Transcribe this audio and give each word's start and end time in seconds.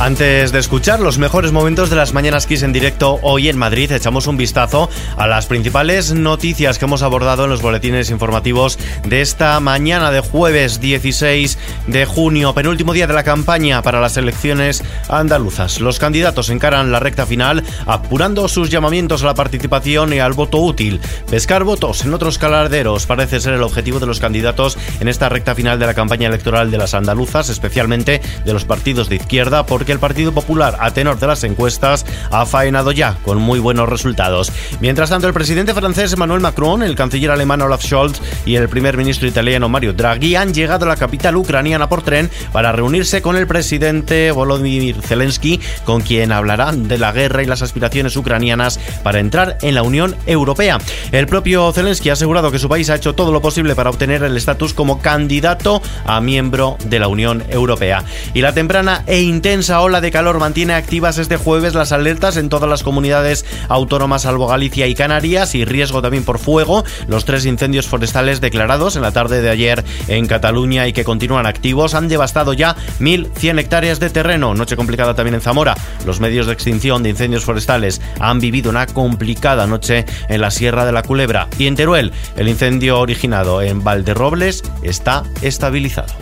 Antes 0.00 0.50
de 0.50 0.58
escuchar 0.58 1.00
los 1.00 1.18
mejores 1.18 1.52
momentos 1.52 1.90
de 1.90 1.96
las 1.96 2.14
Mañanas 2.14 2.46
Kiss 2.46 2.62
en 2.62 2.72
directo 2.72 3.18
hoy 3.20 3.50
en 3.50 3.58
Madrid, 3.58 3.92
echamos 3.92 4.26
un 4.26 4.38
vistazo 4.38 4.88
a 5.18 5.26
las 5.26 5.44
principales 5.44 6.14
noticias 6.14 6.78
que 6.78 6.86
hemos 6.86 7.02
abordado 7.02 7.44
en 7.44 7.50
los 7.50 7.60
boletines 7.60 8.08
informativos 8.08 8.78
de 9.04 9.20
esta 9.20 9.60
mañana 9.60 10.10
de 10.10 10.20
jueves 10.20 10.80
16 10.80 11.58
de 11.86 12.06
junio, 12.06 12.54
penúltimo 12.54 12.94
día 12.94 13.06
de 13.06 13.12
la 13.12 13.24
campaña 13.24 13.82
para 13.82 14.00
las 14.00 14.16
elecciones 14.16 14.82
andaluzas. 15.10 15.82
Los 15.82 15.98
candidatos 15.98 16.48
encaran 16.48 16.92
la 16.92 17.00
recta 17.00 17.26
final 17.26 17.62
apurando 17.84 18.48
sus 18.48 18.70
llamamientos 18.70 19.22
a 19.22 19.26
la 19.26 19.34
participación 19.34 20.14
y 20.14 20.18
al 20.18 20.32
voto 20.32 20.60
útil. 20.60 20.98
Pescar 21.28 21.62
votos 21.64 22.06
en 22.06 22.14
otros 22.14 22.38
calarderos 22.38 23.04
parece 23.04 23.38
ser 23.38 23.52
el 23.52 23.62
objetivo 23.62 24.00
de 24.00 24.06
los 24.06 24.18
candidatos 24.18 24.78
en 24.98 25.08
esta 25.08 25.28
recta 25.28 25.54
final 25.54 25.78
de 25.78 25.84
la 25.84 25.92
campaña 25.92 26.28
electoral 26.28 26.70
de 26.70 26.78
las 26.78 26.94
andaluzas, 26.94 27.50
especialmente 27.50 28.22
de 28.46 28.52
los 28.54 28.64
partidos 28.64 29.10
de 29.10 29.16
izquierda, 29.16 29.66
porque 29.66 29.89
el 29.92 29.98
Partido 29.98 30.32
Popular, 30.32 30.76
a 30.80 30.92
tenor 30.92 31.18
de 31.18 31.26
las 31.26 31.44
encuestas, 31.44 32.06
ha 32.30 32.46
faenado 32.46 32.92
ya 32.92 33.16
con 33.24 33.38
muy 33.38 33.58
buenos 33.58 33.88
resultados. 33.88 34.52
Mientras 34.80 35.10
tanto, 35.10 35.26
el 35.26 35.34
presidente 35.34 35.74
francés 35.74 36.12
Emmanuel 36.12 36.40
Macron, 36.40 36.82
el 36.82 36.96
canciller 36.96 37.30
alemán 37.30 37.62
Olaf 37.62 37.84
Scholz 37.84 38.20
y 38.44 38.56
el 38.56 38.68
primer 38.68 38.96
ministro 38.96 39.28
italiano 39.28 39.68
Mario 39.68 39.92
Draghi 39.92 40.36
han 40.36 40.54
llegado 40.54 40.84
a 40.84 40.88
la 40.88 40.96
capital 40.96 41.36
ucraniana 41.36 41.88
por 41.88 42.02
tren 42.02 42.30
para 42.52 42.72
reunirse 42.72 43.22
con 43.22 43.36
el 43.36 43.46
presidente 43.46 44.30
Volodymyr 44.30 45.02
Zelensky, 45.02 45.60
con 45.84 46.00
quien 46.00 46.32
hablarán 46.32 46.88
de 46.88 46.98
la 46.98 47.12
guerra 47.12 47.42
y 47.42 47.46
las 47.46 47.62
aspiraciones 47.62 48.16
ucranianas 48.16 48.78
para 49.02 49.20
entrar 49.20 49.58
en 49.62 49.74
la 49.74 49.82
Unión 49.82 50.16
Europea. 50.26 50.78
El 51.12 51.26
propio 51.26 51.72
Zelensky 51.72 52.10
ha 52.10 52.14
asegurado 52.14 52.50
que 52.50 52.58
su 52.58 52.68
país 52.68 52.90
ha 52.90 52.96
hecho 52.96 53.14
todo 53.14 53.32
lo 53.32 53.40
posible 53.40 53.74
para 53.74 53.90
obtener 53.90 54.22
el 54.22 54.36
estatus 54.36 54.74
como 54.74 55.00
candidato 55.00 55.82
a 56.04 56.20
miembro 56.20 56.76
de 56.84 56.98
la 56.98 57.08
Unión 57.08 57.44
Europea. 57.48 58.04
Y 58.34 58.40
la 58.40 58.52
temprana 58.52 59.02
e 59.06 59.20
intensa 59.20 59.79
ola 59.82 60.00
de 60.00 60.10
calor 60.10 60.38
mantiene 60.38 60.74
activas 60.74 61.18
este 61.18 61.36
jueves 61.36 61.74
las 61.74 61.92
alertas 61.92 62.36
en 62.36 62.48
todas 62.48 62.68
las 62.68 62.82
comunidades 62.82 63.44
autónomas 63.68 64.22
salvo 64.22 64.46
Galicia 64.46 64.86
y 64.86 64.94
Canarias 64.94 65.54
y 65.54 65.64
riesgo 65.64 66.02
también 66.02 66.24
por 66.24 66.38
fuego. 66.38 66.84
Los 67.08 67.24
tres 67.24 67.46
incendios 67.46 67.86
forestales 67.86 68.40
declarados 68.40 68.96
en 68.96 69.02
la 69.02 69.12
tarde 69.12 69.42
de 69.42 69.50
ayer 69.50 69.84
en 70.08 70.26
Cataluña 70.26 70.86
y 70.86 70.92
que 70.92 71.04
continúan 71.04 71.46
activos 71.46 71.94
han 71.94 72.08
devastado 72.08 72.52
ya 72.52 72.76
1.100 73.00 73.58
hectáreas 73.58 74.00
de 74.00 74.10
terreno. 74.10 74.54
Noche 74.54 74.76
complicada 74.76 75.14
también 75.14 75.34
en 75.34 75.40
Zamora. 75.40 75.74
Los 76.04 76.20
medios 76.20 76.46
de 76.46 76.52
extinción 76.52 77.02
de 77.02 77.10
incendios 77.10 77.44
forestales 77.44 78.00
han 78.18 78.40
vivido 78.40 78.70
una 78.70 78.86
complicada 78.86 79.66
noche 79.66 80.04
en 80.28 80.40
la 80.40 80.50
Sierra 80.50 80.84
de 80.84 80.92
la 80.92 81.02
Culebra. 81.02 81.48
Y 81.58 81.66
en 81.66 81.76
Teruel, 81.76 82.12
el 82.36 82.48
incendio 82.48 83.00
originado 83.00 83.62
en 83.62 83.82
Valderrobles 83.82 84.62
está 84.82 85.24
estabilizado. 85.42 86.14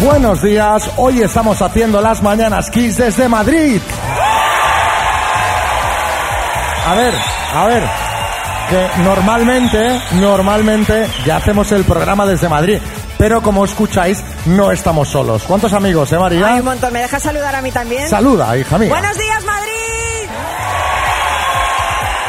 Buenos 0.00 0.42
días, 0.42 0.88
hoy 0.96 1.22
estamos 1.22 1.60
haciendo 1.60 2.00
las 2.00 2.22
mañanas 2.22 2.70
Kiss 2.70 2.98
desde 2.98 3.28
Madrid. 3.28 3.80
A 6.86 6.94
ver, 6.94 7.14
a 7.52 7.66
ver, 7.66 7.82
que 8.70 9.02
normalmente, 9.02 10.00
normalmente 10.12 11.08
ya 11.26 11.38
hacemos 11.38 11.72
el 11.72 11.82
programa 11.82 12.26
desde 12.26 12.48
Madrid, 12.48 12.78
pero 13.18 13.42
como 13.42 13.64
escucháis, 13.64 14.22
no 14.46 14.70
estamos 14.70 15.08
solos. 15.08 15.42
¿Cuántos 15.42 15.72
amigos, 15.72 16.12
eh, 16.12 16.18
María? 16.18 16.46
Hay 16.46 16.60
un 16.60 16.66
montón. 16.66 16.92
¿Me 16.92 17.00
dejas 17.00 17.20
saludar 17.20 17.56
a 17.56 17.60
mí 17.60 17.72
también? 17.72 18.08
Saluda, 18.08 18.56
hija 18.56 18.78
mía. 18.78 18.90
Buenos 18.90 19.18
días, 19.18 19.44
Madrid. 19.44 20.30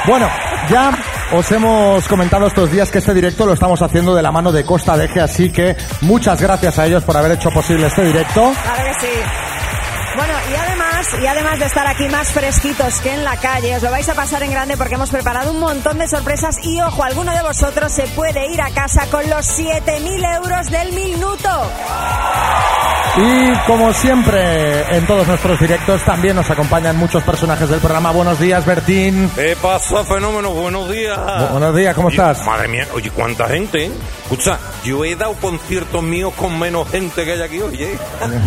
Bueno, 0.08 0.28
ya 0.72 0.92
os 1.32 1.52
hemos 1.52 2.08
comentado 2.08 2.48
estos 2.48 2.72
días 2.72 2.90
que 2.92 2.98
este 2.98 3.14
directo 3.14 3.46
lo 3.46 3.54
estamos 3.54 3.82
haciendo 3.82 4.16
de 4.16 4.22
la 4.22 4.32
mano 4.32 4.52
de 4.52 4.64
Costa 4.66 4.98
Deje, 4.98 5.22
así 5.22 5.52
que 5.52 5.76
muchas 6.02 6.42
gracias 6.42 6.80
a 6.80 6.88
ellos 6.88 7.04
por 7.04 7.16
haber 7.18 7.34
hecho 7.34 7.52
posible 7.52 7.88
este 7.88 8.04
directo. 8.04 8.52
Claro 8.64 8.84
que 8.84 9.06
sí. 9.06 9.14
Bueno, 10.16 10.34
y 10.52 10.56
además, 10.56 11.08
y 11.22 11.28
además 11.28 11.60
de 11.60 11.66
estar 11.66 11.88
aquí 11.88 12.10
más 12.10 12.32
fresquitos 12.32 13.00
que 13.02 13.14
en 13.14 13.24
la 13.24 13.38
calle, 13.38 13.76
os 13.76 13.84
lo 13.84 13.92
vais 13.92 14.10
a 14.10 14.16
pasar 14.16 14.44
en 14.44 14.52
grande 14.52 14.76
porque 14.76 14.96
hemos 14.96 15.12
preparado 15.12 15.52
un 15.52 15.60
montón 15.60 16.00
de 16.00 16.08
sorpresas 16.08 16.58
y 16.64 16.82
ojo, 16.82 17.04
alguno 17.04 17.32
de 17.32 17.42
vosotros 17.44 17.92
se 17.92 18.08
puede 18.08 18.52
ir 18.52 18.62
a 18.62 18.72
casa 18.72 19.06
con 19.12 19.30
los 19.30 19.46
7.000 19.58 20.36
euros 20.36 20.72
del 20.72 20.94
minuto. 20.94 21.50
Y 23.18 23.52
como 23.68 23.92
siempre 23.94 24.96
en 24.96 25.06
todos 25.06 25.28
nuestros 25.28 25.60
directos 25.60 26.04
también 26.06 26.36
nos 26.36 26.50
acompañan 26.50 26.96
muchos 26.96 27.24
personajes 27.24 27.68
del 27.70 27.80
programa. 27.80 28.12
Buenos 28.12 28.40
días, 28.40 28.66
Bertín. 28.66 29.30
¿Qué 29.36 29.58
pasa, 29.62 30.06
fenómeno? 30.06 30.52
Buenos 30.52 30.90
días. 30.90 31.18
Bu- 31.18 31.50
buenos 31.52 31.76
días, 31.76 31.96
¿cómo 31.96 32.08
Oye, 32.08 32.16
estás? 32.18 32.46
Madre 32.46 32.68
mía, 32.68 32.88
oye, 32.94 33.10
¿cuánta 33.12 33.48
gente? 33.48 33.86
eh? 33.88 33.92
Escucha, 34.24 34.58
yo 34.84 35.04
he 35.04 35.16
dado 35.16 35.34
conciertos 35.34 36.02
míos 36.04 36.34
con 36.38 36.58
menos 36.60 36.88
gente 36.90 37.26
que 37.26 37.34
hay 37.34 37.42
aquí 37.42 37.60
hoy, 37.62 37.84
¿eh? 37.84 37.98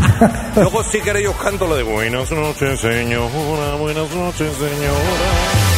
Luego, 0.56 0.83
si 0.84 1.00
queréis, 1.00 1.29
os 1.29 1.37
canto 1.37 1.67
lo 1.67 1.75
de 1.77 1.83
Buenas 1.83 2.31
noches, 2.31 2.81
señora, 2.81 3.75
buenas 3.79 4.09
noches, 4.11 4.53
señora. 4.56 5.72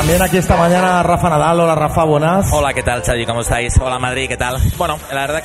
También 0.00 0.22
aquí 0.22 0.38
esta 0.38 0.56
mañana 0.56 1.02
Rafa 1.02 1.28
Nadal. 1.28 1.60
Hola, 1.60 1.74
Rafa, 1.74 2.04
buenas. 2.04 2.50
Hola, 2.54 2.72
¿qué 2.72 2.82
tal, 2.82 3.02
Xavi? 3.02 3.26
¿Cómo 3.26 3.42
estáis? 3.42 3.76
Hola, 3.78 3.98
Madrid, 3.98 4.28
¿qué 4.30 4.38
tal? 4.38 4.56
Bueno, 4.78 4.98
la 5.12 5.26
verdad... 5.26 5.44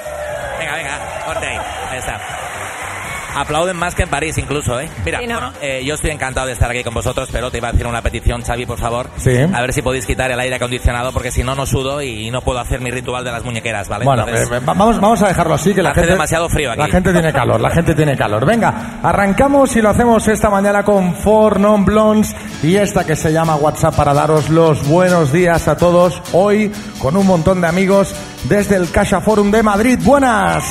Venga, 0.58 0.76
venga, 0.76 1.26
corte 1.26 1.46
ahí. 1.46 1.58
Ahí 1.92 2.00
está. 2.00 2.45
Aplauden 3.36 3.76
más 3.76 3.94
que 3.96 4.04
en 4.04 4.10
París 4.10 4.38
incluso, 4.38 4.80
¿eh? 4.80 4.90
Mira, 5.04 5.20
Sí, 5.20 5.28
¿no? 5.28 5.34
bueno, 5.36 5.54
eh, 5.62 5.84
yo 5.86 5.96
estoy 5.96 6.12
encantado 6.12 6.48
de 6.48 6.54
estar 6.54 6.70
aquí 6.72 6.84
con 6.84 6.94
vosotros, 6.94 7.30
pero 7.32 7.52
te 7.52 7.58
iba 7.58 7.68
a 7.68 7.72
hacer 7.72 7.86
una 7.88 8.02
petición, 8.02 8.42
Xavi, 8.42 8.66
por 8.66 8.80
favor. 8.80 9.10
Sí. 9.18 9.36
A 9.54 9.62
ver 9.62 9.74
si 9.74 9.82
podéis 9.82 10.06
quitar 10.06 10.32
el 10.32 10.40
aire 10.40 10.56
acondicionado, 10.56 11.12
porque 11.12 11.32
si 11.32 11.44
no, 11.44 11.54
no 11.56 11.66
sudo 11.66 12.02
y 12.02 12.32
no 12.32 12.42
puedo 12.42 12.60
hacer 12.60 12.80
mi 12.82 12.92
ritual 12.92 13.24
de 13.24 13.32
las 13.32 13.44
muñequeras, 13.44 13.88
¿vale? 13.90 14.06
Bueno, 14.06 14.24
Entonces, 14.28 14.48
eh, 14.50 14.60
va- 14.60 14.74
vamos, 14.74 15.00
vamos 15.00 15.22
a 15.22 15.28
dejarlo 15.28 15.54
así, 15.56 15.74
que 15.74 15.84
la 15.84 15.90
Hace 15.92 16.02
gente... 16.02 16.14
demasiado 16.14 16.50
frío 16.50 16.72
aquí. 16.72 16.80
La 16.80 16.88
gente 16.88 17.12
tiene 17.12 17.34
calor, 17.34 17.60
la 17.62 17.70
gente 17.72 17.94
tiene 17.94 18.16
calor. 18.18 18.46
Venga, 18.46 19.00
arrancamos 19.04 19.76
y 19.76 19.82
lo 19.82 19.90
hacemos 19.90 20.28
esta 20.28 20.50
mañana 20.50 20.84
con 20.84 21.14
Four 21.16 21.60
Non 21.60 21.84
Blondes 21.86 22.34
y 22.64 22.76
esta 22.78 23.06
que 23.06 23.16
se 23.16 23.32
llama 23.34 23.56
WhatsApp 23.56 23.96
para 23.96 24.14
daros 24.14 24.50
los 24.50 24.88
buenos 24.88 25.32
días 25.34 25.68
a 25.68 25.76
todos. 25.78 26.22
Hoy 26.32 26.72
con 27.00 27.18
un 27.18 27.28
montón 27.28 27.62
de 27.62 27.68
amigos 27.68 28.16
desde 28.46 28.76
el 28.78 28.90
Casa 28.92 29.20
Forum 29.22 29.52
de 29.52 29.62
Madrid. 29.64 30.00
Buenas. 30.02 30.64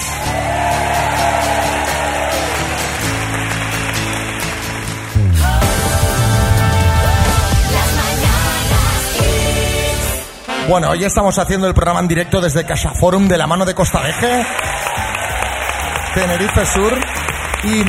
Bueno, 10.68 10.88
hoy 10.90 11.04
estamos 11.04 11.38
haciendo 11.38 11.68
el 11.68 11.74
programa 11.74 12.00
en 12.00 12.08
directo 12.08 12.40
desde 12.40 12.64
Casa 12.64 12.90
Forum 12.94 13.28
de 13.28 13.36
la 13.36 13.46
mano 13.46 13.66
de 13.66 13.74
Costa 13.74 14.08
Eje, 14.08 14.46
Tenerife 16.14 16.64
Sur. 16.66 16.98
Y 17.64 17.84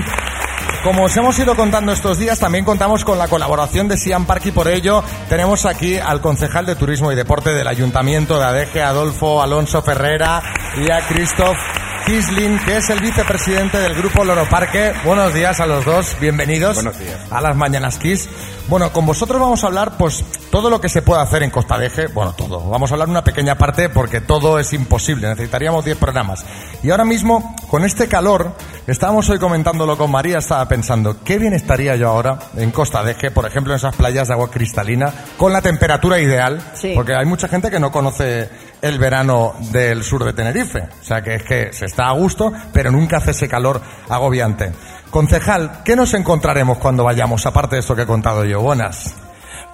como 0.84 1.06
os 1.06 1.16
hemos 1.16 1.40
ido 1.40 1.56
contando 1.56 1.94
estos 1.94 2.20
días, 2.20 2.38
también 2.38 2.66
contamos 2.66 3.06
con 3.06 3.18
la 3.18 3.28
colaboración 3.30 3.88
de 3.88 3.98
Siam 3.98 4.26
Park 4.26 4.48
y 4.48 4.52
por 4.52 4.68
ello 4.68 5.04
tenemos 5.30 5.66
aquí 5.66 5.98
al 5.98 6.20
concejal 6.20 6.66
de 6.66 6.76
Turismo 6.76 7.12
y 7.12 7.16
Deporte 7.16 7.52
del 7.54 7.68
Ayuntamiento 7.68 8.38
de 8.38 8.46
Adeje, 8.46 8.82
Adolfo 8.84 9.42
Alonso 9.42 9.82
Ferrera, 9.82 10.42
y 10.78 10.92
a 10.92 11.00
Christoph 11.08 11.58
Kisling, 12.06 12.60
que 12.60 12.78
es 12.78 12.90
el 12.90 13.00
vicepresidente 13.00 13.80
del 13.80 13.96
Grupo 13.96 14.24
Loro 14.26 14.48
Parque. 14.50 14.94
Buenos 15.06 15.34
días 15.34 15.60
a 15.62 15.66
los 15.66 15.86
dos, 15.86 16.16
bienvenidos 16.20 16.76
Buenos 16.76 17.00
días. 17.00 17.20
a 17.32 17.42
las 17.42 17.56
Mañanas 17.56 17.98
Kiss. 17.98 18.30
Bueno, 18.68 18.92
con 18.92 19.06
vosotros 19.06 19.40
vamos 19.40 19.64
a 19.64 19.68
hablar, 19.68 19.96
pues, 19.96 20.26
todo 20.50 20.72
lo 20.72 20.82
que 20.82 20.90
se 20.90 21.04
puede 21.04 21.22
hacer 21.22 21.44
en 21.44 21.52
Costa 21.52 21.78
de 21.78 21.86
Eje. 21.86 22.08
Bueno, 22.08 22.34
todo. 22.34 22.68
Vamos 22.68 22.90
a 22.90 22.96
hablar 22.96 23.10
una 23.10 23.24
pequeña 23.24 23.60
parte 23.60 23.90
porque 23.90 24.22
todo 24.22 24.58
es 24.58 24.74
imposible. 24.74 25.28
Necesitaríamos 25.28 25.86
10 25.86 25.98
programas. 25.98 26.44
Y 26.82 26.90
ahora 26.90 27.06
mismo, 27.06 27.56
con 27.70 27.86
este 27.86 28.08
calor, 28.08 28.54
estábamos 28.88 29.30
hoy 29.30 29.38
comentándolo 29.38 29.98
con 29.98 30.10
María, 30.10 30.40
estaba 30.40 30.68
pensando, 30.68 31.24
qué 31.24 31.38
bien 31.38 31.54
estaría 31.54 31.96
yo 31.96 32.10
ahora 32.10 32.40
en 32.58 32.72
Costa 32.72 33.04
de 33.04 33.12
Eje, 33.12 33.30
por 33.30 33.46
ejemplo, 33.46 33.72
en 33.74 33.78
esas 33.78 33.96
playas 33.96 34.30
de 34.30 34.34
agua 34.34 34.50
cristalina, 34.50 35.14
con 35.38 35.54
la 35.54 35.62
temperatura 35.62 36.20
ideal. 36.20 36.60
Sí. 36.74 36.94
Porque 36.96 37.14
hay 37.14 37.26
mucha 37.26 37.48
gente 37.48 37.70
que 37.70 37.80
no 37.80 37.92
conoce 37.92 38.50
el 38.82 38.98
verano 38.98 39.54
del 39.72 40.04
sur 40.04 40.24
de 40.24 40.34
Tenerife. 40.34 40.90
O 41.02 41.04
sea, 41.04 41.22
que 41.22 41.36
es 41.36 41.44
que 41.44 41.72
se 41.72 41.86
está 41.86 42.08
a 42.08 42.14
gusto, 42.14 42.52
pero 42.74 42.92
nunca 42.92 43.18
hace 43.18 43.32
ese 43.32 43.48
calor 43.48 43.80
agobiante. 44.10 44.72
Concejal, 45.10 45.84
¿qué 45.84 45.96
nos 45.96 46.14
encontraremos 46.14 46.78
cuando 46.78 47.04
vayamos, 47.04 47.46
aparte 47.46 47.76
de 47.76 47.80
esto 47.82 47.96
que 47.96 48.04
he 48.04 48.08
contado 48.08 48.44
yo? 48.44 48.62
Buenas. 48.62 49.25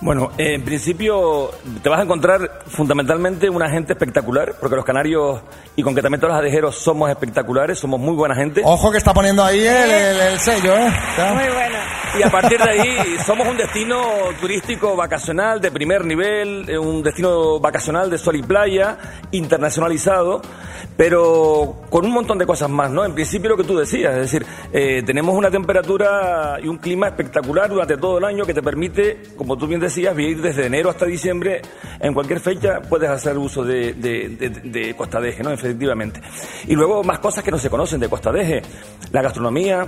Bueno, 0.02 0.32
eh, 0.40 0.56
en 0.56 0.64
principio 0.64 1.52
te 1.84 1.88
vas 1.90 2.00
a 2.00 2.04
encontrar 2.04 2.62
fundamentalmente 2.66 3.48
una 3.52 3.70
gente 3.70 3.94
espectacular, 3.94 4.56
porque 4.60 4.76
los 4.76 4.84
canarios 4.84 5.42
y 5.76 5.84
concretamente 5.84 6.26
los 6.26 6.36
adejeros 6.36 6.76
somos 6.76 7.12
espectaculares, 7.12 7.78
somos 7.78 8.00
muy 8.00 8.16
buena 8.16 8.34
gente. 8.34 8.62
Ojo 8.66 8.92
que 8.92 8.98
está 8.98 9.14
poniendo 9.14 9.44
ahí 9.44 9.60
el, 9.60 9.92
el- 9.92 10.20
el 10.22 10.40
sello, 10.40 10.76
¿eh? 10.76 10.88
Está- 11.12 11.34
Muy 11.36 11.44
bueno. 11.44 11.78
Y 12.20 12.24
a 12.24 12.30
partir 12.32 12.58
de 12.60 12.70
ahí 12.70 13.18
somos 13.26 13.48
un 13.48 13.56
destino 13.56 14.02
turístico 14.42 14.96
vacacional 14.98 15.62
de 15.62 15.72
primer 15.72 16.04
nivel, 16.04 16.68
eh, 16.68 16.78
un 16.78 17.02
destino 17.04 17.60
vacacional 17.60 18.10
de 18.10 18.18
sol 18.18 18.36
y 18.36 18.42
playa, 18.44 18.98
internacionalizado, 19.32 20.42
pero 20.98 21.76
con 21.90 22.06
un 22.06 22.12
montón 22.12 22.38
de 22.38 22.46
cosas 22.46 22.70
más, 22.70 22.92
¿no? 22.92 23.06
En 23.06 23.14
principio 23.14 23.52
lo 23.52 23.56
que 23.58 23.64
tú 23.64 23.78
decías, 23.78 24.14
es 24.16 24.20
decir, 24.32 24.46
eh, 24.74 25.04
tenemos 25.06 25.36
una 25.36 25.50
temperatura 25.52 26.58
y 26.62 26.68
un 26.68 26.80
clima 26.80 27.08
espectacular 27.08 27.70
durante 27.70 27.96
todo 27.98 28.18
el 28.18 28.26
año 28.26 28.46
que 28.46 28.54
te 28.54 28.62
permite, 28.64 29.22
como 29.38 29.56
tú 29.58 29.68
bien 29.68 29.80
decías, 29.80 29.91
vivir 29.96 30.42
desde 30.42 30.66
enero 30.66 30.90
hasta 30.90 31.06
diciembre, 31.06 31.62
en 32.00 32.14
cualquier 32.14 32.40
fecha 32.40 32.82
puedes 32.82 33.10
hacer 33.10 33.38
uso 33.38 33.64
de, 33.64 33.94
de, 33.94 34.30
de, 34.30 34.50
de 34.50 34.96
Costa 34.96 35.20
Deje, 35.20 35.44
¿no? 35.44 35.52
Efectivamente. 35.52 36.22
Y 36.68 36.76
luego 36.76 37.04
más 37.04 37.20
cosas 37.20 37.44
que 37.44 37.52
no 37.52 37.58
se 37.58 37.70
conocen 37.70 38.00
de 38.00 38.10
Costa 38.10 38.32
Deje, 38.32 38.62
la 39.12 39.22
gastronomía, 39.22 39.88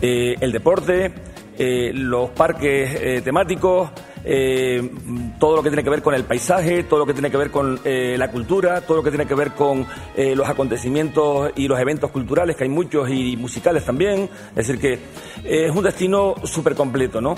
eh, 0.00 0.36
el 0.40 0.52
deporte, 0.52 1.12
eh, 1.58 1.92
los 1.94 2.30
parques 2.30 2.98
eh, 3.00 3.20
temáticos, 3.22 3.90
eh, 4.26 4.90
todo 5.38 5.56
lo 5.56 5.62
que 5.62 5.68
tiene 5.68 5.84
que 5.84 5.90
ver 5.90 6.02
con 6.02 6.14
el 6.14 6.24
paisaje, 6.24 6.84
todo 6.84 7.00
lo 7.00 7.06
que 7.06 7.12
tiene 7.12 7.30
que 7.30 7.36
ver 7.36 7.50
con 7.50 7.78
eh, 7.84 8.16
la 8.18 8.30
cultura, 8.30 8.80
todo 8.80 8.96
lo 8.98 9.02
que 9.02 9.10
tiene 9.10 9.26
que 9.26 9.34
ver 9.34 9.52
con 9.52 9.86
eh, 10.16 10.34
los 10.34 10.48
acontecimientos 10.48 11.52
y 11.56 11.68
los 11.68 11.78
eventos 11.78 12.10
culturales, 12.10 12.56
que 12.56 12.64
hay 12.64 12.70
muchos, 12.70 13.10
y 13.10 13.36
musicales 13.36 13.84
también. 13.84 14.28
Es 14.50 14.66
decir, 14.66 14.78
que 14.78 14.94
eh, 14.94 15.66
es 15.66 15.76
un 15.76 15.84
destino 15.84 16.34
súper 16.44 16.74
completo, 16.74 17.20
¿no? 17.20 17.34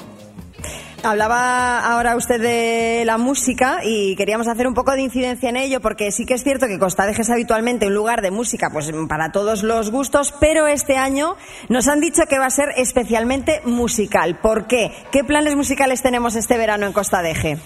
Hablaba 1.06 1.78
ahora 1.78 2.16
usted 2.16 2.40
de 2.40 3.04
la 3.06 3.16
música 3.16 3.78
y 3.84 4.16
queríamos 4.16 4.48
hacer 4.48 4.66
un 4.66 4.74
poco 4.74 4.90
de 4.90 5.02
incidencia 5.02 5.48
en 5.48 5.56
ello 5.56 5.80
porque 5.80 6.10
sí 6.10 6.26
que 6.26 6.34
es 6.34 6.42
cierto 6.42 6.66
que 6.66 6.80
Costa 6.80 7.06
Deje 7.06 7.22
es 7.22 7.30
habitualmente 7.30 7.86
un 7.86 7.94
lugar 7.94 8.22
de 8.22 8.32
música 8.32 8.70
pues 8.72 8.90
para 9.08 9.30
todos 9.30 9.62
los 9.62 9.92
gustos, 9.92 10.34
pero 10.40 10.66
este 10.66 10.96
año 10.96 11.36
nos 11.68 11.86
han 11.86 12.00
dicho 12.00 12.26
que 12.28 12.40
va 12.40 12.46
a 12.46 12.50
ser 12.50 12.70
especialmente 12.76 13.60
musical. 13.64 14.40
¿Por 14.40 14.66
qué? 14.66 14.90
¿Qué 15.12 15.22
planes 15.22 15.54
musicales 15.54 16.02
tenemos 16.02 16.34
este 16.34 16.58
verano 16.58 16.86
en 16.86 16.92
Costa 16.92 17.22
Deje? 17.22 17.56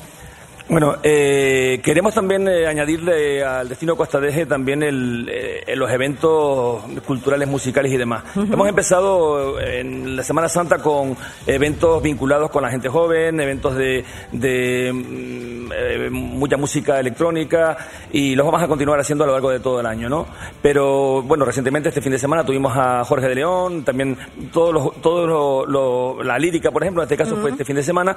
Bueno, 0.70 0.98
eh, 1.02 1.80
queremos 1.82 2.14
también 2.14 2.46
eh, 2.46 2.64
añadirle 2.68 3.42
al 3.42 3.68
destino 3.68 3.96
Costa 3.96 4.20
Deje 4.20 4.46
también 4.46 4.84
el, 4.84 5.28
eh, 5.28 5.74
los 5.74 5.90
eventos 5.90 6.80
culturales, 7.04 7.48
musicales 7.48 7.90
y 7.92 7.96
demás. 7.96 8.22
Hemos 8.36 8.68
empezado 8.68 9.58
en 9.60 10.14
la 10.14 10.22
Semana 10.22 10.48
Santa 10.48 10.78
con 10.78 11.16
eventos 11.44 12.00
vinculados 12.00 12.50
con 12.50 12.62
la 12.62 12.70
gente 12.70 12.88
joven, 12.88 13.40
eventos 13.40 13.74
de, 13.74 14.04
de 14.30 14.92
mm, 14.92 15.72
eh, 15.74 16.08
mucha 16.10 16.56
música 16.56 17.00
electrónica 17.00 17.76
y 18.12 18.36
los 18.36 18.46
vamos 18.46 18.62
a 18.62 18.68
continuar 18.68 19.00
haciendo 19.00 19.24
a 19.24 19.26
lo 19.26 19.32
largo 19.32 19.50
de 19.50 19.58
todo 19.58 19.80
el 19.80 19.86
año, 19.86 20.08
¿no? 20.08 20.26
Pero 20.62 21.20
bueno, 21.22 21.44
recientemente 21.44 21.88
este 21.88 22.00
fin 22.00 22.12
de 22.12 22.18
semana 22.20 22.44
tuvimos 22.44 22.72
a 22.76 23.02
Jorge 23.04 23.26
de 23.28 23.34
León, 23.34 23.82
también 23.84 24.16
todos 24.52 24.72
los, 24.72 25.02
todos 25.02 25.26
lo- 25.28 25.66
lo- 25.66 26.22
la 26.22 26.38
lírica, 26.38 26.70
por 26.70 26.84
ejemplo, 26.84 27.02
en 27.02 27.06
este 27.06 27.16
caso 27.16 27.34
fue 27.38 27.50
este 27.50 27.64
fin 27.64 27.74
de 27.74 27.82
semana. 27.82 28.16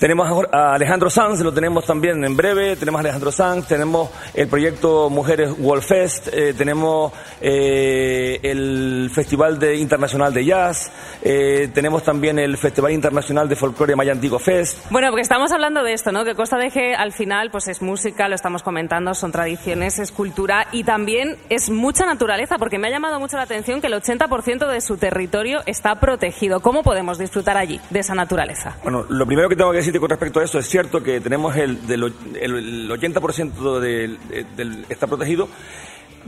Tenemos 0.00 0.46
a 0.50 0.72
Alejandro 0.72 1.10
Sanz, 1.10 1.40
lo 1.40 1.52
tenemos 1.52 1.84
también 1.84 2.24
en 2.24 2.34
breve. 2.34 2.74
Tenemos 2.74 3.00
a 3.00 3.02
Alejandro 3.02 3.30
Sanz, 3.30 3.66
tenemos 3.68 4.08
el 4.32 4.48
proyecto 4.48 5.10
Mujeres 5.10 5.52
World 5.58 5.84
Fest, 5.84 6.28
eh, 6.32 6.54
tenemos 6.54 7.12
eh, 7.38 8.40
el 8.42 9.10
Festival 9.14 9.58
de 9.58 9.76
Internacional 9.76 10.32
de 10.32 10.46
Jazz, 10.46 10.90
eh, 11.20 11.68
tenemos 11.74 12.02
también 12.02 12.38
el 12.38 12.56
Festival 12.56 12.92
Internacional 12.92 13.46
de 13.46 13.56
Folclore 13.56 13.94
Maya 13.94 14.12
Antiguo 14.12 14.38
Fest. 14.38 14.78
Bueno, 14.88 15.08
porque 15.10 15.20
estamos 15.20 15.52
hablando 15.52 15.82
de 15.82 15.92
esto, 15.92 16.12
¿no? 16.12 16.24
Que 16.24 16.34
Costa 16.34 16.56
de 16.56 16.68
Eje 16.68 16.94
al 16.94 17.12
final 17.12 17.50
pues 17.50 17.68
es 17.68 17.82
música, 17.82 18.26
lo 18.30 18.36
estamos 18.36 18.62
comentando, 18.62 19.12
son 19.12 19.32
tradiciones, 19.32 19.98
es 19.98 20.12
cultura 20.12 20.66
y 20.72 20.84
también 20.84 21.36
es 21.50 21.68
mucha 21.68 22.06
naturaleza, 22.06 22.56
porque 22.56 22.78
me 22.78 22.88
ha 22.88 22.90
llamado 22.90 23.20
mucho 23.20 23.36
la 23.36 23.42
atención 23.42 23.82
que 23.82 23.88
el 23.88 23.92
80% 23.92 24.66
de 24.66 24.80
su 24.80 24.96
territorio 24.96 25.60
está 25.66 26.00
protegido. 26.00 26.60
¿Cómo 26.60 26.82
podemos 26.82 27.18
disfrutar 27.18 27.58
allí 27.58 27.82
de 27.90 27.98
esa 27.98 28.14
naturaleza? 28.14 28.78
Bueno, 28.82 29.04
lo 29.06 29.26
primero 29.26 29.50
que 29.50 29.56
tengo 29.56 29.72
que 29.72 29.89
decirte 29.90 30.00
con 30.00 30.10
respecto 30.10 30.40
a 30.40 30.44
eso 30.44 30.58
es 30.58 30.68
cierto 30.68 31.02
que 31.02 31.20
tenemos 31.20 31.56
el, 31.56 31.86
del, 31.86 32.12
el, 32.40 32.56
el 32.56 32.90
80% 32.90 33.80
del, 33.80 34.18
del- 34.56 34.84
está 34.88 35.06
protegido, 35.06 35.48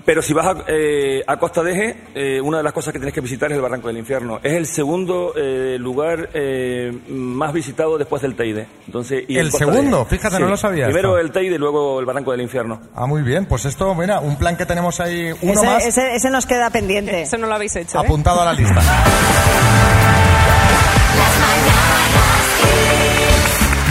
pero 0.07 0.23
si 0.23 0.33
vas 0.33 0.47
a, 0.47 0.65
eh, 0.69 1.23
a 1.27 1.37
Costa 1.37 1.63
Deje, 1.63 1.97
eh, 2.15 2.41
una 2.41 2.57
de 2.57 2.63
las 2.65 2.73
cosas 2.73 2.93
que 2.93 2.99
tienes 2.99 3.15
que 3.15 3.21
visitar 3.21 3.51
es 3.53 3.57
el 3.57 3.63
Barranco 3.63 3.89
del 3.89 3.99
Infierno. 3.99 4.41
Es 4.43 4.55
el 4.55 4.67
segundo 4.67 5.35
eh, 5.37 5.77
lugar 5.79 6.31
eh, 6.33 6.93
más 7.09 7.53
visitado 7.53 7.99
después 7.99 8.23
del 8.23 8.35
Teide. 8.35 8.67
Entonces, 8.87 9.25
y 9.29 9.37
¿El 9.37 9.47
en 9.47 9.53
segundo? 9.53 9.99
Deje. 10.05 10.17
Fíjate, 10.17 10.41
no 10.41 10.49
lo 10.49 10.57
sabía 10.57 10.87
Primero 10.87 11.19
esto. 11.19 11.27
el 11.27 11.31
Teide 11.33 11.55
y 11.57 11.59
luego 11.59 12.01
el 12.01 12.07
Barranco 12.07 12.33
del 12.33 12.41
Infierno. 12.41 12.81
Ah, 12.95 13.07
muy 13.07 13.21
bien. 13.23 13.45
Pues 13.47 13.65
esto, 13.67 13.95
mira, 13.95 14.19
un 14.21 14.37
plan 14.39 14.57
que 14.57 14.65
tenemos 14.67 14.99
ahí, 14.99 15.31
uno 15.43 15.53
Ese, 15.53 15.67
más 15.67 15.85
ese- 15.87 16.15
ese 16.17 16.31
nos 16.31 16.47
queda 16.47 16.71
pendiente. 16.71 17.23
Eso 17.23 17.37
no 17.39 17.47
lo 17.47 17.55
habéis 17.55 17.77
hecho, 17.77 17.99
¿eh? 17.99 18.01
apuntado 18.05 18.41
a 18.41 18.47
la 18.47 18.53
lista. 18.55 18.81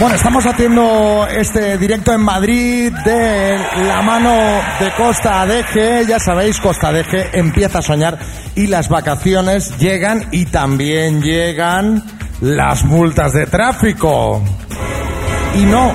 Bueno, 0.02 0.16
estamos 0.16 0.44
haciendo 0.46 1.28
este 1.28 1.78
directo 1.78 2.12
en 2.12 2.22
Madrid 2.22 2.92
de 3.04 3.56
la 3.86 4.02
mano 4.02 4.32
de 4.80 4.90
Costa 4.96 5.46
Deje. 5.46 6.04
Ya 6.06 6.18
sabéis, 6.18 6.58
Costa 6.58 6.90
Deje 6.90 7.30
empieza 7.38 7.78
a 7.78 7.82
soñar 7.82 8.18
y 8.56 8.66
las 8.66 8.88
vacaciones 8.88 9.78
llegan 9.78 10.26
y 10.32 10.46
también 10.46 11.22
llegan 11.22 12.02
las 12.40 12.84
multas 12.84 13.32
de 13.32 13.46
tráfico. 13.46 14.42
Y 15.54 15.66
no, 15.66 15.94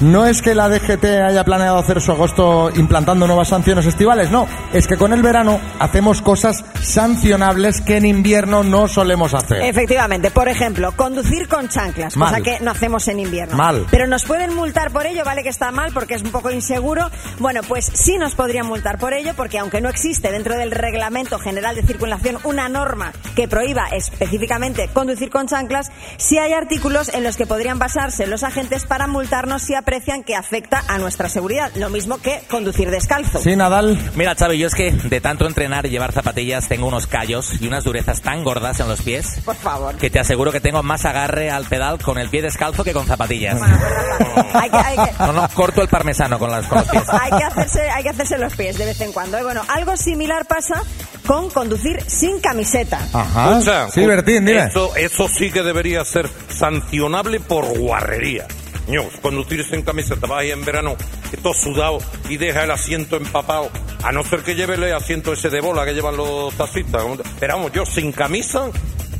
no 0.00 0.26
es 0.26 0.42
que 0.42 0.54
la 0.54 0.68
DGT 0.68 1.04
haya 1.04 1.44
planeado 1.44 1.78
hacer 1.78 2.00
su 2.00 2.12
agosto 2.12 2.70
implantando 2.74 3.26
nuevas 3.26 3.48
sanciones 3.48 3.86
estivales, 3.86 4.30
no, 4.30 4.46
es 4.72 4.86
que 4.86 4.96
con 4.96 5.12
el 5.12 5.22
verano 5.22 5.60
hacemos 5.78 6.22
cosas 6.22 6.64
sancionables 6.82 7.80
que 7.80 7.96
en 7.96 8.06
invierno 8.06 8.62
no 8.62 8.88
solemos 8.88 9.34
hacer. 9.34 9.62
Efectivamente, 9.62 10.30
por 10.30 10.48
ejemplo, 10.48 10.92
conducir 10.92 11.48
con 11.48 11.68
chanclas, 11.68 12.14
cosa 12.14 12.32
Mal. 12.32 12.42
que 12.42 12.60
no 12.60 12.70
hacemos 12.70 13.08
en 13.08 13.20
invierno. 13.20 13.56
Mal. 13.56 13.86
Pero 13.90 14.06
nos 14.06 14.24
pueden 14.24 14.54
multar 14.54 14.90
por 14.90 15.06
ello, 15.06 15.24
vale 15.24 15.42
que 15.42 15.48
está 15.48 15.70
mal 15.70 15.92
porque 15.92 16.14
es 16.14 16.22
un 16.22 16.30
poco 16.30 16.50
inseguro. 16.50 17.10
Bueno, 17.38 17.60
pues 17.66 17.90
sí 17.94 18.18
nos 18.18 18.34
podrían 18.34 18.66
multar 18.66 18.98
por 18.98 19.14
ello 19.14 19.32
porque 19.36 19.58
aunque 19.58 19.80
no 19.80 19.88
existe 19.88 20.30
dentro 20.30 20.56
del 20.56 20.70
Reglamento 20.70 21.38
General 21.38 21.74
de 21.74 21.82
Circulación 21.82 22.38
una 22.44 22.68
norma 22.68 23.12
que 23.34 23.48
prohíba 23.48 23.88
específicamente 23.88 24.88
conducir 24.92 25.30
con 25.30 25.46
chanclas, 25.46 25.90
sí 26.16 26.38
hay 26.38 26.52
artículos 26.52 27.12
en 27.12 27.24
los 27.24 27.36
que 27.36 27.46
podrían 27.46 27.78
basarse 27.78 28.26
los 28.26 28.42
agentes 28.42 28.84
para 28.84 29.06
multarnos 29.06 29.62
si 29.62 29.74
aprecian 29.86 30.24
que 30.24 30.34
afecta 30.34 30.82
a 30.88 30.98
nuestra 30.98 31.28
seguridad, 31.28 31.70
lo 31.76 31.90
mismo 31.90 32.18
que 32.18 32.40
conducir 32.50 32.90
descalzo. 32.90 33.38
Sí, 33.40 33.54
Nadal. 33.54 33.96
Mira, 34.16 34.34
Xavi, 34.34 34.58
yo 34.58 34.66
es 34.66 34.74
que 34.74 34.90
de 34.90 35.20
tanto 35.20 35.46
entrenar 35.46 35.86
y 35.86 35.90
llevar 35.90 36.10
zapatillas 36.10 36.66
tengo 36.66 36.88
unos 36.88 37.06
callos 37.06 37.52
y 37.60 37.68
unas 37.68 37.84
durezas 37.84 38.20
tan 38.20 38.42
gordas 38.42 38.80
en 38.80 38.88
los 38.88 39.00
pies 39.02 39.38
Por 39.44 39.54
favor. 39.54 39.94
que 39.94 40.10
te 40.10 40.18
aseguro 40.18 40.50
que 40.50 40.60
tengo 40.60 40.82
más 40.82 41.04
agarre 41.04 41.50
al 41.52 41.66
pedal 41.66 42.00
con 42.02 42.18
el 42.18 42.28
pie 42.30 42.42
descalzo 42.42 42.82
que 42.82 42.92
con 42.92 43.06
zapatillas. 43.06 43.60
Hay 44.54 44.70
que- 44.70 44.76
hay 44.76 44.96
que- 44.96 45.12
No, 45.20 45.32
no, 45.32 45.48
corto 45.54 45.82
el 45.82 45.88
parmesano 45.88 46.36
con, 46.40 46.50
las, 46.50 46.66
con 46.66 46.78
los 46.78 46.88
pies. 46.88 47.02
hay 47.08 47.30
que 47.30 47.44
hacerse 47.44 47.88
hay 47.88 48.02
que 48.02 48.08
hacerse 48.08 48.38
los 48.38 48.56
pies 48.56 48.76
de 48.78 48.86
vez 48.86 49.00
en 49.00 49.12
cuando. 49.12 49.38
Y 49.38 49.44
bueno, 49.44 49.62
algo 49.68 49.96
similar 49.96 50.46
pasa 50.46 50.82
con 51.28 51.48
conducir 51.50 52.02
sin 52.08 52.40
camiseta. 52.40 52.98
Ajá. 53.12 53.50
Escucha, 53.52 53.88
sí, 53.90 54.04
Bertín, 54.04 54.46
dime. 54.46 54.64
Eso, 54.64 54.96
eso 54.96 55.28
sí 55.28 55.52
que 55.52 55.62
debería 55.62 56.04
ser 56.04 56.28
sancionable 56.48 57.38
por 57.38 57.66
guarrería. 57.78 58.46
Ños, 58.88 59.06
conducirse 59.20 59.74
en 59.74 59.82
camiseta, 59.82 60.26
vas 60.26 60.44
en 60.44 60.64
verano, 60.64 60.96
que 61.30 61.36
todo 61.36 61.54
sudado 61.54 61.98
y 62.28 62.36
deja 62.36 62.64
el 62.64 62.70
asiento 62.70 63.16
empapado. 63.16 63.70
A 64.02 64.12
no 64.12 64.22
ser 64.22 64.40
que 64.40 64.54
lleve 64.54 64.74
el 64.74 64.94
asiento 64.94 65.32
ese 65.32 65.50
de 65.50 65.60
bola 65.60 65.84
que 65.84 65.94
llevan 65.94 66.16
los 66.16 66.54
taxistas. 66.54 67.02
Pero 67.40 67.54
vamos, 67.54 67.72
yo 67.72 67.84
sin 67.84 68.12
camisa 68.12 68.70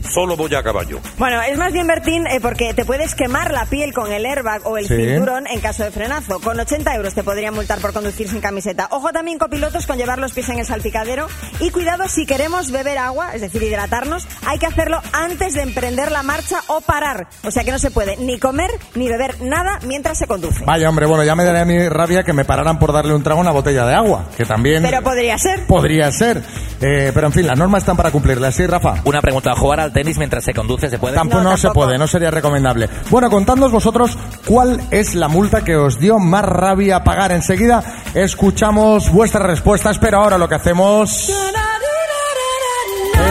solo 0.06 0.36
voy 0.36 0.54
a 0.54 0.62
caballo. 0.62 1.00
Bueno, 1.18 1.40
es 1.42 1.56
más 1.58 1.72
bien, 1.72 1.86
Bertín, 1.86 2.26
eh, 2.26 2.40
porque 2.40 2.75
te 2.75 2.84
puedes 2.84 3.14
quemar 3.14 3.52
la 3.52 3.66
piel 3.66 3.92
con 3.92 4.12
el 4.12 4.25
airbag 4.26 4.66
o 4.66 4.76
el 4.78 4.86
Sí. 4.86 4.94
cinturón 4.96 5.46
en 5.46 5.60
caso 5.60 5.84
de 5.84 5.90
frenazo. 5.90 6.40
Con 6.40 6.58
80 6.58 6.94
euros 6.94 7.14
te 7.14 7.22
podrían 7.22 7.54
multar 7.54 7.78
por 7.80 7.92
conducir 7.92 8.28
sin 8.28 8.40
camiseta. 8.40 8.88
Ojo 8.90 9.10
también, 9.12 9.38
copilotos, 9.38 9.86
con 9.86 9.96
llevar 9.98 10.18
los 10.18 10.32
pies 10.32 10.48
en 10.48 10.58
el 10.58 10.66
salpicadero. 10.66 11.26
Y 11.60 11.70
cuidado, 11.70 12.08
si 12.08 12.26
queremos 12.26 12.70
beber 12.70 12.98
agua, 12.98 13.34
es 13.34 13.40
decir, 13.40 13.62
hidratarnos, 13.62 14.26
hay 14.46 14.58
que 14.58 14.66
hacerlo 14.66 15.00
antes 15.12 15.54
de 15.54 15.62
emprender 15.62 16.10
la 16.12 16.22
marcha 16.22 16.60
o 16.68 16.80
parar. 16.80 17.28
O 17.44 17.50
sea 17.50 17.64
que 17.64 17.72
no 17.72 17.78
se 17.78 17.90
puede 17.90 18.16
ni 18.18 18.38
comer 18.38 18.70
ni 18.94 19.08
beber 19.08 19.40
nada 19.42 19.78
mientras 19.86 20.18
se 20.18 20.26
conduce. 20.26 20.64
Vaya, 20.64 20.88
hombre, 20.88 21.06
bueno, 21.06 21.25
ya 21.25 21.34
me 21.34 21.44
daría 21.44 21.62
a 21.62 21.64
mí 21.64 21.88
rabia 21.88 22.22
que 22.22 22.32
me 22.32 22.44
pararan 22.44 22.78
por 22.78 22.92
darle 22.92 23.14
un 23.14 23.22
trago 23.22 23.38
a 23.40 23.42
una 23.42 23.52
botella 23.52 23.86
de 23.86 23.94
agua, 23.94 24.26
que 24.36 24.44
también 24.44 24.82
Pero 24.82 25.02
podría 25.02 25.38
ser. 25.38 25.66
podría 25.66 26.10
ser. 26.12 26.42
Eh, 26.80 27.10
pero 27.14 27.26
en 27.28 27.32
fin, 27.32 27.46
las 27.46 27.58
normas 27.58 27.82
están 27.82 27.96
para 27.96 28.10
cumplirlas, 28.10 28.54
¿sí, 28.54 28.66
Rafa? 28.66 28.96
Una 29.04 29.20
pregunta, 29.22 29.54
¿jugar 29.54 29.80
al 29.80 29.92
tenis 29.96 30.18
mientras 30.18 30.44
se 30.44 30.52
conduce 30.52 30.90
se 30.90 30.98
puede? 30.98 31.14
Tampoco 31.14 31.42
No, 31.42 31.50
no, 31.52 31.56
se 31.56 31.68
tampoco. 31.68 31.86
puede, 31.86 31.98
no 31.98 32.06
sería 32.06 32.30
recomendable. 32.30 32.88
Bueno, 33.08 33.30
contadnos 33.30 33.72
vosotros 33.72 34.18
cuál 34.44 34.78
es 34.90 35.14
la 35.14 35.28
multa 35.28 35.64
que 35.64 35.74
os 35.74 35.98
dio 35.98 36.18
más 36.18 36.44
rabia 36.44 37.02
pagar. 37.02 37.32
Enseguida 37.32 37.82
escuchamos 38.12 39.10
vuestras 39.10 39.46
respuestas, 39.46 39.98
pero 39.98 40.18
ahora 40.18 40.36
lo 40.36 40.48
que 40.50 40.54
hacemos 40.56 41.30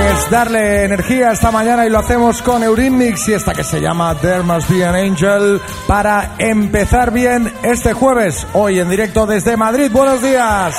es 0.10 0.29
darle 0.31 0.86
energía 0.86 1.31
esta 1.31 1.51
mañana 1.51 1.86
y 1.86 1.89
lo 1.89 2.00
hacemos 2.00 2.41
con 2.41 2.63
Eurimix 2.63 3.27
y 3.29 3.34
esta 3.34 3.53
que 3.53 3.63
se 3.63 3.79
llama 3.79 4.15
There 4.15 4.41
Must 4.41 4.67
Be 4.69 4.84
an 4.86 4.95
Angel 4.95 5.62
para 5.88 6.31
empezar 6.39 7.12
bien 7.12 7.53
este 7.62 7.93
jueves, 7.93 8.48
hoy 8.53 8.79
en 8.79 8.89
directo 8.89 9.27
desde 9.27 9.55
Madrid. 9.55 9.91
Buenos 9.91 10.22
días. 10.24 10.75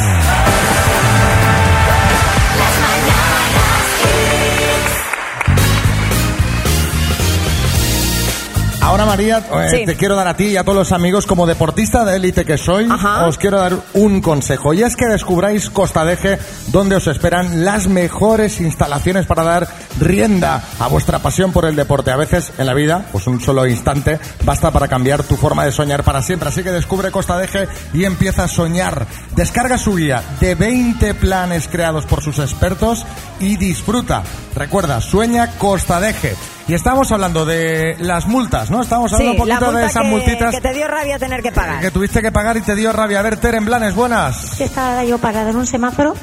Ahora, 8.87 9.05
María, 9.05 9.39
eh, 9.39 9.69
Sí. 9.69 9.85
te 9.85 9.97
quiero 9.97 10.15
dar 10.15 10.29
a 10.29 10.37
ti 10.37 10.45
y 10.45 10.57
a 10.57 10.63
todos 10.63 10.79
los 10.79 10.93
amigos, 10.93 11.27
como 11.27 11.45
deportista 11.45 12.05
de 12.05 12.15
élite 12.17 12.45
que 12.45 12.57
soy, 12.57 12.87
Ajá. 12.89 13.27
os 13.27 13.37
quiero 13.37 13.59
dar 13.59 13.77
un 13.95 14.21
consejo. 14.21 14.73
Y 14.75 14.85
es 14.85 14.95
que 14.95 15.07
descubráis 15.07 15.71
Costa 15.71 16.05
Deje, 16.05 16.39
donde 16.69 16.95
os 16.95 17.09
esperan 17.09 17.65
las 17.65 17.89
mejores 17.89 18.61
instalaciones 18.61 19.27
para 19.27 19.43
dar 19.43 19.67
rienda 19.99 20.63
a 20.79 20.87
vuestra 20.87 21.19
pasión 21.19 21.51
por 21.51 21.65
el 21.65 21.75
deporte. 21.75 22.13
A 22.13 22.17
veces 22.17 22.53
en 22.59 22.67
la 22.67 22.75
vida, 22.75 23.07
pues 23.11 23.27
un 23.27 23.41
solo 23.41 23.67
instante, 23.67 24.21
basta 24.45 24.71
para 24.71 24.87
cambiar 24.87 25.25
tu 25.25 25.35
forma 25.37 25.65
de 25.65 25.73
soñar 25.73 26.05
para 26.05 26.23
siempre. 26.23 26.49
Así 26.49 26.63
que 26.63 26.71
descubre 26.71 27.11
Costa 27.11 27.37
Deje 27.37 27.67
y 27.93 28.05
empieza 28.05 28.45
a 28.45 28.49
soñar. 28.49 29.05
Descarga 29.35 29.79
su 29.79 29.97
guía 29.97 30.23
de 30.39 30.55
20 30.55 31.13
planes 31.15 31.67
creados 31.67 32.07
por 32.07 32.23
sus 32.23 32.39
expertos 32.39 33.05
y 33.41 33.57
disfruta. 33.57 34.23
Recuerda, 34.55 35.01
sueña 35.01 35.59
Costa 35.59 35.99
Deje. 35.99 36.37
Y 36.69 36.75
estamos 36.75 37.13
hablando 37.13 37.45
de 37.45 37.97
las 38.01 38.27
multas, 38.27 38.71
¿no? 38.71 38.83
Estamos 38.83 39.13
hablando 39.13 39.35
Sí, 39.35 39.41
un 39.41 39.49
la 39.49 39.55
poquito 39.59 39.71
multa 39.73 39.81
de 39.81 39.87
esas 39.91 40.03
que, 40.03 40.09
multitas 40.09 40.55
que 40.55 40.61
te 40.61 40.75
dio 40.75 40.89
rabia 40.89 41.19
tener 41.19 41.41
que 41.43 41.53
pagar. 41.53 41.81
que 41.81 41.91
tuviste 41.93 42.21
que 42.21 42.33
pagar 42.33 42.57
y 42.57 42.63
te 42.63 42.75
dio 42.75 42.93
rabia. 42.93 43.21
A 43.21 43.23
ver, 43.23 43.37
Tere, 43.37 43.59
en 43.59 43.65
planes, 43.65 43.95
buenas. 43.95 44.61
Estaba 44.61 45.05
yo 45.05 45.19
parada 45.19 45.51
en 45.51 45.57
un 45.57 45.67
semáforo 45.67 46.15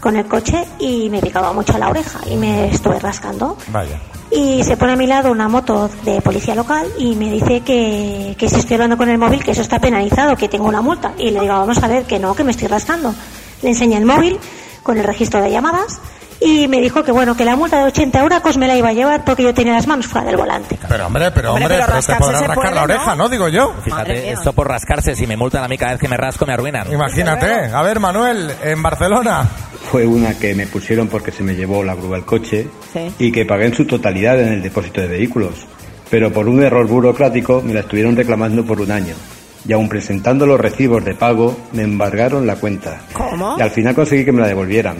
con 0.00 0.16
el 0.16 0.26
coche 0.26 0.64
y 0.80 1.08
me 1.10 1.20
picaba 1.20 1.52
mucho 1.52 1.78
la 1.78 1.88
oreja 1.90 2.18
y 2.28 2.36
me 2.36 2.68
estuve 2.72 2.98
rascando. 2.98 3.56
Vaya. 3.68 4.00
Y 4.32 4.62
se 4.64 4.76
pone 4.76 4.92
a 4.92 4.96
mi 4.96 5.06
lado 5.06 5.30
una 5.30 5.48
moto 5.48 5.88
de 6.04 6.20
policía 6.22 6.54
local 6.56 6.86
y 6.98 7.14
me 7.14 7.30
dice 7.30 7.60
que, 7.60 8.34
que 8.36 8.48
si 8.48 8.56
estoy 8.56 8.74
hablando 8.74 8.96
con 8.96 9.08
el 9.08 9.16
móvil, 9.16 9.42
que 9.44 9.52
eso 9.52 9.62
está 9.62 9.78
penalizado, 9.78 10.36
que 10.36 10.48
tengo 10.48 10.66
una 10.66 10.82
multa. 10.82 11.12
Y 11.18 11.30
le 11.30 11.40
digo, 11.40 11.54
vamos 11.54 11.80
a 11.82 11.86
ver, 11.86 12.04
que 12.04 12.18
no, 12.18 12.34
que 12.34 12.42
me 12.44 12.50
estoy 12.50 12.66
rascando. 12.66 13.14
Le 13.62 13.68
enseñé 13.68 13.96
el 13.96 14.04
móvil 14.04 14.38
con 14.82 14.98
el 14.98 15.04
registro 15.04 15.40
de 15.40 15.50
llamadas 15.52 16.00
y 16.40 16.68
me 16.68 16.80
dijo 16.80 17.02
que 17.02 17.12
bueno, 17.12 17.36
que 17.36 17.44
la 17.44 17.56
multa 17.56 17.78
de 17.78 17.84
80 17.84 18.20
euros 18.20 18.56
me 18.56 18.66
la 18.66 18.76
iba 18.76 18.88
a 18.88 18.92
llevar 18.92 19.24
porque 19.24 19.42
yo 19.42 19.54
tenía 19.54 19.72
las 19.72 19.86
manos 19.86 20.06
fuera 20.06 20.26
del 20.26 20.36
volante. 20.36 20.78
Pero 20.88 21.06
hombre, 21.06 21.30
pero 21.32 21.54
Hombre, 21.54 21.64
hombre, 21.64 21.78
pero 21.78 21.86
pero, 21.86 21.86
te 21.86 21.92
rascarse 21.92 22.20
podrán 22.24 22.40
rascar 22.42 22.56
puede, 22.56 22.74
la 22.74 22.82
oreja, 22.82 23.14
¿no? 23.16 23.28
Digo 23.28 23.48
yo. 23.48 23.74
Fíjate, 23.82 24.30
esto 24.32 24.52
por 24.52 24.68
rascarse, 24.68 25.14
si 25.16 25.26
me 25.26 25.36
multan 25.36 25.64
a 25.64 25.68
mí 25.68 25.76
cada 25.76 25.92
vez 25.92 26.00
que 26.00 26.08
me 26.08 26.16
rasco 26.16 26.46
me 26.46 26.52
arruinan. 26.52 26.92
Imagínate. 26.92 27.66
A 27.72 27.82
ver, 27.82 28.00
Manuel, 28.00 28.52
en 28.62 28.82
Barcelona. 28.82 29.48
Fue 29.90 30.06
una 30.06 30.38
que 30.38 30.54
me 30.54 30.66
pusieron 30.66 31.08
porque 31.08 31.32
se 31.32 31.42
me 31.42 31.54
llevó 31.54 31.82
la 31.82 31.94
grúa 31.94 32.16
al 32.16 32.24
coche 32.24 32.68
Sí. 32.92 33.12
y 33.18 33.32
que 33.32 33.44
pagué 33.46 33.66
en 33.66 33.74
su 33.74 33.86
totalidad 33.86 34.38
en 34.40 34.52
el 34.52 34.62
depósito 34.62 35.00
de 35.00 35.08
vehículos. 35.08 35.66
Pero 36.10 36.32
por 36.32 36.48
un 36.48 36.62
error 36.62 36.86
burocrático 36.86 37.62
me 37.62 37.74
la 37.74 37.80
estuvieron 37.80 38.16
reclamando 38.16 38.64
por 38.64 38.80
un 38.80 38.90
año. 38.90 39.14
Y 39.66 39.72
aún 39.72 39.88
presentando 39.88 40.46
los 40.46 40.58
recibos 40.60 41.04
de 41.04 41.14
pago, 41.14 41.56
me 41.72 41.82
embargaron 41.82 42.46
la 42.46 42.56
cuenta. 42.56 43.00
¿Cómo? 43.12 43.56
Y 43.58 43.62
al 43.62 43.70
final 43.70 43.94
conseguí 43.94 44.24
que 44.24 44.32
me 44.32 44.40
la 44.40 44.46
devolvieran. 44.48 44.96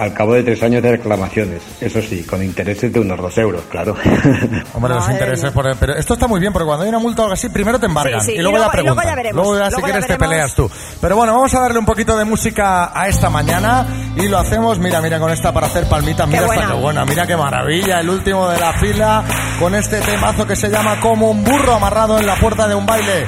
Al 0.00 0.14
cabo 0.14 0.34
de 0.34 0.42
tres 0.42 0.62
años 0.62 0.82
de 0.82 0.92
reclamaciones. 0.92 1.62
Eso 1.80 2.00
sí, 2.00 2.22
con 2.24 2.42
intereses 2.42 2.92
de 2.92 3.00
unos 3.00 3.18
dos 3.18 3.36
euros, 3.38 3.62
claro. 3.70 3.94
Hombre, 4.74 4.94
los 4.94 5.08
intereses 5.10 5.44
mía. 5.44 5.52
por 5.52 5.66
el- 5.68 5.76
Pero 5.76 5.94
esto 5.94 6.14
está 6.14 6.26
muy 6.26 6.40
bien 6.40 6.52
porque 6.52 6.66
cuando 6.66 6.84
hay 6.84 6.88
una 6.88 6.98
multa 6.98 7.22
o 7.22 7.24
algo 7.26 7.34
así, 7.34 7.48
primero 7.50 7.78
te 7.78 7.86
embargan. 7.86 8.20
Sí, 8.20 8.32
sí, 8.32 8.32
y 8.38 8.42
luego 8.42 8.56
y 8.56 8.60
luego- 8.60 8.72
y 8.80 8.84
luego 8.84 9.02
ya 9.02 9.14
veremos. 9.14 9.36
Luego 9.36 9.58
ya, 9.58 9.64
si 9.66 9.70
Luego 9.72 9.86
ya 9.86 9.92
quieres 9.92 10.06
te 10.08 10.16
peleas 10.18 10.54
tú. 10.54 10.70
Pero 11.00 11.16
bueno, 11.16 11.34
vamos 11.34 11.54
a 11.54 11.60
darle 11.60 11.78
un 11.78 11.86
poquito 11.86 12.16
de 12.16 12.24
música 12.24 12.98
a 12.98 13.08
esta 13.08 13.28
mañana 13.30 13.86
y 14.16 14.28
lo 14.28 14.38
hacemos, 14.38 14.78
mira, 14.78 15.00
mira, 15.00 15.18
con 15.20 15.30
esta 15.30 15.52
para 15.52 15.66
hacer 15.66 15.84
palmitas. 15.86 16.26
Mira 16.26 16.40
esta 16.40 16.54
buena. 16.54 16.66
que 16.72 16.80
buena, 16.80 17.04
mira 17.04 17.26
qué 17.26 17.36
maravilla. 17.36 18.00
El 18.00 18.10
último 18.10 18.48
de 18.48 18.58
la 18.58 18.72
fila 18.74 19.24
con 19.58 19.74
este 19.74 20.00
temazo 20.00 20.46
que 20.46 20.56
se 20.56 20.68
llama 20.70 20.98
Como 21.00 21.30
un 21.30 21.44
burro 21.44 21.74
amarrado 21.74 22.18
en 22.18 22.26
la 22.26 22.36
puerta 22.36 22.66
de 22.66 22.74
un 22.74 22.86
baile. 22.86 23.26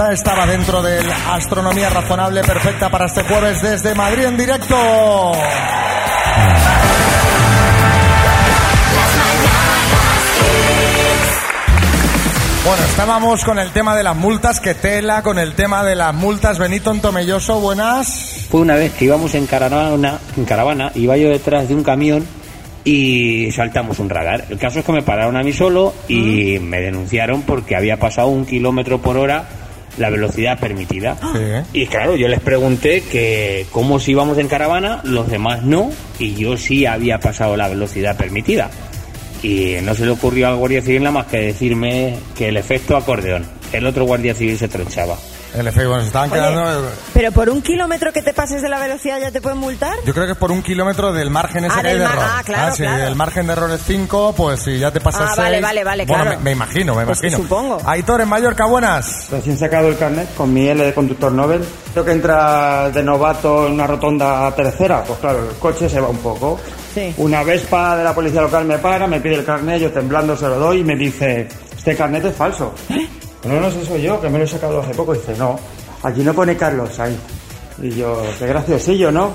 Esta 0.00 0.12
estaba 0.14 0.46
dentro 0.46 0.80
de 0.80 1.04
la 1.04 1.34
astronomía 1.34 1.90
razonable 1.90 2.40
perfecta 2.42 2.88
para 2.88 3.04
este 3.04 3.22
jueves 3.22 3.60
desde 3.60 3.94
Madrid 3.94 4.24
en 4.24 4.36
directo. 4.38 4.74
Bueno, 12.64 12.82
estábamos 12.88 13.44
con 13.44 13.58
el 13.58 13.70
tema 13.72 13.94
de 13.94 14.02
las 14.02 14.16
multas, 14.16 14.58
que 14.60 14.74
tela, 14.74 15.20
con 15.22 15.38
el 15.38 15.52
tema 15.52 15.84
de 15.84 15.94
las 15.94 16.14
multas. 16.14 16.58
Benito 16.58 16.90
en 16.92 17.02
Tomelloso, 17.02 17.60
buenas. 17.60 18.46
Fue 18.50 18.62
una 18.62 18.76
vez 18.76 18.94
que 18.94 19.04
íbamos 19.04 19.34
en 19.34 19.46
caravana, 19.46 20.18
en 20.34 20.46
caravana, 20.46 20.92
iba 20.94 21.18
yo 21.18 21.28
detrás 21.28 21.68
de 21.68 21.74
un 21.74 21.84
camión 21.84 22.26
y 22.84 23.52
saltamos 23.52 23.98
un 23.98 24.08
radar. 24.08 24.46
El 24.48 24.56
caso 24.56 24.78
es 24.78 24.84
que 24.86 24.92
me 24.92 25.02
pararon 25.02 25.36
a 25.36 25.42
mí 25.42 25.52
solo 25.52 25.92
y 26.08 26.58
me 26.58 26.80
denunciaron 26.80 27.42
porque 27.42 27.76
había 27.76 27.98
pasado 27.98 28.28
un 28.28 28.46
kilómetro 28.46 29.02
por 29.02 29.18
hora 29.18 29.59
la 29.98 30.10
velocidad 30.10 30.58
permitida. 30.58 31.16
Sí. 31.16 31.80
Y 31.80 31.86
claro, 31.86 32.16
yo 32.16 32.28
les 32.28 32.40
pregunté 32.40 33.02
que 33.02 33.66
cómo 33.70 34.00
si 34.00 34.12
íbamos 34.12 34.38
en 34.38 34.48
caravana, 34.48 35.00
los 35.04 35.28
demás 35.30 35.62
no, 35.62 35.90
y 36.18 36.34
yo 36.34 36.56
sí 36.56 36.86
había 36.86 37.18
pasado 37.18 37.56
la 37.56 37.68
velocidad 37.68 38.16
permitida. 38.16 38.70
Y 39.42 39.76
no 39.82 39.94
se 39.94 40.04
le 40.04 40.10
ocurrió 40.10 40.48
al 40.48 40.56
guardia 40.56 40.82
civil 40.82 41.02
nada 41.02 41.12
más 41.12 41.26
que 41.26 41.38
decirme 41.38 42.18
que 42.36 42.48
el 42.48 42.56
efecto 42.56 42.96
acordeón. 42.96 43.44
El 43.72 43.86
otro 43.86 44.04
guardia 44.04 44.34
civil 44.34 44.58
se 44.58 44.68
tronchaba. 44.68 45.16
El 45.54 45.66
efecto, 45.66 45.88
bueno, 45.88 46.02
se 46.02 46.06
estaban 46.08 46.30
Oye, 46.30 46.40
quedando. 46.40 46.88
eh, 46.88 46.92
pero 47.12 47.32
por 47.32 47.50
un 47.50 47.60
kilómetro 47.60 48.12
que 48.12 48.22
te 48.22 48.32
pases 48.32 48.62
de 48.62 48.68
la 48.68 48.78
velocidad 48.78 49.18
ya 49.20 49.30
te 49.32 49.40
pueden 49.40 49.58
multar. 49.58 49.94
Yo 50.06 50.12
creo 50.14 50.26
que 50.26 50.32
es 50.32 50.38
por 50.38 50.52
un 50.52 50.62
kilómetro 50.62 51.12
del 51.12 51.28
margen 51.30 51.64
ese 51.64 51.74
Ah, 51.76 51.82
que 51.82 51.88
hay 51.88 51.98
de 51.98 52.04
mar- 52.04 52.12
error. 52.16 52.24
ah, 52.28 52.42
claro, 52.44 52.74
si 52.76 52.82
claro. 52.84 53.04
el 53.04 53.16
margen 53.16 53.46
de 53.48 53.52
error 53.54 53.70
es 53.72 53.80
5, 53.84 54.32
pues 54.36 54.60
si 54.62 54.78
ya 54.78 54.92
te 54.92 55.00
pasas 55.00 55.22
Ah, 55.32 55.34
vale, 55.36 55.50
seis- 55.56 55.62
vale, 55.62 55.84
vale, 55.84 56.06
Bueno, 56.06 56.22
claro. 56.22 56.38
me, 56.38 56.44
me 56.44 56.50
imagino, 56.52 56.94
me 56.94 57.04
Pues 57.04 57.18
imagino. 57.22 57.42
supongo. 57.42 57.78
Aitor 57.84 58.20
en 58.20 58.28
Mallorca, 58.28 58.64
buenas. 58.66 59.28
Recién 59.30 59.58
sacado 59.58 59.88
el 59.88 59.98
carnet 59.98 60.32
con 60.36 60.54
mi 60.54 60.68
L 60.68 60.84
de 60.84 60.94
conductor 60.94 61.32
Nobel. 61.32 61.64
Creo 61.92 62.04
que 62.04 62.12
entra 62.12 62.88
de 62.90 63.02
novato 63.02 63.66
en 63.66 63.72
una 63.72 63.86
rotonda 63.88 64.54
tercera. 64.54 65.02
Pues 65.02 65.18
claro, 65.18 65.50
el 65.50 65.56
coche 65.56 65.88
se 65.88 66.00
va 66.00 66.08
un 66.08 66.18
poco. 66.18 66.60
Sí. 66.94 67.12
Una 67.18 67.42
Vespa 67.42 67.96
de 67.96 68.04
la 68.04 68.14
policía 68.14 68.40
local 68.42 68.64
me 68.64 68.78
para, 68.78 69.06
me 69.08 69.20
pide 69.20 69.34
el 69.34 69.44
carnet, 69.44 69.80
yo 69.80 69.90
temblando 69.92 70.36
se 70.36 70.46
lo 70.46 70.58
doy 70.60 70.78
y 70.78 70.84
me 70.84 70.94
dice, 70.96 71.48
este 71.76 71.96
carnet 71.96 72.24
es 72.24 72.36
falso. 72.36 72.72
No, 73.44 73.60
no, 73.60 73.68
ese 73.68 73.84
soy 73.86 74.02
yo, 74.02 74.20
que 74.20 74.28
me 74.28 74.38
lo 74.38 74.44
he 74.44 74.48
sacado 74.48 74.80
hace 74.80 74.94
poco. 74.94 75.14
Y 75.14 75.18
dice, 75.18 75.34
no, 75.36 75.58
aquí 76.02 76.22
no 76.22 76.34
pone 76.34 76.56
Carlos 76.56 76.98
ahí. 77.00 77.18
Y 77.82 77.90
yo, 77.94 78.22
qué 78.38 78.46
graciosillo, 78.46 79.10
¿no? 79.10 79.32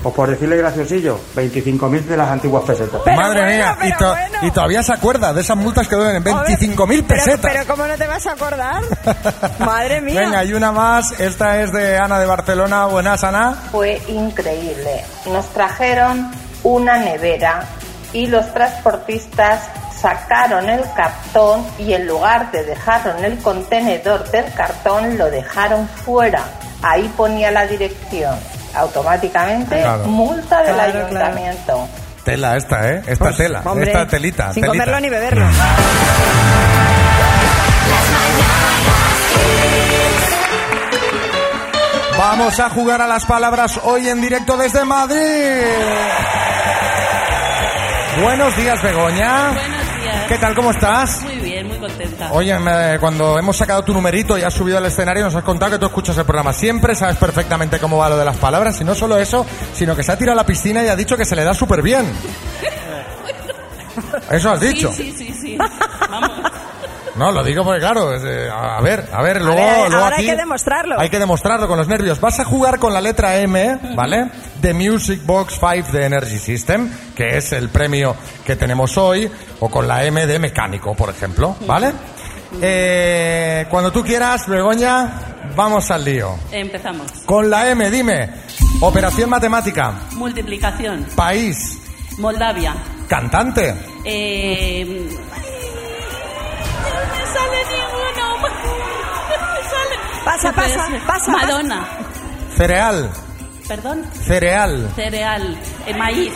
Pues 0.00 0.14
por 0.14 0.30
decirle 0.30 0.56
graciosillo, 0.56 1.18
25.000 1.34 2.04
de 2.04 2.16
las 2.16 2.28
antiguas 2.30 2.62
pesetas. 2.64 3.00
Pero 3.04 3.16
Madre 3.16 3.40
bueno, 3.42 3.56
mía, 3.56 3.76
y, 3.78 3.82
pero 3.82 3.98
to- 3.98 4.08
bueno. 4.10 4.38
y 4.42 4.50
todavía 4.52 4.82
se 4.84 4.92
acuerda 4.92 5.32
de 5.32 5.40
esas 5.40 5.56
multas 5.56 5.88
que 5.88 5.96
duelen 5.96 6.22
25.000 6.22 6.76
Pero- 6.86 7.06
pesetas. 7.08 7.52
Pero, 7.52 7.66
¿cómo 7.66 7.84
no 7.88 7.96
te 7.96 8.06
vas 8.06 8.24
a 8.28 8.32
acordar? 8.34 8.80
Madre 9.58 10.00
mía. 10.00 10.20
Venga, 10.20 10.44
y 10.44 10.52
una 10.52 10.70
más. 10.70 11.18
Esta 11.18 11.60
es 11.60 11.72
de 11.72 11.98
Ana 11.98 12.20
de 12.20 12.26
Barcelona. 12.26 12.86
Buenas, 12.86 13.24
Ana. 13.24 13.56
Fue 13.72 14.00
increíble. 14.06 15.04
Nos 15.26 15.46
trajeron 15.48 16.30
una 16.62 16.98
nevera 16.98 17.64
y 18.12 18.28
los 18.28 18.54
transportistas 18.54 19.62
sacaron 20.00 20.68
el 20.68 20.82
cartón 20.94 21.66
y 21.78 21.92
en 21.92 22.06
lugar 22.06 22.50
de 22.52 22.64
dejarlo 22.64 23.18
en 23.18 23.24
el 23.24 23.38
contenedor 23.38 24.30
del 24.30 24.52
cartón 24.54 25.18
lo 25.18 25.30
dejaron 25.30 25.88
fuera. 25.88 26.44
Ahí 26.82 27.10
ponía 27.16 27.50
la 27.50 27.66
dirección. 27.66 28.36
Automáticamente 28.74 29.80
Claro. 29.80 30.04
multa 30.04 30.62
del 30.62 30.74
Claro, 30.74 30.92
claro. 30.92 31.06
ayuntamiento. 31.06 31.88
Tela 32.24 32.56
esta, 32.56 32.88
¿eh? 32.90 33.02
Esta 33.06 33.24
Pues, 33.24 33.36
tela. 33.38 33.62
hombre, 33.64 33.86
esta 33.90 34.06
telita. 34.06 34.52
Sin 34.52 34.62
telita. 34.62 34.68
comerlo 34.84 35.00
ni 35.00 35.08
beberlo. 35.08 35.46
Vamos 42.18 42.58
a 42.58 42.68
jugar 42.70 43.00
a 43.00 43.06
las 43.06 43.24
palabras 43.24 43.78
hoy 43.84 44.08
en 44.08 44.20
directo 44.20 44.56
desde 44.56 44.84
Madrid. 44.84 45.62
Buenos 48.20 48.56
días, 48.56 48.82
Begoña. 48.82 49.52
¿Qué 50.28 50.36
tal? 50.38 50.54
¿Cómo 50.54 50.70
estás? 50.70 51.22
Muy 51.22 51.36
bien, 51.36 51.66
muy 51.68 51.78
contenta. 51.78 52.30
Oye, 52.32 52.56
me- 52.58 52.98
cuando 53.00 53.38
hemos 53.38 53.56
sacado 53.56 53.82
tu 53.82 53.94
numerito 53.94 54.36
y 54.36 54.42
has 54.42 54.52
subido 54.52 54.76
al 54.76 54.84
escenario, 54.84 55.24
nos 55.24 55.34
has 55.34 55.42
contado 55.42 55.72
que 55.72 55.78
tú 55.78 55.86
escuchas 55.86 56.18
el 56.18 56.24
programa 56.26 56.52
siempre, 56.52 56.94
sabes 56.94 57.16
perfectamente 57.16 57.78
cómo 57.78 57.96
va 57.96 58.10
lo 58.10 58.18
de 58.18 58.26
las 58.26 58.36
palabras, 58.36 58.78
y 58.80 58.84
no 58.84 58.94
solo 58.94 59.16
eso, 59.18 59.46
sino 59.72 59.96
que 59.96 60.02
se 60.02 60.12
ha 60.12 60.18
tirado 60.18 60.38
a 60.38 60.42
la 60.42 60.46
piscina 60.46 60.84
y 60.84 60.88
ha 60.88 60.96
dicho 60.96 61.16
que 61.16 61.24
se 61.24 61.34
le 61.34 61.44
da 61.44 61.54
súper 61.54 61.80
bien. 61.82 62.06
Eso 64.30 64.50
has 64.50 64.60
dicho. 64.60 64.92
Sí, 64.92 65.14
sí, 65.16 65.32
sí, 65.32 65.34
sí. 65.40 65.58
Vamos. 66.10 66.30
No, 67.18 67.32
lo 67.32 67.42
digo 67.42 67.64
porque 67.64 67.80
claro, 67.80 68.14
eh, 68.14 68.48
a 68.50 68.80
ver, 68.80 69.08
a 69.12 69.20
ver, 69.22 69.42
luego, 69.42 69.56
ver, 69.60 69.90
luego 69.90 70.04
ahora 70.04 70.16
aquí 70.16 70.26
hay 70.26 70.30
que 70.30 70.36
demostrarlo. 70.36 71.00
Hay 71.00 71.10
que 71.10 71.18
demostrarlo 71.18 71.66
con 71.68 71.76
los 71.76 71.88
nervios. 71.88 72.20
Vas 72.20 72.38
a 72.40 72.44
jugar 72.44 72.78
con 72.78 72.94
la 72.94 73.00
letra 73.00 73.36
M, 73.38 73.78
¿vale? 73.96 74.30
De 74.60 74.72
Music 74.72 75.20
Box 75.26 75.58
5 75.60 75.90
de 75.92 76.04
Energy 76.06 76.38
System, 76.38 76.90
que 77.16 77.36
es 77.36 77.52
el 77.52 77.68
premio 77.70 78.14
que 78.46 78.54
tenemos 78.56 78.96
hoy, 78.96 79.30
o 79.60 79.68
con 79.68 79.88
la 79.88 80.04
M 80.04 80.26
de 80.26 80.38
mecánico, 80.38 80.94
por 80.94 81.10
ejemplo, 81.10 81.56
¿vale? 81.66 81.92
Eh, 82.62 83.66
cuando 83.70 83.92
tú 83.92 84.02
quieras, 84.02 84.46
Begoña, 84.48 85.10
vamos 85.54 85.90
al 85.90 86.04
lío. 86.04 86.34
Empezamos. 86.52 87.10
Con 87.26 87.50
la 87.50 87.68
M, 87.68 87.90
dime, 87.90 88.30
operación 88.80 89.28
matemática, 89.28 89.92
Multiplicación. 90.12 91.04
país, 91.16 91.78
Moldavia. 92.18 92.74
cantante, 93.08 93.74
Eh... 94.04 95.08
Sale 97.32 97.58
ninguno. 97.70 98.38
Me 98.38 98.48
sale. 99.70 100.24
Pasa, 100.24 100.48
¿Qué 100.48 100.54
puede 100.54 100.74
pasa, 100.76 100.90
pasa, 101.06 101.32
Madonna. 101.32 101.88
cereal, 102.56 103.10
Perdón. 103.66 104.04
cereal, 104.26 104.90
Cereal. 104.96 105.58
Eh, 105.86 105.94
maíz. 105.94 106.32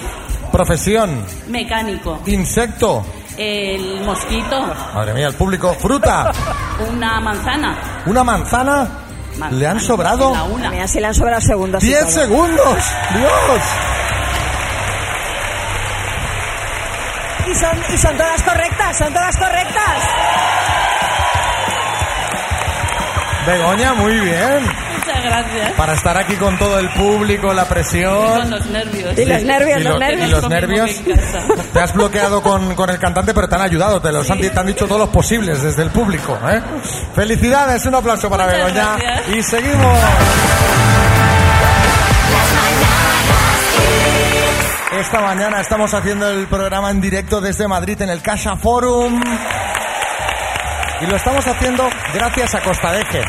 profesión, 0.52 1.24
Mecánico. 1.48 2.20
insecto, 2.26 3.04
El 3.36 4.02
mosquito. 4.04 4.60
Madre 4.94 5.14
mía, 5.14 5.28
el 5.28 5.34
público. 5.34 5.74
Fruta. 5.74 6.30
Una 6.90 7.20
manzana. 7.20 7.76
Una 8.06 8.22
manzana. 8.24 8.88
Le 9.50 9.66
han 9.66 9.80
sobrado 9.80 10.34
La 10.34 10.42
una. 10.44 10.68
Mira, 10.70 10.86
si 10.86 11.00
le 11.00 11.06
han 11.06 11.14
sobrado 11.14 11.40
segundos. 11.40 11.82
10 11.82 12.00
todo. 12.00 12.10
segundos. 12.10 12.76
Dios. 13.14 13.62
Y 17.50 17.54
son, 17.54 17.78
y 17.94 17.96
son 17.98 18.16
todas 18.16 18.42
correctas, 18.42 18.98
son 18.98 19.12
todas 19.12 19.36
correctas. 19.36 19.96
Begoña, 23.46 23.92
muy 23.94 24.12
bien. 24.20 24.62
Muchas 24.64 25.22
gracias. 25.24 25.72
Para 25.72 25.94
estar 25.94 26.16
aquí 26.16 26.36
con 26.36 26.56
todo 26.58 26.78
el 26.78 26.88
público, 26.90 27.52
la 27.52 27.62
Y 27.62 27.64
con 27.64 27.74
presión. 27.74 28.50
los 28.50 28.66
nervios. 28.66 29.18
Y 29.18 29.24
los 29.24 29.42
nervios, 29.42 29.80
Y 29.80 29.82
los 29.82 29.92
lo- 29.94 29.98
nervios. 29.98 30.28
y 30.28 30.30
los 30.30 30.48
nervios. 30.48 30.90
Te 31.72 31.80
has 31.80 31.92
bloqueado 31.92 32.40
con, 32.42 32.74
con 32.76 32.88
el 32.90 32.98
cantante, 32.98 33.34
pero 33.34 33.48
te 33.48 33.54
han 33.56 33.62
ayudado, 33.62 34.00
te 34.00 34.12
los 34.12 34.30
han, 34.30 34.38
te 34.40 34.52
han 34.58 34.66
dicho 34.66 34.86
todos 34.86 35.00
los 35.00 35.08
posibles 35.10 35.60
desde 35.62 35.82
el 35.82 35.90
público. 35.90 36.38
¿eh? 36.48 36.60
Felicidades, 37.16 37.84
un 37.86 37.96
aplauso 37.96 38.30
para 38.30 38.44
Muchas 38.44 38.58
Begoña. 38.64 38.96
gracias. 38.96 39.36
Y 39.36 39.42
seguimos. 39.42 39.98
Esta 45.00 45.20
mañana 45.20 45.60
estamos 45.60 45.92
haciendo 45.94 46.28
el 46.30 46.46
programa 46.46 46.90
en 46.90 47.00
directo 47.00 47.40
desde 47.40 47.66
Madrid 47.66 48.00
en 48.02 48.10
el 48.10 48.22
Casa 48.22 48.56
Forum. 48.56 49.20
Y 51.02 51.06
lo 51.06 51.16
estamos 51.16 51.44
haciendo 51.44 51.88
gracias 52.14 52.54
a 52.54 52.60
Costadeje. 52.60 53.22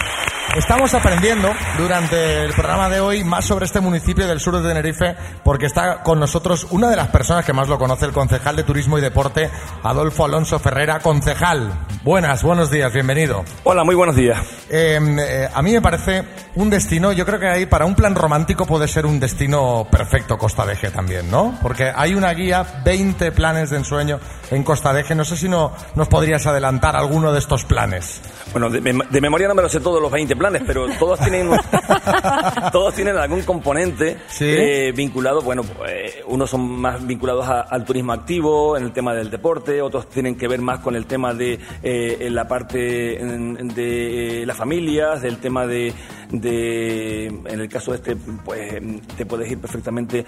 Estamos 0.55 0.93
aprendiendo 0.93 1.51
durante 1.79 2.43
el 2.43 2.53
programa 2.53 2.87
de 2.87 2.99
hoy 2.99 3.23
más 3.23 3.43
sobre 3.43 3.65
este 3.65 3.79
municipio 3.79 4.27
del 4.27 4.39
sur 4.39 4.55
de 4.55 4.67
Tenerife 4.67 5.15
porque 5.43 5.65
está 5.65 6.03
con 6.03 6.19
nosotros 6.19 6.67
una 6.69 6.91
de 6.91 6.95
las 6.95 7.07
personas 7.07 7.43
que 7.43 7.53
más 7.53 7.67
lo 7.67 7.79
conoce, 7.79 8.05
el 8.05 8.11
concejal 8.11 8.55
de 8.55 8.61
Turismo 8.61 8.99
y 8.99 9.01
Deporte, 9.01 9.49
Adolfo 9.81 10.25
Alonso 10.25 10.59
Ferrera. 10.59 10.99
Concejal, 10.99 11.73
buenas, 12.03 12.43
buenos 12.43 12.69
días, 12.69 12.93
bienvenido. 12.93 13.43
Hola, 13.63 13.83
muy 13.83 13.95
buenos 13.95 14.15
días. 14.15 14.37
Eh, 14.69 14.99
eh, 15.01 15.49
a 15.51 15.61
mí 15.63 15.71
me 15.71 15.81
parece 15.81 16.23
un 16.53 16.69
destino, 16.69 17.11
yo 17.11 17.25
creo 17.25 17.39
que 17.39 17.47
ahí 17.47 17.65
para 17.65 17.85
un 17.85 17.95
plan 17.95 18.13
romántico 18.13 18.67
puede 18.67 18.87
ser 18.87 19.07
un 19.07 19.19
destino 19.19 19.87
perfecto 19.89 20.37
Costa 20.37 20.67
de 20.67 20.73
Eje 20.73 20.91
también, 20.91 21.31
¿no? 21.31 21.57
Porque 21.63 21.91
hay 21.95 22.13
una 22.13 22.31
guía, 22.31 22.63
20 22.85 23.31
planes 23.31 23.71
de 23.71 23.77
ensueño 23.77 24.19
en 24.51 24.63
Costa 24.63 24.93
de 24.93 25.01
Eje. 25.01 25.15
No 25.15 25.25
sé 25.25 25.35
si 25.35 25.49
no, 25.49 25.73
nos 25.95 26.07
podrías 26.07 26.45
adelantar 26.45 26.95
alguno 26.95 27.33
de 27.33 27.39
estos 27.39 27.65
planes. 27.65 28.21
Bueno, 28.51 28.69
de, 28.69 28.81
de 28.81 29.21
memoria 29.21 29.47
no 29.47 29.55
me 29.55 29.63
lo 29.63 29.69
sé 29.69 29.79
todos 29.79 29.99
los 29.99 30.11
20 30.11 30.35
planes, 30.35 30.42
pero 30.65 30.87
todos 30.99 31.19
tienen 31.19 31.49
todos 32.71 32.93
tienen 32.95 33.17
algún 33.17 33.41
componente 33.43 34.17
Sí. 34.27 34.45
eh, 34.47 34.91
vinculado, 34.95 35.41
bueno, 35.41 35.63
eh, 35.87 36.23
unos 36.27 36.49
son 36.49 36.61
más 36.79 37.05
vinculados 37.05 37.47
a- 37.47 37.61
al 37.61 37.83
turismo 37.85 38.13
activo, 38.13 38.77
en 38.77 38.83
el 38.85 38.91
tema 38.91 39.13
del 39.13 39.29
deporte, 39.29 39.81
otros 39.81 40.09
tienen 40.09 40.35
que 40.35 40.47
ver 40.47 40.61
más 40.61 40.79
con 40.79 40.95
el 40.95 41.05
tema 41.05 41.33
de 41.33 41.59
eh, 41.83 42.27
la 42.31 42.47
parte 42.47 43.19
en- 43.21 43.67
de 43.69 44.43
las 44.45 44.57
familias, 44.57 45.21
del 45.21 45.37
tema 45.37 45.65
de, 45.65 45.93
de 46.31 47.25
en 47.27 47.59
el 47.59 47.69
caso 47.69 47.91
de 47.91 47.97
este, 47.97 48.15
pues 48.15 48.81
te 49.15 49.25
puedes 49.25 49.49
ir 49.51 49.59
perfectamente 49.59 50.25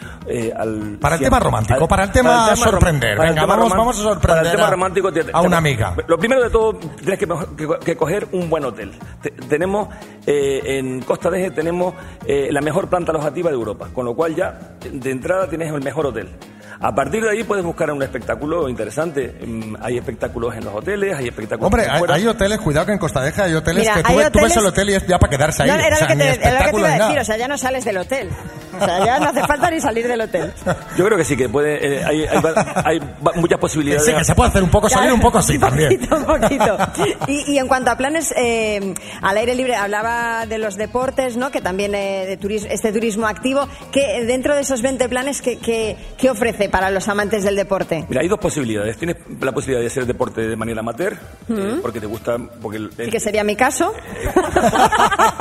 al... 0.55 0.98
Para 1.01 1.15
el 1.15 1.22
tema 1.22 1.39
romántico, 1.39 1.81
al- 1.84 1.88
para 1.88 2.03
el 2.05 2.12
tema 2.12 2.55
sorprender. 2.55 3.17
Venga, 3.17 3.41
tema 3.41 3.55
vamos- 3.55 3.72
a 3.98 4.01
sorprender 4.01 4.22
Para 4.22 4.41
el 4.41 4.51
tema 4.57 4.69
romántico 4.72 5.12
te- 5.12 5.25
a 5.31 5.41
una 5.41 5.57
amiga. 5.57 5.95
Lo 6.07 6.17
primero 6.17 6.43
de 6.43 6.50
todo, 6.50 6.74
tienes 6.75 7.19
que, 7.19 7.27
que- 7.27 7.79
que 7.84 7.95
coger 7.95 8.27
un 8.31 8.50
buen 8.50 8.63
hotel. 8.65 8.91
Te- 9.22 9.31
tenemos, 9.31 9.89
eh, 10.26 10.62
en 10.78 11.02
Costa 11.02 11.30
de 11.30 11.42
Eje 11.42 11.52
tenemos 11.52 11.94
eh, 12.26 12.50
la 12.52 12.62
mejor 12.62 12.90
planta 12.90 13.12
alojativa 13.12 13.50
de 13.50 13.56
Europa, 13.56 13.90
con 13.94 14.06
lo 14.06 14.16
cual 14.16 14.36
ya 14.36 14.76
de 14.92 15.12
entrada 15.12 15.50
tienes 15.50 15.72
el 15.72 15.84
mejor 15.84 16.08
hotel. 16.08 16.30
A 16.79 16.94
partir 16.94 17.24
de 17.24 17.29
ahí 17.32 17.44
puedes 17.44 17.63
buscar 17.63 17.89
un 17.91 18.01
espectáculo 18.03 18.67
interesante. 18.70 19.36
Mm, 19.46 19.75
Hay 19.82 19.98
espectáculos 19.98 20.55
en 20.55 20.65
los 20.65 20.74
hoteles, 20.75 21.15
hay 21.17 21.27
espectáculos 21.27 21.67
Hombre, 21.67 21.88
hay, 21.89 22.25
hoteles, 22.27 22.60
cuidado 22.60 22.86
que 22.86 22.91
en 22.94 22.98
Costa 23.00 23.22
de 23.22 23.29
Eje 23.29 23.41
hay 23.41 23.53
hoteles 23.53 23.82
Mira, 23.84 23.94
que 23.96 24.03
tú, 24.03 24.10
hay 24.10 24.17
ves- 24.17 24.32
tú 24.32 24.39
ves 24.39 24.46
hoteles- 24.51 24.58
el 24.58 24.65
hotel 24.67 24.89
y 24.89 24.94
es 24.94 25.08
ya 25.08 25.20
para 25.20 25.29
quedarse 25.29 25.63
ahí. 25.63 25.70
No, 25.70 25.75
era 25.75 25.96
O 25.96 26.00
sea, 26.00 26.08
lo 26.10 26.15
que 26.15 26.24
te, 26.24 26.48
era 26.48 26.60
lo 26.60 26.65
que 26.65 26.72
te 26.72 26.79
iba 26.79 26.88
a 26.89 26.98
decir, 27.08 27.20
o 27.20 27.24
sea, 27.25 27.38
ya 27.38 27.48
no 27.48 27.58
sales 27.58 27.86
del 27.86 27.98
hotel. 27.98 28.29
O 28.79 28.84
sea, 28.84 29.05
ya 29.05 29.20
no 29.20 29.29
hace 29.29 29.39
falta 29.48 29.72
ni 29.72 29.79
salir 29.79 30.05
del 30.08 30.20
hotel. 30.22 30.51
Yo 30.98 31.05
creo 31.05 31.17
que 31.17 31.24
sí, 31.24 31.38
que 31.38 31.47
puede, 31.47 32.00
eh, 32.00 32.04
hay, 32.04 32.26
hay 32.26 32.41
va- 32.41 32.82
hay 32.84 33.00
muchas 33.36 33.58
posibilidades. 33.60 34.06
Sí, 34.06 34.13
que 34.13 34.23
se 34.26 34.36
puede 34.36 34.50
hacer 34.50 34.63
un 34.63 34.69
poco 34.69 34.89
salir, 34.89 35.13
un 35.13 35.21
poco 35.21 35.38
así 35.38 35.58
también. 35.60 35.89
poquito, 35.97 36.15
un 36.17 36.26
poquito. 36.26 36.78
Y, 37.28 37.54
y 37.54 37.58
en 37.58 37.67
cuanto 37.69 37.91
a 37.91 37.95
planes 37.97 38.34
eh, 38.36 38.93
al 39.21 39.38
aire 39.38 39.56
libre, 39.56 39.76
hablaba 39.76 40.45
de 40.45 40.58
los 40.58 40.76
deportes, 40.76 41.38
¿no? 41.38 41.52
Que 41.52 41.62
también 41.62 41.95
eh, 41.95 42.26
de 42.28 42.36
turismo, 42.38 42.67
este 42.69 42.91
turismo 42.91 43.28
activo. 43.28 43.67
que 43.93 44.26
dentro 44.26 44.54
de 44.56 44.62
esos 44.62 44.82
20 44.82 45.08
planes, 45.08 45.41
¿qué, 45.41 45.58
qué, 45.58 45.95
qué 46.17 46.30
ofrece 46.30 46.64
para 46.69 46.89
los 46.89 47.08
amantes 47.08 47.43
del 47.43 47.56
deporte? 47.56 48.06
Mira, 48.10 48.21
hay 48.21 48.28
dos 48.28 48.39
posibilidades. 48.39 48.97
Tienes 48.97 49.17
la 49.39 49.51
posibilidad 49.51 49.82
de 49.82 49.88
hacer 49.88 50.06
deporte 50.06 50.41
de 50.47 50.56
manera 50.56 50.80
amateur, 50.82 51.17
eh, 51.49 51.80
porque 51.82 51.99
te 51.99 52.06
gusta, 52.08 52.38
porque 52.62 52.78
el- 52.78 52.89
Y 53.08 53.10
que 53.10 53.19
sería 53.19 53.43
mi 53.43 53.56
caso. 53.56 53.93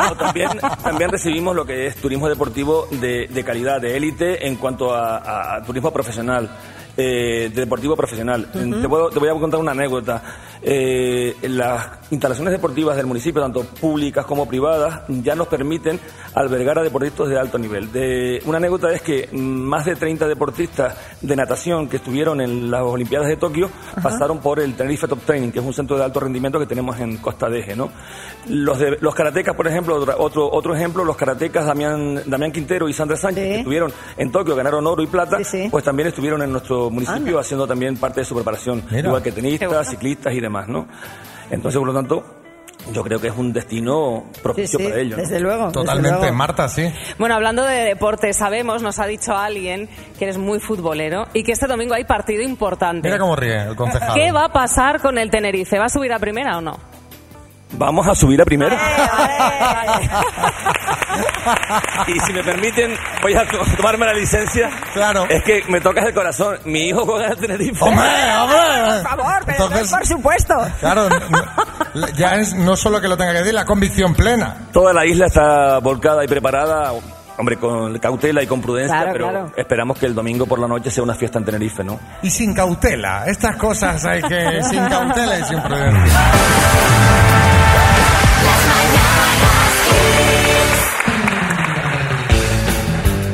No, 0.04 0.16
también, 0.16 0.50
también 0.82 1.10
recibimos 1.10 1.54
lo 1.56 1.64
que 1.64 1.86
es 1.86 1.96
turismo 1.96 2.28
deportivo 2.28 2.86
de, 2.90 3.26
de 3.28 3.44
calidad, 3.44 3.80
de 3.80 3.96
élite 3.96 4.46
en 4.46 4.56
cuanto 4.56 4.92
a, 4.94 5.18
a- 5.18 5.56
a 5.56 5.62
turismo 5.62 5.92
profesional. 5.92 6.50
eh, 6.96 7.50
de 7.52 7.60
deportivo 7.62 7.96
profesional. 7.96 8.46
Te, 8.52 8.88
puedo- 8.88 9.10
te 9.10 9.18
voy 9.18 9.28
a 9.28 9.32
contar 9.32 9.58
una 9.58 9.72
anécdota. 9.72 10.22
Eh, 10.66 11.36
las 11.42 11.88
instalaciones 12.10 12.52
deportivas 12.52 12.96
del 12.96 13.06
municipio, 13.06 13.42
tanto 13.42 13.64
públicas 13.64 14.24
como 14.24 14.48
privadas, 14.48 15.02
ya 15.08 15.34
nos 15.34 15.48
permiten 15.48 16.00
albergar 16.34 16.78
a 16.78 16.82
deportistas 16.82 17.28
de 17.28 17.38
alto 17.38 17.58
nivel. 17.58 17.92
De, 17.92 18.42
una 18.46 18.58
anécdota 18.58 18.90
es 18.92 19.02
que 19.02 19.28
más 19.32 19.84
de 19.84 19.96
30 19.96 20.26
deportistas 20.26 20.96
de 21.20 21.36
natación 21.36 21.88
que 21.88 21.96
estuvieron 21.96 22.40
en 22.40 22.70
las 22.70 22.82
Olimpiadas 22.82 23.28
de 23.28 23.36
Tokio 23.36 23.68
Ajá. 23.92 24.02
pasaron 24.02 24.38
por 24.38 24.60
el 24.60 24.74
Tenerife 24.74 25.06
Top 25.06 25.20
Training, 25.24 25.50
que 25.50 25.58
es 25.58 25.64
un 25.64 25.74
centro 25.74 25.96
de 25.96 26.04
alto 26.04 26.20
rendimiento 26.20 26.58
que 26.58 26.66
tenemos 26.66 26.98
en 26.98 27.18
Costa 27.18 27.48
de 27.48 27.60
Eje, 27.60 27.76
¿no? 27.76 27.90
Los, 28.48 28.78
de, 28.78 28.98
los 29.00 29.14
karatecas, 29.14 29.54
por 29.54 29.66
ejemplo, 29.66 29.96
otro, 30.18 30.50
otro 30.50 30.74
ejemplo, 30.74 31.04
los 31.04 31.16
karatecas 31.16 31.66
Damián, 31.66 32.22
Damián 32.26 32.52
Quintero 32.52 32.88
y 32.88 32.92
Sandra 32.92 33.16
Sánchez, 33.16 33.44
que 33.44 33.58
estuvieron 33.58 33.92
en 34.16 34.30
Tokio, 34.30 34.56
ganaron 34.56 34.86
oro 34.86 35.02
y 35.02 35.06
plata, 35.06 35.38
pues 35.70 35.84
también 35.84 36.08
estuvieron 36.08 36.42
en 36.42 36.52
nuestro 36.52 36.90
municipio 36.90 37.38
haciendo 37.38 37.66
también 37.66 37.96
parte 37.96 38.20
de 38.20 38.24
su 38.24 38.34
preparación, 38.34 38.82
Mira. 38.90 39.08
igual 39.08 39.22
que 39.22 39.32
tenistas, 39.32 39.68
bueno. 39.68 39.84
ciclistas 39.84 40.32
y 40.34 40.40
demás, 40.40 40.53
¿no? 40.68 40.86
Entonces, 41.50 41.78
por 41.78 41.86
lo 41.88 41.94
tanto, 41.94 42.24
yo 42.92 43.02
creo 43.02 43.18
que 43.20 43.28
es 43.28 43.34
un 43.36 43.52
destino 43.52 44.24
propicio 44.42 44.78
Sí, 44.78 44.84
sí, 44.84 44.90
para 44.90 45.00
ello. 45.00 45.16
¿no? 45.16 45.22
desde 45.22 45.40
luego. 45.40 45.72
Totalmente, 45.72 46.30
Marta, 46.32 46.68
sí. 46.68 46.90
Bueno, 47.18 47.34
hablando 47.34 47.64
de 47.64 47.84
deporte, 47.84 48.32
sabemos, 48.32 48.82
nos 48.82 48.98
ha 48.98 49.06
dicho 49.06 49.36
alguien 49.36 49.88
que 50.18 50.24
eres 50.24 50.38
muy 50.38 50.60
futbolero 50.60 51.26
y 51.32 51.44
que 51.44 51.52
este 51.52 51.66
domingo 51.66 51.94
hay 51.94 52.04
partido 52.04 52.42
importante. 52.42 53.08
Mira 53.08 53.18
cómo 53.18 53.36
ríe 53.36 53.62
el 53.68 53.76
concejal. 53.76 54.14
¿Qué 54.14 54.32
va 54.32 54.46
a 54.46 54.52
pasar 54.52 55.00
con 55.00 55.18
el 55.18 55.30
Tenerife? 55.30 55.78
¿Va 55.78 55.86
a 55.86 55.90
subir 55.90 56.12
a 56.12 56.18
primera 56.18 56.58
o 56.58 56.60
no? 56.60 56.78
Vamos 57.76 58.06
a 58.06 58.14
subir 58.14 58.40
a 58.40 58.44
primero. 58.44 58.76
y 62.06 62.20
si 62.20 62.32
me 62.32 62.42
permiten, 62.42 62.94
voy 63.22 63.34
a 63.34 63.46
to- 63.46 63.58
tomarme 63.76 64.06
la 64.06 64.14
licencia. 64.14 64.70
Claro. 64.92 65.26
Es 65.28 65.42
que 65.42 65.62
me 65.68 65.80
tocas 65.80 66.06
el 66.06 66.14
corazón. 66.14 66.58
Mi 66.64 66.88
hijo 66.88 67.04
juega 67.04 67.28
en 67.28 67.36
Tenerife. 67.38 67.84
¡Hombre, 67.84 68.06
hombre! 68.40 68.58
Por 69.02 69.02
favor, 69.02 69.42
pero 69.46 69.64
Entonces- 69.64 69.90
por 69.90 70.06
supuesto. 70.06 70.54
Claro, 70.80 71.08
no- 71.94 72.08
ya 72.16 72.36
es 72.36 72.54
no 72.54 72.76
solo 72.76 73.00
que 73.00 73.08
lo 73.08 73.16
tenga 73.16 73.32
que 73.32 73.38
decir, 73.38 73.54
la 73.54 73.64
convicción 73.64 74.14
plena. 74.14 74.56
Toda 74.72 74.92
la 74.92 75.04
isla 75.06 75.26
está 75.26 75.78
volcada 75.78 76.24
y 76.24 76.28
preparada. 76.28 76.92
Hombre, 77.36 77.56
con 77.56 77.98
cautela 77.98 78.44
y 78.44 78.46
con 78.46 78.60
prudencia, 78.62 78.94
Claro, 78.96 79.12
pero 79.12 79.28
claro. 79.28 79.52
esperamos 79.56 79.98
que 79.98 80.06
el 80.06 80.14
domingo 80.14 80.46
por 80.46 80.60
la 80.60 80.68
noche 80.68 80.88
sea 80.88 81.02
una 81.02 81.14
fiesta 81.14 81.40
en 81.40 81.44
Tenerife, 81.44 81.82
¿no? 81.82 81.98
Y 82.22 82.30
sin 82.30 82.54
cautela. 82.54 83.24
Estas 83.26 83.56
cosas 83.56 84.04
hay 84.04 84.22
que. 84.22 84.62
Sin 84.62 84.86
cautela 84.86 85.40
y 85.40 85.44
sin 85.44 85.60
prudencia. 85.60 86.20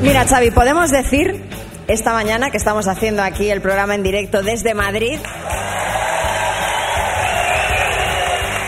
Mira, 0.03 0.25
Xavi, 0.25 0.51
podemos 0.51 0.91
decir 0.91 1.43
esta 1.87 2.15
mañana 2.15 2.51
que 2.51 2.57
estamos 2.57 2.89
haciendo 2.89 3.23
aquí 3.23 3.51
el 3.51 3.61
programa 3.61 3.95
en 3.95 4.03
directo 4.03 4.43
desde 4.43 4.73
Madrid 4.73 5.19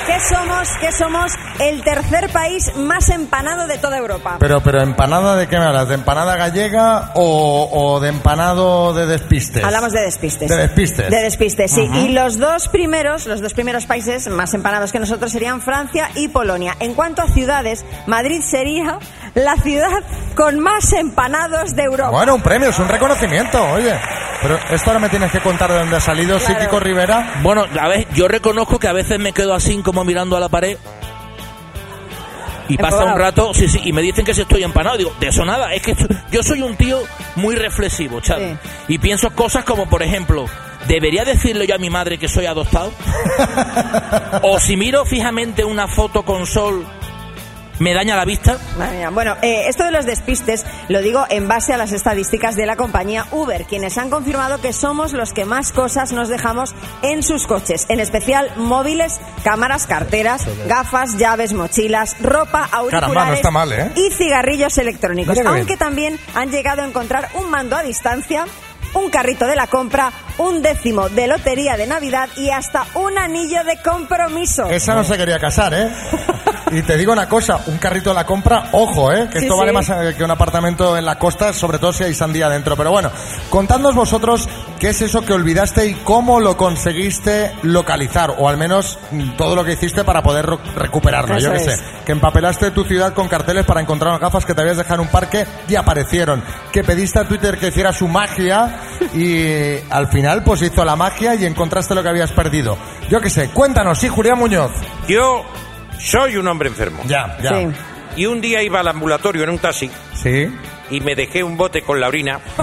que 0.07 0.21
somos, 0.21 0.69
que 0.81 0.93
somos 0.93 1.33
el 1.61 1.83
tercer 1.83 2.31
país 2.31 2.75
más 2.77 3.09
empanado 3.09 3.67
de 3.67 3.79
toda 3.79 3.99
Europa. 3.99 4.37
Pero, 4.39 4.61
pero 4.61 4.83
empanada 4.83 5.37
de 5.37 5.47
qué 5.47 5.59
me 5.59 5.65
hablas? 5.65 5.89
¿De 5.89 5.95
empanada 5.95 6.37
gallega 6.37 7.13
o, 7.15 7.69
o 7.73 8.01
de 8.01 8.09
empanado 8.09 8.95
de 8.95 9.07
despistes? 9.07 9.65
Hablamos 9.65 9.93
de 9.93 10.01
despistes. 10.01 10.49
De 10.49 10.57
despistes. 10.57 11.11
De 11.11 11.23
despistes, 11.23 11.71
sí. 11.71 11.89
Y 11.93 12.09
los 12.09 12.39
dos 12.39 12.69
primeros, 12.69 13.27
los 13.27 13.41
dos 13.41 13.55
primeros 13.55 13.87
países 13.87 14.29
más 14.29 14.55
empanados 14.55 14.93
que 14.93 14.99
nosotros 14.99 15.33
serían 15.33 15.61
Francia 15.61 16.11
y 16.15 16.29
Polonia. 16.29 16.77
En 16.81 16.95
cuanto 16.95 17.23
a 17.23 17.29
ciudades, 17.29 17.85
Madrid 18.07 18.43
sería 18.43 18.99
la 19.35 19.57
ciudad 19.57 20.03
con 20.35 20.61
más 20.61 20.93
empanados 20.93 21.75
de 21.77 21.85
Europa. 21.85 22.11
Bueno, 22.11 22.35
un 22.35 22.43
premio, 22.43 22.71
es 22.71 22.79
un 22.79 22.89
reconocimiento, 22.89 23.63
oye. 23.73 23.95
Pero 24.43 24.59
esto 24.71 24.91
ahora 24.91 24.99
me 25.01 25.09
tienes 25.09 25.31
que 25.31 25.41
contar 25.41 25.71
de 25.71 25.79
dónde 25.79 25.97
ha 25.97 26.01
salido 26.01 26.39
Claro. 26.39 26.55
Psíquico 26.55 26.81
Rivera. 26.81 27.41
Bueno, 27.43 27.65
a 27.81 27.89
ver, 27.89 28.07
yo 28.15 28.27
reconozco 28.29 28.79
que 28.79 28.89
a 28.89 28.93
veces 28.93 29.19
me 29.19 29.33
quedo 29.33 29.55
así 29.55 29.81
como 29.83 30.05
mirando 30.05 30.37
a 30.37 30.41
la 30.41 30.49
pared. 30.49 30.77
Y 32.69 32.77
pasa 32.79 33.05
un 33.05 33.19
rato, 33.19 33.53
sí, 33.53 33.69
sí, 33.69 33.81
y 33.85 33.93
me 33.93 34.01
dicen 34.03 34.25
que 34.25 34.33
si 34.35 34.43
estoy 34.43 34.63
empanado. 34.63 34.97
Digo, 34.97 35.13
de 35.21 35.29
eso 35.29 35.45
nada, 35.45 35.75
es 35.75 35.83
que 35.83 35.95
yo 36.31 36.43
soy 36.43 36.63
un 36.63 36.77
tío 36.77 37.01
muy 37.37 37.55
reflexivo, 37.55 38.21
Chavi. 38.21 38.57
Y 38.89 38.99
pienso 38.99 39.31
cosas 39.33 39.65
como, 39.65 39.89
por 39.91 40.03
ejemplo, 40.03 40.47
¿debería 40.89 41.25
decirle 41.25 41.67
yo 41.67 41.75
a 41.75 41.79
mi 41.79 41.91
madre 41.91 42.19
que 42.19 42.29
soy 42.29 42.47
adoptado? 42.47 42.93
¿O 44.43 44.59
si 44.59 44.77
miro 44.77 45.05
fijamente 45.05 45.65
una 45.65 45.87
foto 45.87 46.25
con 46.25 46.47
sol, 46.47 46.87
me 47.83 47.95
daña 47.95 48.17
la 48.17 48.25
vista? 48.25 48.59
Madre 48.79 48.99
mía. 48.99 49.11
Bueno, 49.11 49.37
eh, 49.43 49.65
esto 49.69 49.85
de 49.85 49.91
los 49.91 50.07
despistes 50.07 50.65
lo 50.89 51.03
digo 51.03 51.25
en 51.29 51.49
base 51.49 51.73
a 51.73 51.77
las 51.77 51.93
estadísticas 51.93 52.55
de 52.55 52.65
la 52.65 52.77
compañía 52.77 53.27
Uber, 53.33 53.65
quienes 53.65 53.99
han 53.99 54.09
confirmado 54.09 54.61
que 54.61 54.73
somos 54.73 55.13
los 55.13 55.33
que 55.33 55.45
más 55.45 55.73
cosas 55.73 56.13
nos 56.13 56.29
dejamos 56.29 56.75
en 57.03 57.23
sus 57.23 57.47
coches, 57.47 57.87
en 57.89 57.99
especial 57.99 58.53
móviles, 58.57 59.21
cámaras, 59.43 59.87
carteras, 59.87 60.47
gafas, 60.69 61.19
llaves, 61.19 61.53
mochilas, 61.53 62.17
ropa, 62.23 62.69
auriculares 62.71 63.01
Caramba, 63.01 63.27
no 63.27 63.35
está 63.35 63.51
mal, 63.51 63.73
¿eh? 63.73 63.93
y 63.97 64.11
cigarrillos 64.13 64.79
electrónicos, 64.79 65.37
aunque 65.45 65.77
también 65.77 66.19
han 66.35 66.51
llegado 66.51 66.83
a 66.83 66.87
encontrar 66.87 67.29
un 67.35 67.51
mando 67.51 67.77
a 67.77 67.83
distancia. 67.83 68.47
Un 68.95 69.11
carrito 69.11 69.47
de 69.47 69.57
la 69.57 69.67
compra, 69.67 70.13
un 70.39 70.63
décimo 70.63 71.09
de 71.09 71.27
lotería 71.27 71.77
de 71.77 71.87
Navidad 71.87 72.29
y 72.37 72.51
hasta 72.51 72.85
un 72.95 73.17
anillo 73.19 73.65
de 73.65 73.79
compromiso. 73.83 74.67
Esa 74.69 74.95
no 74.95 75.05
se 75.05 75.17
quería 75.17 75.39
casar, 75.39 75.73
¿eh? 75.75 75.91
Y 76.73 76.81
te 76.83 76.97
digo 76.97 77.13
una 77.13 77.29
cosa, 77.29 77.61
un 77.67 77.77
carrito 77.77 78.11
de 78.11 78.15
la 78.17 78.25
compra, 78.25 78.71
ojo, 78.73 79.13
¿eh? 79.13 79.29
Que 79.31 79.41
Sí, 79.41 79.45
esto 79.45 79.59
vale 79.59 79.73
sí. 79.73 79.75
más 79.75 79.91
eh, 79.91 80.15
que 80.17 80.25
un 80.25 80.31
apartamento 80.31 80.97
en 80.97 81.05
la 81.05 81.19
costa, 81.19 81.53
sobre 81.53 81.79
todo 81.79 81.93
si 81.93 82.05
hay 82.05 82.15
sandía 82.15 82.49
dentro. 82.49 82.77
Pero 82.77 82.91
bueno, 82.91 83.11
contadnos 83.51 83.95
vosotros 83.95 84.49
qué 84.79 84.89
es 84.89 85.03
eso 85.03 85.21
que 85.21 85.35
olvidaste 85.35 85.87
y 85.87 85.95
cómo 85.97 86.41
lo 86.41 86.57
conseguiste 86.57 87.53
localizar, 87.63 88.37
o 88.39 88.49
al 88.49 88.57
menos 88.57 88.99
mm, 89.11 89.37
todo 89.37 89.55
lo 89.55 89.65
que 89.65 89.73
hiciste 89.73 90.03
para 90.03 90.23
poder 90.23 90.47
recuperarlo. 90.75 91.39
Yo 91.39 91.53
qué 91.53 91.61
sé, 91.61 91.79
que 92.07 92.13
empapelaste 92.13 92.71
tu 92.71 92.85
ciudad 92.85 93.13
con 93.13 93.29
carteles 93.29 93.67
para 93.67 93.83
encontrar 93.83 94.11
unas 94.11 94.23
gafas 94.23 94.47
que 94.47 94.55
te 94.55 94.63
habías 94.63 94.79
dejado 94.79 94.95
en 94.95 95.01
un 95.09 95.13
parque 95.13 95.47
y 95.69 95.75
aparecieron. 95.75 96.43
Que 96.73 96.83
pediste 96.85 97.19
a 97.19 97.25
Twitter 97.29 97.59
que 97.59 97.69
hiciera 97.69 97.93
su 97.93 98.09
magia 98.09 98.82
y 99.15 99.77
al 99.91 100.09
final 100.09 100.43
pues 100.43 100.63
hizo 100.63 100.85
la 100.85 100.97
magia 100.97 101.35
y 101.35 101.45
encontraste 101.45 101.95
lo 101.95 102.03
que 102.03 102.09
habías 102.09 102.33
perdido. 102.33 102.77
Yo 103.09 103.21
qué 103.21 103.31
sé, 103.31 103.51
cuéntanos, 103.51 103.99
sí, 103.99 104.09
Julián 104.09 104.39
Muñoz. 104.39 104.71
Yo 105.09 105.45
soy 105.99 106.37
un 106.37 106.49
hombre 106.49 106.69
enfermo. 106.69 107.03
Ya, 107.07 107.37
ya. 107.43 107.51
Sí. 107.51 107.69
Y 108.17 108.27
un 108.27 108.41
día 108.41 108.63
iba 108.63 108.81
al 108.81 108.89
ambulatorio 108.89 109.45
en 109.45 109.51
un 109.51 109.59
taxi 109.59 109.91
Sí. 110.15 110.47
y 110.91 111.01
me 111.01 111.15
dejé 111.15 111.43
un 111.43 111.57
bote 111.57 111.83
con 111.83 111.99
la 112.01 112.09
orina. 112.09 112.41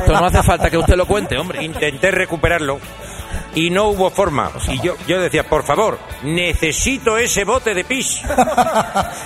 Esto 0.00 0.12
no 0.12 0.26
hace 0.26 0.42
falta 0.42 0.70
que 0.70 0.78
usted 0.78 0.96
lo 0.96 1.06
cuente, 1.06 1.36
hombre. 1.36 1.62
Intenté 1.62 2.10
recuperarlo 2.10 2.78
y 3.54 3.70
no 3.70 3.88
hubo 3.88 4.10
forma. 4.10 4.50
Y 4.68 4.80
yo, 4.80 4.94
yo 5.06 5.20
decía, 5.20 5.48
por 5.48 5.64
favor, 5.64 5.98
necesito 6.22 7.16
ese 7.18 7.44
bote 7.44 7.74
de 7.74 7.84
pis. 7.84 8.20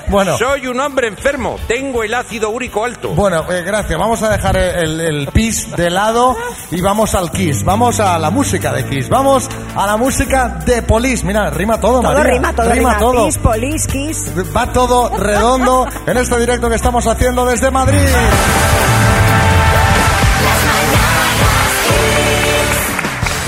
Bueno. 0.09 0.37
Soy 0.37 0.67
un 0.67 0.79
hombre 0.81 1.09
enfermo, 1.09 1.57
tengo 1.67 2.03
el 2.03 2.13
ácido 2.13 2.51
úrico 2.51 2.85
alto. 2.85 3.11
Bueno, 3.11 3.51
eh, 3.51 3.63
gracias. 3.63 3.99
Vamos 3.99 4.23
a 4.23 4.29
dejar 4.31 4.57
el, 4.57 5.01
el 5.01 5.29
pis 5.29 5.75
de 5.75 5.89
lado 5.91 6.37
y 6.71 6.81
vamos 6.81 7.15
al 7.15 7.31
Kiss. 7.31 7.65
Vamos 7.65 7.99
a 8.01 8.19
la 8.19 8.31
música 8.31 8.73
de 8.73 8.85
Kiss. 8.87 9.09
Vamos 9.09 9.49
a 9.75 9.87
la 9.87 9.97
música 9.97 10.49
de 10.67 10.83
Police. 10.83 11.25
Mira, 11.25 11.49
rima 11.51 11.81
todo, 11.81 12.01
Todo 12.03 12.13
María. 12.15 12.33
rima, 12.35 12.53
todo 12.53 12.71
rima. 12.73 12.99
todo. 12.99 13.25
Kiss, 13.27 13.39
police, 13.39 13.89
kiss. 13.89 14.33
Va 14.55 14.73
todo 14.73 15.17
redondo 15.17 15.87
en 16.07 16.17
este 16.17 16.39
directo 16.39 16.69
que 16.69 16.77
estamos 16.77 17.07
haciendo 17.07 17.47
desde 17.47 17.71
Madrid. 17.71 17.99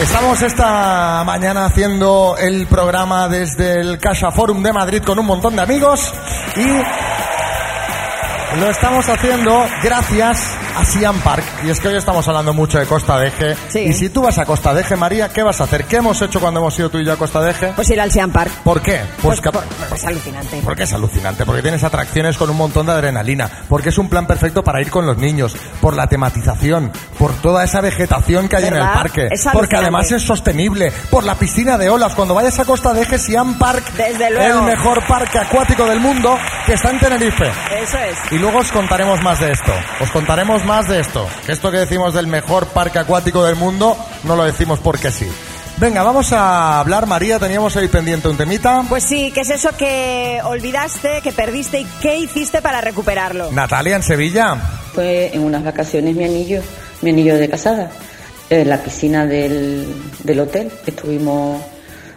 Estamos 0.04 0.42
esta 0.42 1.24
mañana 1.24 1.64
haciendo 1.64 2.36
el 2.38 2.66
programa 2.66 3.26
desde 3.26 3.80
el 3.80 3.98
Casa 3.98 4.30
Forum 4.30 4.62
de 4.62 4.70
Madrid 4.70 5.02
con 5.02 5.18
un 5.18 5.24
montón 5.24 5.56
de 5.56 5.62
amigos 5.62 6.12
y 6.56 6.66
lo 8.60 8.68
estamos 8.68 9.08
haciendo 9.08 9.64
gracias 9.82 10.58
a 10.76 10.84
Siam 10.84 11.18
Park. 11.20 11.44
Y 11.64 11.70
es 11.70 11.80
que 11.80 11.88
hoy 11.88 11.96
estamos 11.96 12.26
hablando 12.28 12.52
mucho 12.52 12.78
de 12.78 12.86
Costa 12.86 13.18
de 13.18 13.28
Eje. 13.28 13.56
Sí. 13.68 13.78
Y 13.80 13.92
si 13.92 14.08
tú 14.08 14.22
vas 14.22 14.38
a 14.38 14.44
Costa 14.44 14.74
de 14.74 14.80
Eje, 14.82 14.96
María, 14.96 15.28
¿qué 15.28 15.42
vas 15.42 15.60
a 15.60 15.64
hacer? 15.64 15.84
¿Qué 15.84 15.96
hemos 15.96 16.20
hecho 16.22 16.40
cuando 16.40 16.60
hemos 16.60 16.78
ido 16.78 16.90
tú 16.90 16.98
y 16.98 17.04
yo 17.04 17.12
a 17.12 17.16
Costa 17.16 17.40
de 17.40 17.50
Eje? 17.50 17.72
Pues 17.76 17.88
ir 17.90 18.00
al 18.00 18.10
Siam 18.10 18.30
Park. 18.30 18.50
¿Por 18.64 18.80
qué? 18.82 19.00
Pues, 19.22 19.34
Pues, 19.34 19.40
que- 19.40 19.50
por- 19.52 19.64
pues 19.88 20.04
alucinante. 20.04 20.60
porque 20.64 20.82
es 20.84 20.92
alucinante, 20.92 21.44
porque 21.44 21.62
tienes 21.62 21.82
atracciones 21.84 22.36
con 22.36 22.50
un 22.50 22.56
montón 22.56 22.86
de 22.86 22.92
adrenalina, 22.92 23.48
porque 23.68 23.88
es 23.90 23.98
un 23.98 24.08
plan 24.08 24.26
perfecto 24.26 24.62
para 24.64 24.80
ir 24.80 24.90
con 24.90 25.06
los 25.06 25.16
niños, 25.18 25.56
por 25.80 25.94
la 25.94 26.06
tematización, 26.06 26.92
por 27.18 27.32
toda 27.34 27.64
esa 27.64 27.80
vegetación 27.80 28.48
que 28.48 28.56
hay 28.56 28.64
en 28.66 28.74
el 28.76 28.82
parque, 28.82 29.28
Es 29.30 29.46
porque 29.52 29.76
además 29.76 30.10
es 30.12 30.22
sostenible, 30.22 30.92
por 31.10 31.24
la 31.24 31.34
piscina 31.36 31.78
de 31.78 31.88
olas. 31.90 32.14
Cuando 32.14 32.34
vayas 32.34 32.58
a 32.58 32.64
Costa 32.64 32.92
de 32.92 33.02
Eje, 33.02 33.18
Siam 33.18 33.58
Park, 33.58 33.84
Desde 33.96 34.30
luego. 34.30 34.58
el 34.60 34.64
mejor 34.76 35.06
parque 35.06 35.38
acuático 35.38 35.84
del 35.86 36.00
mundo, 36.00 36.36
que 36.66 36.74
está 36.74 36.90
en 36.90 36.98
Tenerife. 36.98 37.46
Eso 37.82 37.98
es. 37.98 38.18
Y 38.32 38.38
luego 38.38 38.58
os 38.58 38.70
contaremos 38.72 39.20
más 39.22 39.40
de 39.40 39.52
esto. 39.52 39.72
Os 40.00 40.10
contaremos 40.10 40.63
más 40.64 40.88
de 40.88 41.00
esto. 41.00 41.26
Que 41.46 41.52
esto 41.52 41.70
que 41.70 41.78
decimos 41.78 42.14
del 42.14 42.26
mejor 42.26 42.66
parque 42.68 42.98
acuático 42.98 43.44
del 43.44 43.56
mundo, 43.56 43.96
no 44.24 44.36
lo 44.36 44.44
decimos 44.44 44.78
porque 44.80 45.10
sí. 45.10 45.26
Venga, 45.76 46.04
vamos 46.04 46.32
a 46.32 46.78
hablar, 46.78 47.06
María. 47.06 47.38
Teníamos 47.40 47.76
ahí 47.76 47.88
pendiente 47.88 48.28
un 48.28 48.36
temita. 48.36 48.84
Pues 48.88 49.02
sí, 49.04 49.32
¿qué 49.34 49.40
es 49.40 49.50
eso 49.50 49.70
que 49.76 50.40
olvidaste, 50.44 51.20
que 51.20 51.32
perdiste 51.32 51.80
y 51.80 51.84
qué 52.00 52.16
hiciste 52.16 52.62
para 52.62 52.80
recuperarlo? 52.80 53.50
Natalia, 53.50 53.96
en 53.96 54.02
Sevilla. 54.02 54.54
Fue 54.94 55.34
en 55.34 55.42
unas 55.42 55.64
vacaciones 55.64 56.14
mi 56.14 56.24
anillo, 56.24 56.62
mi 57.02 57.10
anillo 57.10 57.34
de 57.36 57.48
casada, 57.48 57.90
en 58.48 58.68
la 58.68 58.78
piscina 58.78 59.26
del, 59.26 59.92
del 60.22 60.40
hotel. 60.40 60.70
Estuvimos 60.86 61.60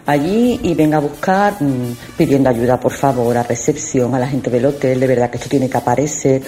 allí 0.05 0.60
y 0.62 0.75
venga 0.75 0.97
a 0.97 1.01
buscar 1.01 1.55
mm, 1.60 1.97
pidiendo 2.15 2.49
ayuda, 2.49 2.79
por 2.79 2.93
favor, 2.93 3.36
a 3.38 3.43
recepción, 3.43 4.13
a 4.13 4.19
la 4.19 4.27
gente 4.27 4.51
del 4.51 4.67
hotel. 4.67 4.99
De 4.99 5.07
verdad 5.07 5.31
que 5.31 5.38
esto 5.38 5.49
tiene 5.49 5.67
que 5.67 5.77
aparecer. 5.77 6.43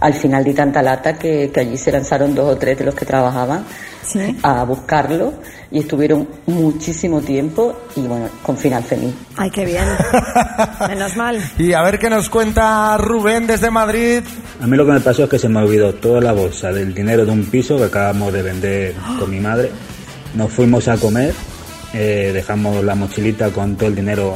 Al 0.00 0.14
final 0.14 0.44
di 0.44 0.54
tanta 0.54 0.80
lata 0.82 1.14
que, 1.18 1.50
que 1.52 1.60
allí 1.60 1.76
se 1.76 1.90
lanzaron 1.90 2.34
dos 2.34 2.54
o 2.54 2.56
tres 2.56 2.78
de 2.78 2.84
los 2.84 2.94
que 2.94 3.04
trabajaban 3.04 3.64
a 4.42 4.62
buscarlo 4.64 5.34
y 5.70 5.80
estuvieron 5.80 6.26
muchísimo 6.46 7.20
tiempo 7.20 7.74
y 7.96 8.02
bueno, 8.02 8.28
con 8.42 8.56
final 8.56 8.82
feliz. 8.84 9.12
Ay, 9.36 9.50
qué 9.50 9.64
bien. 9.66 9.84
Menos 10.88 11.16
mal. 11.16 11.38
Y 11.58 11.72
a 11.72 11.82
ver 11.82 11.98
qué 11.98 12.08
nos 12.08 12.28
cuenta 12.30 12.96
Rubén 12.96 13.46
desde 13.46 13.70
Madrid. 13.70 14.22
A 14.62 14.66
mí 14.66 14.76
lo 14.76 14.86
que 14.86 14.92
me 14.92 15.00
pasó 15.00 15.24
es 15.24 15.30
que 15.30 15.38
se 15.38 15.48
me 15.48 15.60
olvidó 15.60 15.92
toda 15.94 16.20
la 16.20 16.32
bolsa 16.32 16.72
del 16.72 16.94
dinero 16.94 17.26
de 17.26 17.32
un 17.32 17.44
piso 17.46 17.76
que 17.76 17.84
acabamos 17.84 18.32
de 18.32 18.42
vender 18.42 18.94
con 19.18 19.30
mi 19.30 19.40
madre. 19.40 19.70
Nos 20.34 20.52
fuimos 20.52 20.86
a 20.88 20.96
comer, 20.96 21.34
eh, 21.92 22.30
dejamos 22.32 22.82
la 22.84 22.94
mochilita 22.94 23.50
con 23.50 23.76
todo 23.76 23.88
el 23.88 23.94
dinero 23.96 24.34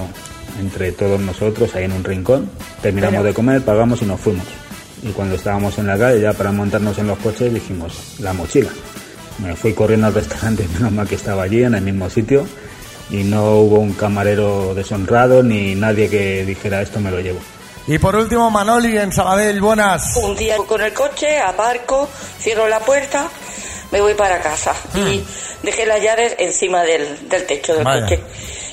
entre 0.61 0.93
todos 0.93 1.21
nosotros 1.21 1.75
ahí 1.77 1.85
en 1.85 1.93
un 1.93 2.05
rincón. 2.05 2.51
Terminamos 2.83 3.15
Pero- 3.19 3.25
de 3.29 3.35
comer, 3.35 3.63
pagamos 3.63 4.03
y 4.03 4.07
nos 4.07 4.21
fuimos. 4.21 4.45
Y 5.03 5.11
cuando 5.11 5.35
estábamos 5.35 5.79
en 5.79 5.87
la 5.87 5.99
calle 5.99 6.21
ya 6.21 6.33
para 6.33 6.53
montarnos 6.53 6.97
en 6.99 7.09
los 7.09 7.19
coches 7.19 7.53
dijimos, 7.53 8.17
la 8.21 8.33
mochila. 8.33 8.71
Me 9.39 9.57
fui 9.57 9.73
corriendo 9.73 10.07
al 10.07 10.15
restaurante, 10.15 10.67
menos 10.75 10.93
mal 10.93 11.09
que 11.09 11.17
estaba 11.17 11.43
allí 11.43 11.65
en 11.65 11.75
el 11.75 11.83
mismo 11.83 12.09
sitio 12.09 12.47
y 13.11 13.25
no 13.25 13.57
hubo 13.57 13.79
un 13.79 13.93
camarero 13.93 14.75
deshonrado 14.75 15.43
ni 15.43 15.75
nadie 15.75 16.09
que 16.09 16.45
dijera 16.45 16.81
esto 16.83 17.01
me 17.01 17.11
lo 17.11 17.21
llevo. 17.21 17.41
Y 17.87 17.99
por 17.99 18.15
último, 18.15 18.49
Manoli 18.51 18.97
en 18.97 19.13
Sabadell. 19.13 19.61
Buenas. 19.61 20.17
Un 20.17 20.37
día 20.37 20.57
con 20.59 20.81
el 20.81 20.93
coche, 20.93 21.41
aparco, 21.41 22.09
cierro 22.39 22.69
la 22.69 22.79
puerta, 22.79 23.29
me 23.91 24.01
voy 24.01 24.15
para 24.15 24.41
casa 24.41 24.73
y 24.95 25.23
dejé 25.65 25.85
las 25.85 26.01
llaves 26.01 26.37
encima 26.39 26.83
del, 26.85 27.29
del 27.29 27.45
techo 27.45 27.75
del 27.75 27.85
Vaya. 27.85 28.03
coche. 28.03 28.23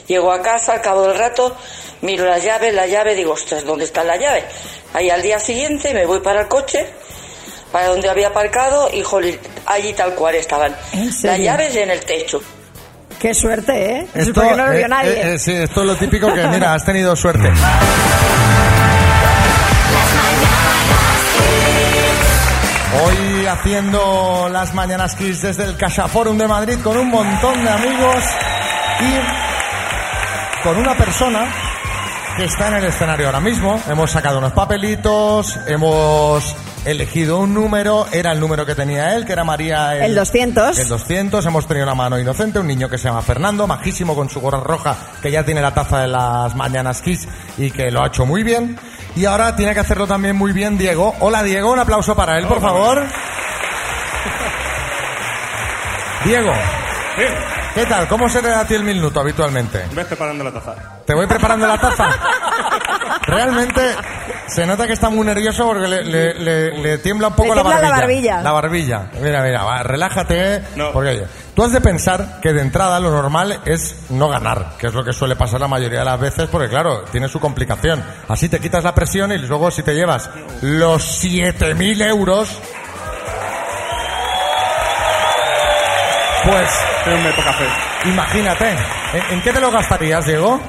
Llego 0.08 0.32
a 0.32 0.42
casa, 0.42 0.74
al 0.74 0.82
cabo 0.82 1.08
del 1.08 1.18
rato, 1.18 1.56
miro 2.02 2.26
las 2.26 2.44
llaves, 2.44 2.74
la 2.74 2.88
llave, 2.88 3.16
digo, 3.16 3.34
ostras, 3.34 3.64
¿dónde 3.66 3.86
está 3.86 4.04
la 4.04 4.18
llave? 4.18 4.44
Ahí 4.94 5.10
al 5.10 5.22
día 5.22 5.40
siguiente 5.40 5.94
me 5.94 6.06
voy 6.06 6.20
para 6.22 6.42
el 6.42 6.48
coche, 6.48 6.86
para 7.72 7.88
donde 7.88 8.10
había 8.10 8.30
aparcado 8.30 8.90
y 8.92 9.04
jolín, 9.04 9.38
allí 9.66 9.94
tal 9.94 10.16
cual 10.16 10.36
estaban. 10.36 10.76
Las 11.24 11.40
llaves 11.40 11.76
en 11.76 11.92
el 11.92 12.00
techo. 12.02 12.42
Qué 13.20 13.34
suerte, 13.34 13.96
¿eh? 13.98 14.08
Esto, 14.16 14.34
Porque 14.34 14.56
no 14.56 14.66
lo 14.68 14.72
vio 14.72 14.86
eh, 14.86 14.88
nadie. 14.88 15.12
eh, 15.12 15.34
eh, 15.34 15.40
sí, 15.40 15.52
esto 15.52 15.82
es 15.82 15.88
lo 15.88 15.96
típico 15.98 16.34
que, 16.34 16.48
mira, 16.48 16.74
has 16.74 16.86
tenido 16.86 17.16
suerte. 17.18 17.52
Hoy 23.04 23.46
haciendo 23.46 24.50
las 24.52 24.74
Mañanas 24.74 25.16
Kiss 25.16 25.42
desde 25.42 25.64
el 25.64 25.78
Casa 25.78 26.08
Forum 26.08 26.38
de 26.38 26.48
Madrid 26.48 26.78
con 26.84 26.98
un 26.98 27.10
montón 27.10 27.64
de 27.64 27.70
amigos 27.70 28.24
y 29.02 30.64
con 30.64 30.78
una 30.78 30.98
persona 30.98 31.52
que 32.40 32.46
está 32.46 32.70
en 32.70 32.76
el 32.76 32.86
escenario 32.86 33.26
ahora 33.26 33.42
mismo. 33.42 33.82
Hemos 33.90 34.12
sacado 34.12 34.38
unos 34.38 34.54
papelitos, 34.54 35.60
hemos 35.68 36.56
elegido 36.86 37.40
un 37.40 37.54
número, 37.54 38.06
era 38.14 38.32
el 38.32 38.40
número 38.40 38.66
que 38.66 38.76
tenía 38.76 39.14
él, 39.14 39.26
que 39.26 39.34
era 39.34 39.44
María. 39.44 40.06
El 40.06 40.16
200. 40.16 40.80
El 40.80 40.88
200, 40.88 41.46
hemos 41.46 41.68
tenido 41.68 41.86
una 41.86 41.96
mano 41.96 42.18
inocente, 42.18 42.60
un 42.60 42.68
niño 42.68 42.88
que 42.88 42.98
se 42.98 43.10
llama 43.10 43.22
Fernando, 43.24 43.68
majísimo 43.68 44.16
con 44.16 44.30
su 44.30 44.40
gorra 44.40 44.62
roja, 44.62 44.96
que 45.22 45.32
ya 45.32 45.44
tiene 45.44 45.60
la 45.60 45.74
taza 45.74 46.00
de 46.00 46.08
las 46.08 46.56
Mañanas 46.56 47.02
Kiss 47.02 47.28
y 47.58 47.72
que 47.72 47.92
lo 47.92 48.02
ha 48.02 48.08
hecho 48.08 48.26
muy 48.26 48.44
bien. 48.44 48.80
Y 49.18 49.26
ahora 49.26 49.58
tiene 49.58 49.74
que 49.74 49.82
hacerlo 49.82 50.08
también 50.08 50.38
muy 50.38 50.54
bien 50.54 50.78
Diego. 50.78 51.14
Hola 51.20 51.44
Diego, 51.44 51.74
un 51.74 51.80
aplauso 51.80 52.16
para 52.16 52.38
él, 52.40 52.48
por 52.48 52.62
favor. 52.62 53.06
Diego. 56.24 56.54
¿Qué 57.80 57.86
tal? 57.86 58.08
¿Cómo 58.10 58.28
se 58.28 58.42
te 58.42 58.50
da 58.50 58.60
a 58.62 58.68
ti 58.68 58.74
el 58.76 58.84
minuto 58.84 59.22
habitualmente? 59.22 59.86
Ves 59.94 60.06
preparando 60.06 60.44
la 60.44 60.52
taza. 60.52 60.76
Te 61.06 61.14
voy 61.14 61.28
preparando 61.28 61.66
la 61.66 61.78
taza. 61.80 62.10
Realmente 63.22 63.96
Se 64.48 64.66
nota 64.66 64.86
que 64.88 64.94
está 64.94 65.10
muy 65.10 65.26
nervioso 65.26 65.66
porque 65.66 65.88
le, 65.88 66.04
le- 66.04 66.34
le- 66.34 66.78
le 66.78 66.98
tiembla 66.98 67.28
un 67.30 67.36
poco 67.36 67.50
Le 67.50 67.56
la 67.56 67.62
tiembla 67.64 67.82
la 67.82 67.90
barbilla. 67.90 68.34
barbilla. 68.36 68.42
La 68.44 68.52
barbilla. 68.52 69.12
Mira, 69.22 69.44
mira, 69.44 69.64
va, 69.64 69.84
relájate. 69.84 70.62
Porque 70.92 71.10
oye, 71.12 71.28
tú 71.56 71.64
has 71.64 71.72
de 71.72 71.80
pensar 71.80 72.40
que 72.42 72.52
de 72.52 72.62
entrada 72.64 73.00
lo 73.00 73.12
normal 73.12 73.62
es 73.66 73.96
no 74.10 74.28
ganar, 74.28 74.72
que 74.78 74.88
es 74.88 74.94
lo 74.94 75.04
que 75.06 75.14
suele 75.14 75.36
pasar 75.38 75.62
la 75.62 75.68
mayoría 75.70 76.00
de 76.00 76.06
las 76.06 76.20
veces, 76.20 76.50
porque 76.52 76.68
claro, 76.68 77.04
tiene 77.12 77.30
su 77.30 77.40
complicación. 77.40 78.04
Así 78.28 78.50
te 78.50 78.60
quitas 78.60 78.84
la 78.84 78.94
presión 78.96 79.32
y 79.32 79.38
luego 79.38 79.70
si 79.72 79.84
te 79.84 79.94
llevas 79.94 80.30
los 80.62 81.24
7.000 81.24 82.02
euros, 82.10 82.50
pues 86.52 87.36
poca 87.36 87.54
fe. 87.54 87.66
imagínate. 88.10 88.70
¿En, 88.72 89.34
en 89.38 89.42
qué 89.42 89.52
te 89.54 89.60
lo 89.60 89.72
gastarías, 89.72 90.26
Diego? 90.26 90.60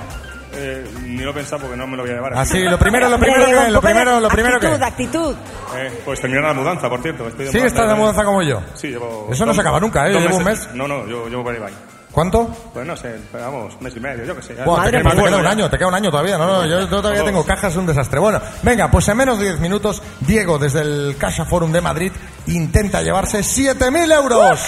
Eh, 0.52 0.84
ni 1.04 1.18
lo 1.22 1.30
he 1.30 1.34
pensado 1.34 1.62
porque 1.62 1.76
no 1.76 1.86
me 1.86 1.96
lo 1.96 2.02
voy 2.02 2.10
a 2.10 2.14
llevar. 2.14 2.34
Así, 2.34 2.58
lo 2.64 2.78
primero, 2.78 3.08
lo 3.08 3.18
primero 3.18 3.46
Diego, 3.46 3.62
que, 3.64 3.70
lo 3.70 3.80
primero, 3.80 4.20
lo 4.20 4.28
primero 4.28 4.58
que. 4.60 4.66
actitud, 4.66 4.82
actitud. 4.84 5.36
Eh, 5.76 6.02
pues 6.04 6.20
terminar 6.20 6.44
la 6.44 6.54
mudanza, 6.54 6.88
por 6.88 7.00
cierto. 7.02 7.28
Estoy 7.28 7.48
Sí, 7.48 7.58
estás 7.58 7.88
de 7.88 7.94
mudanza 7.94 8.24
como 8.24 8.42
yo. 8.42 8.60
Sí, 8.74 8.88
llevo... 8.88 9.28
Eso 9.30 9.46
no 9.46 9.54
se 9.54 9.60
acaba 9.60 9.78
nunca, 9.78 10.08
¿eh? 10.08 10.12
dos 10.12 10.22
Llevo 10.22 10.36
un 10.38 10.44
mes. 10.44 10.68
No, 10.74 10.88
no, 10.88 11.06
yo 11.06 11.28
llevo 11.28 11.48
ahí. 11.48 11.58
va. 11.58 11.68
¿Cuánto? 12.10 12.48
Pues 12.74 12.84
no 12.84 12.96
sé, 12.96 13.14
pero 13.30 13.44
vamos, 13.44 13.80
mes 13.80 13.94
y 13.96 14.00
medio, 14.00 14.24
yo 14.24 14.34
qué 14.34 14.42
sé. 14.42 14.56
ya- 14.56 14.64
Buah, 14.64 14.82
te, 14.90 14.90
me 14.90 15.02
queda, 15.02 15.10
te 15.14 15.22
queda 15.22 15.36
un 15.36 15.46
año, 15.46 15.70
te 15.70 15.78
queda 15.78 15.86
un 15.86 15.94
año 15.94 16.10
todavía. 16.10 16.36
No, 16.38 16.46
no, 16.48 16.66
yo, 16.66 16.80
yo 16.80 16.88
todavía 16.88 17.22
tengo 17.24 17.46
cajas, 17.46 17.70
es 17.70 17.78
un 17.78 17.86
desastre. 17.86 18.18
Bueno, 18.18 18.40
venga, 18.64 18.90
pues 18.90 19.06
en 19.06 19.16
menos 19.16 19.38
de 19.38 19.44
10 19.44 19.60
minutos, 19.60 20.02
Diego, 20.18 20.58
desde 20.58 20.80
el 20.80 21.14
Caixa 21.16 21.44
Forum 21.44 21.70
de 21.70 21.80
Madrid, 21.80 22.10
intenta 22.48 23.00
llevarse 23.02 23.38
7.000 23.38 24.12
euros. 24.12 24.60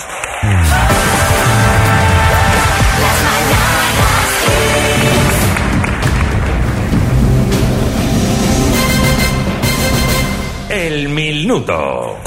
El 10.83 11.09
minuto. 11.11 12.19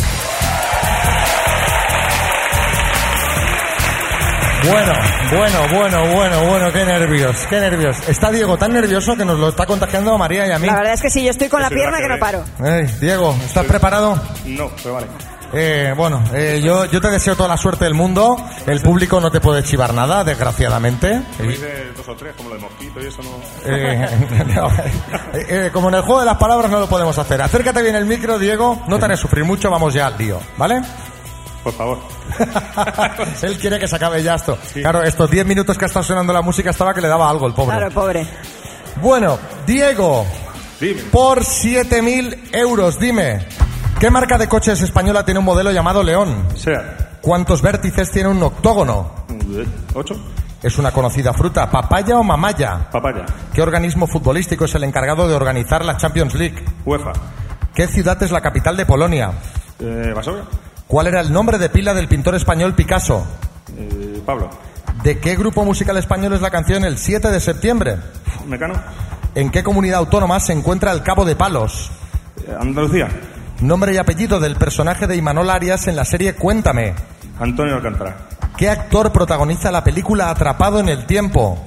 Bueno, 4.64 4.94
bueno, 5.30 5.60
bueno, 5.74 6.16
bueno, 6.16 6.46
bueno, 6.48 6.72
qué 6.72 6.86
nervios, 6.86 7.36
qué 7.50 7.60
nervios. 7.60 7.98
Está 8.08 8.32
Diego 8.32 8.58
tan 8.58 8.72
nervioso 8.72 9.18
que 9.18 9.26
nos 9.26 9.38
lo 9.38 9.50
está 9.50 9.66
contagiando 9.66 10.14
a 10.14 10.18
María 10.18 10.48
y 10.48 10.52
a 10.52 10.58
mí. 10.58 10.68
La 10.68 10.76
verdad 10.78 10.94
es 10.94 11.02
que 11.02 11.10
sí, 11.10 11.26
yo 11.26 11.32
estoy 11.32 11.50
con 11.50 11.62
la 11.62 11.70
pierna 11.70 11.98
que 11.98 12.08
no 12.08 12.18
paro. 12.18 12.46
Ey, 12.64 12.86
Diego, 13.02 13.36
¿estás 13.46 13.66
preparado? 13.66 14.16
No, 14.46 14.72
pero 14.82 14.94
vale. 14.94 15.08
Eh, 15.58 15.94
bueno, 15.96 16.22
eh, 16.34 16.62
yo, 16.62 16.84
yo 16.86 17.00
te 17.00 17.10
deseo 17.10 17.36
toda 17.36 17.48
la 17.48 17.58
suerte 17.58 17.86
del 17.86 17.94
mundo. 17.94 18.36
El 18.68 18.82
público 18.82 19.22
no 19.22 19.32
te 19.32 19.40
puede 19.40 19.64
chivar 19.64 19.94
nada, 19.94 20.24
desgraciadamente. 20.26 21.22
Me 21.40 21.48
dice 21.48 21.92
dos 21.96 22.10
o 22.10 22.16
tres, 22.16 22.34
como 22.36 22.50
lo 22.50 22.56
de 22.56 22.62
mosquito 22.62 23.02
y 23.02 23.06
eso 23.06 23.22
no... 23.24 23.40
Eh, 23.66 24.46
no, 24.54 24.68
eh, 25.34 25.46
eh, 25.48 25.70
como 25.72 25.88
en 25.88 25.96
el 25.96 26.02
juego 26.02 26.20
de 26.20 26.26
las 26.26 26.38
palabras 26.38 26.70
no 26.70 26.82
lo 26.82 26.88
podemos 26.88 27.18
hacer. 27.18 27.42
Acércate 27.42 27.82
bien 27.82 27.96
el 27.96 28.06
micro, 28.06 28.38
Diego. 28.38 28.84
No 28.88 29.00
te 29.00 29.06
haré 29.06 29.16
sufrir 29.16 29.46
mucho, 29.46 29.72
vamos 29.72 29.94
ya 29.94 30.08
al 30.08 30.18
lío, 30.18 30.42
¿vale? 30.58 30.82
Por 31.64 31.74
favor. 31.74 32.00
Él 33.42 33.58
quiere 33.58 33.80
que 33.80 33.88
se 33.88 33.96
acabe 33.96 34.22
ya 34.22 34.36
esto. 34.36 34.58
Claro, 34.74 35.04
estos 35.04 35.32
10 35.32 35.46
minutos 35.46 35.78
que 35.78 35.86
ha 35.86 35.88
estado 35.88 36.04
sonando 36.04 36.34
la 36.34 36.42
música 36.42 36.70
estaba 36.70 36.94
que 36.94 37.02
le 37.02 37.08
daba 37.08 37.30
algo 37.30 37.48
el 37.48 37.54
pobre. 37.54 37.78
Claro, 37.78 37.92
pobre. 37.92 38.28
Bueno, 39.02 39.40
Diego, 39.66 40.26
por 41.12 41.40
7.000 41.40 42.56
euros, 42.56 43.00
dime, 43.00 43.48
¿qué 44.00 44.10
marca 44.10 44.38
de 44.38 44.48
coches 44.48 44.82
española 44.82 45.26
tiene 45.26 45.40
un 45.40 45.46
modelo 45.46 45.72
llamado 45.72 46.04
León? 46.04 46.48
Sea. 46.56 47.18
¿Cuántos 47.22 47.62
vértices 47.62 48.12
tiene 48.12 48.30
un 48.30 48.42
octógono? 48.44 49.12
¿Ocho? 49.94 50.16
¿Es 50.62 50.78
una 50.78 50.92
conocida 50.92 51.34
fruta, 51.34 51.70
papaya 51.70 52.18
o 52.18 52.24
mamaya? 52.24 52.90
Papaya. 52.92 53.26
¿Qué 53.54 53.62
organismo 53.62 54.08
futbolístico 54.08 54.66
es 54.66 54.76
el 54.76 54.84
encargado 54.84 55.28
de 55.28 55.36
organizar 55.36 55.86
la 55.86 55.98
Champions 55.98 56.34
League? 56.36 56.64
UEFA. 56.86 57.14
¿Qué 57.74 57.88
ciudad 57.88 58.22
es 58.24 58.32
la 58.32 58.42
capital 58.42 58.78
de 58.78 58.86
Polonia? 58.86 59.32
Eh. 59.80 60.14
¿Cuál 60.88 61.08
era 61.08 61.22
el 61.22 61.32
nombre 61.32 61.58
de 61.58 61.70
pila 61.70 61.94
del 61.94 62.08
pintor 62.08 62.36
español 62.36 62.74
Picasso? 62.74 63.26
Eh, 63.78 64.22
Pablo. 64.26 64.50
¿De 65.04 65.20
qué 65.20 65.36
grupo 65.36 65.66
musical 65.66 65.98
español 65.98 66.34
es 66.34 66.42
la 66.42 66.50
canción 66.50 66.84
El 66.84 66.98
7 66.98 67.30
de 67.30 67.40
septiembre? 67.40 67.98
Mecano. 68.48 68.76
¿En 69.36 69.52
qué 69.52 69.64
comunidad 69.64 70.00
autónoma 70.00 70.40
se 70.40 70.54
encuentra 70.54 70.92
el 70.94 71.04
Cabo 71.04 71.26
de 71.26 71.36
Palos? 71.36 71.92
Eh, 72.48 72.56
Andalucía. 72.60 73.10
Nombre 73.62 73.94
y 73.94 73.98
apellido 73.98 74.40
del 74.40 74.56
personaje 74.56 75.08
de 75.08 75.16
Imanol 75.16 75.50
Arias 75.50 75.88
en 75.88 75.96
la 75.96 76.06
serie 76.06 76.36
Cuéntame. 76.36 76.94
Antonio 77.40 77.76
Alcántara. 77.76 78.16
¿Qué 78.58 78.70
actor 78.70 79.12
protagoniza 79.12 79.72
la 79.72 79.84
película 79.84 80.30
Atrapado 80.30 80.80
en 80.80 80.90
el 80.90 81.06
tiempo? 81.06 81.58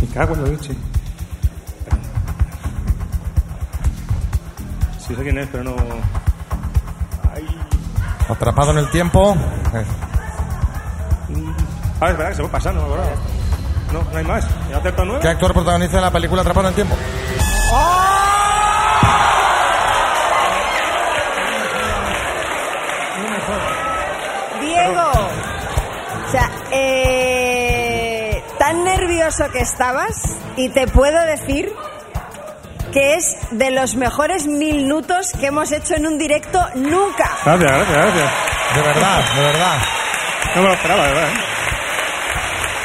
Me 0.00 0.06
cago 0.08 0.34
en 0.34 0.44
la 0.44 0.48
leche. 0.50 0.74
Sí 4.98 5.14
sé 5.14 5.22
quién 5.22 5.38
es, 5.38 5.48
pero 5.52 5.64
no... 5.64 5.76
Atrapado 8.28 8.72
en 8.72 8.78
el 8.78 8.90
tiempo. 8.90 9.36
Eh, 9.74 9.84
Ah, 11.98 12.10
es 12.10 12.16
verdad 12.18 12.28
que 12.28 12.34
se 12.34 12.42
fue 12.42 12.50
pasando, 12.50 12.82
no 12.82 12.88
me. 12.94 13.35
No, 13.92 14.02
no 14.02 14.18
hay 14.18 14.24
más. 14.24 14.46
¿Y 14.68 14.72
ha 14.72 14.78
acertado 14.78 15.04
nueve? 15.04 15.20
¿Qué 15.22 15.28
actor 15.28 15.52
protagoniza 15.52 16.00
la 16.00 16.10
película 16.10 16.42
Atrapado 16.42 16.68
en 16.68 16.72
el 16.72 16.74
tiempo? 16.74 16.96
Diego, 24.60 25.10
o 26.26 26.30
sea, 26.30 26.50
eh, 26.70 28.42
tan 28.58 28.84
nervioso 28.84 29.50
que 29.52 29.60
estabas 29.60 30.36
y 30.56 30.68
te 30.70 30.86
puedo 30.88 31.20
decir 31.26 31.72
que 32.92 33.14
es 33.14 33.36
de 33.50 33.70
los 33.70 33.96
mejores 33.96 34.46
minutos 34.46 35.32
que 35.38 35.46
hemos 35.46 35.70
hecho 35.72 35.94
en 35.94 36.06
un 36.06 36.18
directo 36.18 36.58
nunca. 36.74 37.30
Gracias, 37.44 37.70
gracias, 37.70 37.96
gracias. 37.96 38.32
De 38.74 38.82
verdad, 38.82 39.34
de 39.34 39.42
verdad. 39.42 39.78
No 40.54 40.62
me 40.62 40.68
lo 40.68 40.74
esperaba, 40.74 41.06
de 41.06 41.12
verdad. 41.12 41.28
¿eh? 41.28 41.45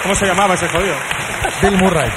¿Cómo 0.03 0.15
se 0.15 0.25
llamaba 0.25 0.53
ese 0.55 0.67
jodido? 0.67 0.95
Bill 1.61 1.77
Murray. 1.77 2.11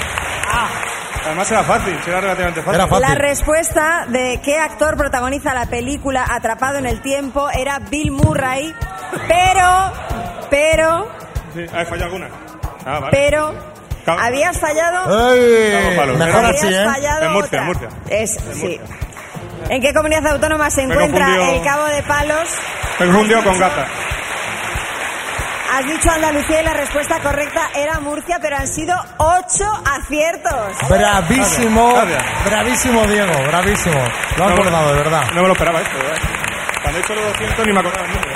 Además 1.25 1.51
era 1.51 1.63
fácil, 1.63 1.97
era 2.05 2.21
relativamente 2.21 2.61
fácil. 2.61 3.01
La 3.01 3.15
respuesta 3.15 4.05
de 4.07 4.39
qué 4.43 4.59
actor 4.59 4.95
protagoniza 4.95 5.53
la 5.55 5.65
película 5.65 6.23
Atrapado 6.29 6.77
en 6.77 6.85
el 6.85 7.01
Tiempo 7.01 7.49
era 7.49 7.79
Bill 7.79 8.11
Murray, 8.11 8.73
pero, 9.27 9.91
pero, 10.51 11.07
Sí, 11.55 11.61
¿Has 11.73 11.87
fallado 11.87 12.05
alguna? 12.05 12.27
Ah, 12.85 12.99
vale. 12.99 13.07
pero, 13.11 13.53
Cabo- 14.05 14.19
habías 14.19 14.59
fallado... 14.59 15.05
Palos. 15.95 16.17
Mejor 16.17 16.45
así, 16.45 16.67
¿eh? 16.67 16.85
fallado 16.85 17.25
En 17.25 17.31
Murcia, 17.33 17.59
en 17.59 17.65
Murcia. 17.65 17.89
Es, 18.09 18.37
sí. 18.53 18.79
¿En 19.69 19.81
qué 19.81 19.93
comunidad 19.93 20.27
autónoma 20.27 20.69
se 20.69 20.83
encuentra 20.83 21.53
el 21.53 21.63
Cabo 21.63 21.85
de 21.85 22.03
Palos? 22.03 22.49
Me 22.99 23.05
confundió 23.07 23.43
con 23.43 23.57
gata. 23.57 23.87
Has 25.75 25.85
dicho 25.85 26.09
Andalucía 26.09 26.61
y 26.61 26.63
la 26.63 26.73
respuesta 26.73 27.19
correcta 27.19 27.69
era 27.75 27.99
Murcia, 27.99 28.37
pero 28.41 28.55
han 28.55 28.67
sido 28.67 28.95
ocho 29.17 29.65
aciertos. 29.85 30.77
Bravísimo, 30.89 31.93
Gracias. 31.93 32.45
bravísimo 32.45 33.05
Diego, 33.07 33.33
bravísimo. 33.47 33.99
Lo 34.37 34.43
han 34.45 34.49
No, 34.55 34.61
acordado, 34.61 34.93
de 34.93 34.97
verdad. 34.99 35.23
No 35.33 35.41
me 35.41 35.47
lo 35.47 35.53
esperaba 35.53 35.81
esto, 35.81 35.97
verdad. 35.97 36.17
Cuando 36.81 36.99
he 36.99 37.01
hecho 37.01 37.15
los 37.15 37.25
200 37.25 37.65
ni 37.67 37.73
me 37.73 37.79
acordaba 37.81 38.05
el 38.07 38.13
número. 38.13 38.34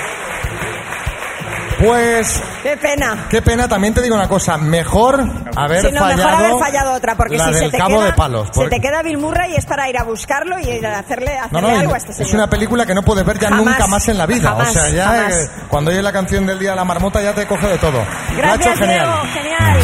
Pues, 1.80 2.42
Qué 2.62 2.76
pena. 2.76 3.26
qué 3.30 3.40
pena, 3.42 3.66
también 3.68 3.94
te 3.94 4.02
digo 4.02 4.14
una 4.14 4.28
cosa, 4.28 4.58
mejor 4.58 5.24
haber 5.56 5.80
Sí, 5.82 5.92
no, 5.92 6.00
fallado. 6.00 6.16
mejor 6.16 6.32
haber 6.44 6.58
fallado 6.58 6.92
otra, 6.92 7.14
porque 7.16 7.36
la 7.38 7.46
si 7.48 7.54
se 7.54 7.60
del 7.60 7.70
te, 7.70 7.78
Cabo 7.78 7.96
queda, 7.96 8.04
de 8.06 8.12
Palos. 8.12 8.46
se 8.48 8.52
porque- 8.54 8.76
te 8.76 8.80
queda 8.82 9.02
Bill 9.02 9.18
Murray 9.18 9.54
es 9.56 9.64
para 9.66 9.88
ir 9.88 9.98
a 9.98 10.04
buscarlo 10.04 10.58
y 10.58 10.68
ir 10.68 10.86
a 10.86 10.98
hacerle, 10.98 11.38
hacerle 11.38 11.60
no, 11.60 11.68
algo 11.80 11.94
a 11.94 11.96
es 11.96 12.02
este 12.04 12.10
es 12.22 12.28
señor. 12.28 12.34
una 12.34 12.50
película 12.50 12.84
que 12.86 12.94
no 12.94 13.02
puedes 13.02 13.24
ver 13.24 13.38
ya 13.38 13.48
Jamás, 13.48 13.64
nunca 13.64 13.86
más 13.86 14.08
en 14.08 14.18
la 14.18 14.26
vida. 14.26 14.50
jamás, 14.50 14.68
o 14.68 14.72
sea, 14.72 14.88
ya 14.90 15.28
eh, 15.30 15.50
cuando 15.68 15.90
oye 15.90 16.02
la 16.02 16.12
canción 16.12 16.46
del 16.46 16.58
Día 16.58 16.70
de 16.70 16.76
la 16.76 16.84
Marmota 16.84 17.22
ya 17.22 17.32
te 17.34 17.46
coge 17.46 17.66
de 17.66 17.78
todo. 17.78 18.04
Gracias, 18.36 18.78
genial. 18.78 19.06
Diego. 19.06 19.34
Genial. 19.34 19.78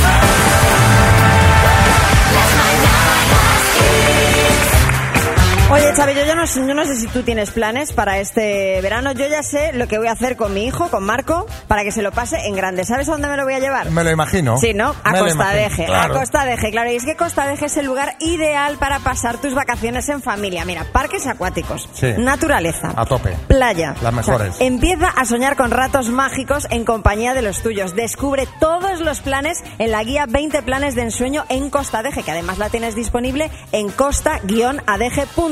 Oye, 5.69 5.93
Xavi, 5.95 6.13
yo, 6.15 6.35
no, 6.37 6.47
sé- 6.47 6.65
yo 6.65 6.75
no 6.75 6.85
sé 6.85 6.95
si 6.95 7.09
tú 7.09 7.25
tienes 7.25 7.51
planes 7.51 7.93
para 7.93 8.19
este 8.21 8.81
verano. 8.83 9.11
Yo 9.11 9.27
ya 9.27 9.43
sé 9.43 9.73
lo 9.73 9.89
que 9.89 9.99
voy 9.99 10.07
a 10.07 10.13
hacer 10.13 10.37
con 10.37 10.55
mi 10.55 10.65
hijo, 10.65 10.89
con 10.91 11.03
Marco, 11.03 11.45
para 11.67 11.83
que 11.83 11.91
se 11.91 12.03
lo 12.03 12.13
pase 12.13 12.37
en 12.47 12.55
grande. 12.55 12.85
¿Sabes 12.85 13.09
a 13.09 13.13
dónde 13.13 13.27
me 13.27 13.37
lo 13.37 13.43
voy 13.43 13.55
a 13.55 13.59
llevar? 13.59 13.91
Me 13.91 14.05
lo 14.05 14.11
imagino. 14.13 14.59
Sí, 14.59 14.75
¿no? 14.75 14.95
A 15.03 15.11
Me 15.11 15.19
Costa 15.19 15.51
Deje. 15.51 15.87
claro. 15.87 16.15
A 16.15 16.19
Costa 16.21 16.45
Deje, 16.45 16.71
claro. 16.71 16.93
Y 16.93 16.95
es 16.95 17.05
que 17.05 17.17
Costa 17.17 17.49
Deje 17.49 17.67
es 17.67 17.77
el 17.79 17.85
lugar 17.87 18.15
ideal 18.21 18.77
para 18.79 19.01
pasar 19.01 19.39
tus 19.41 19.55
vacaciones 19.55 20.09
en 20.09 20.23
familia. 20.23 20.65
Mira, 20.65 20.85
parques 20.93 21.27
acuáticos, 21.27 21.89
Sí. 21.95 22.15
naturaleza, 22.17 22.93
A 22.95 23.05
tope. 23.05 23.37
playa. 23.49 23.97
Las 24.03 24.13
mejores. 24.15 24.55
O 24.55 24.59
sea, 24.59 24.67
empieza 24.69 25.09
a 25.09 25.25
soñar 25.25 25.57
con 25.57 25.73
ratos 25.73 26.09
mágicos 26.11 26.69
en 26.71 26.85
compañía 26.85 27.35
de 27.35 27.43
los 27.43 27.61
tuyos. 27.63 27.97
Descubre 27.97 28.47
todos 28.61 29.01
los 29.01 29.21
planes 29.21 29.59
en 29.81 29.91
la 29.91 30.05
guía 30.05 30.27
20 30.29 30.63
planes 30.63 30.95
de 30.95 31.03
ensueño 31.03 31.45
en 31.49 31.71
Costa 31.71 32.05
Deje, 32.05 32.23
que 32.23 32.31
además 32.31 32.59
la 32.59 32.71
tienes 32.71 32.95
disponible 32.95 33.51
en 33.73 33.91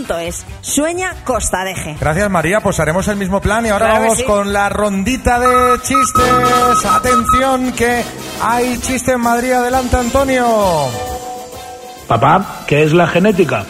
costa-adeje.es. 0.05 0.45
Sueña 0.61 1.15
Costa 1.25 1.65
Deje. 1.65 1.97
Gracias 2.01 2.31
María, 2.31 2.61
pues 2.61 2.79
haremos 2.81 3.09
el 3.09 3.17
mismo 3.17 3.41
plan 3.41 3.65
y 3.67 3.71
ahora 3.71 3.87
Claro 3.87 4.03
vamos 4.03 4.19
sí. 4.19 4.25
con 4.25 4.53
la 4.53 4.69
rondita 4.69 5.39
de 5.39 5.79
chistes. 5.81 6.85
Atención 6.91 7.73
que 7.73 8.05
hay 8.43 8.79
chiste 8.79 9.13
en 9.13 9.21
Madrid, 9.21 9.53
adelante 9.53 9.97
Antonio. 9.97 10.47
Papá, 12.09 12.65
¿qué 12.67 12.83
es 12.83 12.93
la 12.93 13.07
genética? 13.07 13.65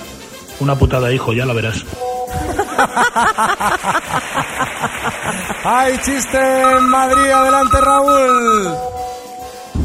Una 0.61 0.75
putada, 0.77 1.13
hijo, 1.13 1.33
ya 1.33 1.47
la 1.47 1.53
verás. 1.55 1.85
¡Ay, 5.65 5.99
chiste 6.05 6.39
en 6.39 6.89
Madrid! 6.89 7.31
¡Adelante, 7.31 7.81
Raúl! 7.81 8.75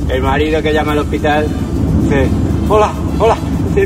El 0.09 0.21
marido 0.21 0.61
que 0.61 0.73
llama 0.73 0.91
al 0.93 0.99
hospital 0.99 1.47
dice, 2.03 2.27
hola, 2.67 2.91
hola, 3.19 3.37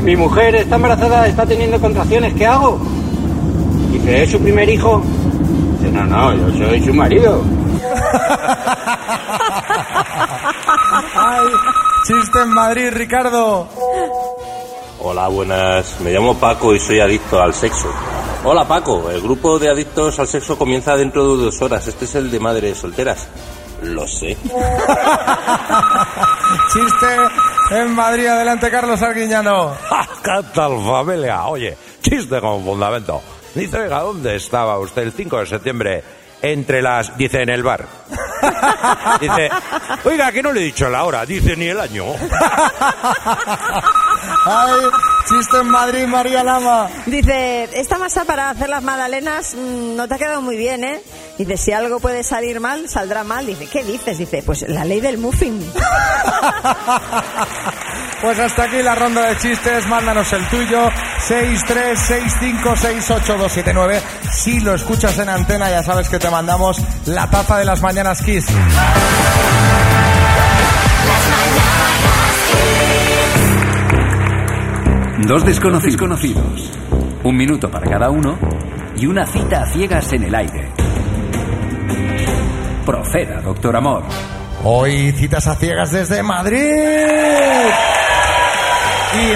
mi 0.02 0.16
mujer 0.16 0.54
está 0.56 0.76
embarazada, 0.76 1.26
está 1.26 1.46
teniendo 1.46 1.80
contracciones, 1.80 2.34
¿qué 2.34 2.46
hago? 2.46 2.78
Dice, 3.92 4.22
¿es 4.22 4.30
su 4.30 4.40
primer 4.40 4.68
hijo? 4.68 5.02
Dice, 5.78 5.92
no, 5.92 6.04
no, 6.04 6.34
yo 6.34 6.66
soy 6.66 6.82
su 6.82 6.92
marido. 6.94 7.42
¡Ay, 11.16 11.46
chiste 12.06 12.40
en 12.42 12.48
Madrid, 12.48 12.90
Ricardo! 12.92 13.68
Hola, 15.00 15.28
buenas. 15.28 16.00
Me 16.00 16.12
llamo 16.12 16.34
Paco 16.34 16.74
y 16.74 16.80
soy 16.80 16.98
adicto 17.00 17.40
al 17.40 17.52
sexo. 17.52 17.92
Hola, 18.42 18.66
Paco. 18.66 19.10
El 19.10 19.20
grupo 19.20 19.58
de 19.58 19.70
adictos 19.70 20.18
al 20.18 20.26
sexo 20.26 20.56
comienza 20.56 20.96
dentro 20.96 21.36
de 21.36 21.44
dos 21.44 21.60
horas. 21.60 21.86
Este 21.86 22.06
es 22.06 22.14
el 22.14 22.30
de 22.30 22.40
madres 22.40 22.78
solteras. 22.78 23.28
Lo 23.82 24.08
sé. 24.08 24.28
Chiste 26.72 27.06
en 27.70 27.94
Madrid, 27.94 28.26
adelante, 28.26 28.70
Carlos 28.70 29.00
Arguiñano. 29.02 29.76
¿Qué 30.22 30.40
tal, 30.54 30.72
familia? 30.84 31.46
Oye, 31.46 31.76
chiste 32.00 32.40
con 32.40 32.64
fundamento. 32.64 33.22
Dice, 33.54 33.78
oiga, 33.78 34.00
¿dónde 34.00 34.36
estaba 34.36 34.78
usted 34.78 35.02
el 35.02 35.12
5 35.12 35.38
de 35.40 35.46
septiembre? 35.46 36.04
Entre 36.42 36.82
las... 36.82 37.16
Dice, 37.16 37.42
en 37.42 37.48
el 37.48 37.62
bar. 37.62 37.86
Dice, 39.20 39.48
oiga, 40.04 40.30
que 40.32 40.42
no 40.42 40.52
le 40.52 40.60
he 40.60 40.64
dicho 40.64 40.90
la 40.90 41.04
hora. 41.04 41.24
Dice, 41.24 41.56
ni 41.56 41.68
el 41.68 41.80
año. 41.80 42.04
¡Ay, 44.46 44.80
chiste 45.28 45.58
en 45.58 45.68
Madrid, 45.68 46.06
María 46.06 46.44
Lama! 46.44 46.88
Dice, 47.06 47.68
esta 47.72 47.98
masa 47.98 48.24
para 48.24 48.50
hacer 48.50 48.68
las 48.68 48.82
magdalenas 48.82 49.54
mm, 49.54 49.96
no 49.96 50.06
te 50.06 50.14
ha 50.14 50.18
quedado 50.18 50.42
muy 50.42 50.56
bien, 50.56 50.84
¿eh? 50.84 51.00
Dice, 51.38 51.56
si 51.56 51.72
algo 51.72 51.98
puede 51.98 52.22
salir 52.22 52.60
mal, 52.60 52.88
saldrá 52.88 53.24
mal. 53.24 53.46
Dice, 53.46 53.66
¿qué 53.66 53.82
dices? 53.82 54.18
Dice, 54.18 54.42
pues 54.44 54.68
la 54.68 54.84
ley 54.84 55.00
del 55.00 55.18
muffin. 55.18 55.60
Pues 58.24 58.38
hasta 58.38 58.64
aquí 58.64 58.82
la 58.82 58.94
ronda 58.94 59.28
de 59.28 59.36
chistes. 59.36 59.86
Mándanos 59.86 60.32
el 60.32 60.48
tuyo. 60.48 60.88
636568279. 61.28 64.00
Si 64.32 64.60
lo 64.60 64.74
escuchas 64.74 65.18
en 65.18 65.28
antena, 65.28 65.68
ya 65.68 65.82
sabes 65.82 66.08
que 66.08 66.18
te 66.18 66.30
mandamos 66.30 66.78
la 67.04 67.28
taza 67.28 67.58
de 67.58 67.66
las 67.66 67.82
mañanas 67.82 68.22
Kiss. 68.22 68.46
Dos 75.26 75.42
desconocidos 75.46 75.96
conocidos. 75.96 76.70
Un 77.22 77.34
minuto 77.34 77.70
para 77.70 77.88
cada 77.88 78.10
uno 78.10 78.38
y 78.94 79.06
una 79.06 79.24
cita 79.24 79.62
a 79.62 79.66
ciegas 79.66 80.12
en 80.12 80.24
el 80.24 80.34
aire. 80.34 80.70
Proceda, 82.84 83.40
doctor 83.40 83.74
Amor. 83.74 84.02
Hoy 84.64 85.12
citas 85.12 85.46
a 85.46 85.54
ciegas 85.54 85.92
desde 85.92 86.22
Madrid. 86.22 86.58
Y 89.14 89.32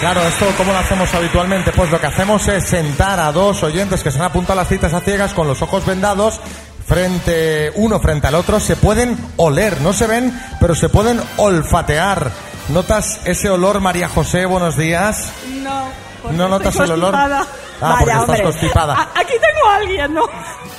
claro, 0.00 0.20
esto 0.22 0.46
cómo 0.56 0.72
lo 0.72 0.78
hacemos 0.78 1.14
habitualmente, 1.14 1.70
pues 1.70 1.88
lo 1.92 2.00
que 2.00 2.06
hacemos 2.06 2.48
es 2.48 2.64
sentar 2.64 3.20
a 3.20 3.30
dos 3.30 3.62
oyentes 3.62 4.02
que 4.02 4.10
se 4.10 4.18
han 4.18 4.24
apuntado 4.24 4.58
a 4.58 4.62
las 4.62 4.68
citas 4.68 4.94
a 4.94 5.00
ciegas 5.00 5.32
con 5.32 5.46
los 5.46 5.62
ojos 5.62 5.86
vendados 5.86 6.40
frente 6.88 7.70
uno 7.76 8.00
frente 8.00 8.26
al 8.26 8.34
otro, 8.34 8.58
se 8.58 8.74
pueden 8.74 9.16
oler, 9.36 9.80
no 9.82 9.92
se 9.92 10.06
ven, 10.06 10.32
pero 10.58 10.74
se 10.74 10.88
pueden 10.88 11.20
olfatear. 11.36 12.47
¿Notas 12.68 13.20
ese 13.24 13.48
olor, 13.48 13.80
María 13.80 14.08
José? 14.08 14.44
Buenos 14.46 14.76
días. 14.76 15.32
No. 15.62 15.88
porque 16.22 16.36
¿No 16.36 16.48
notas 16.48 16.68
estoy 16.74 16.86
el 16.86 16.92
olor? 16.92 17.12
constipada. 17.12 17.46
Ah, 17.80 17.96
porque 18.00 18.14
estás 18.14 18.40
constipada. 18.42 18.94
A- 18.94 19.20
aquí 19.20 19.32
tengo 19.32 19.68
a 19.70 19.76
alguien, 19.76 20.14
¿no? 20.14 20.22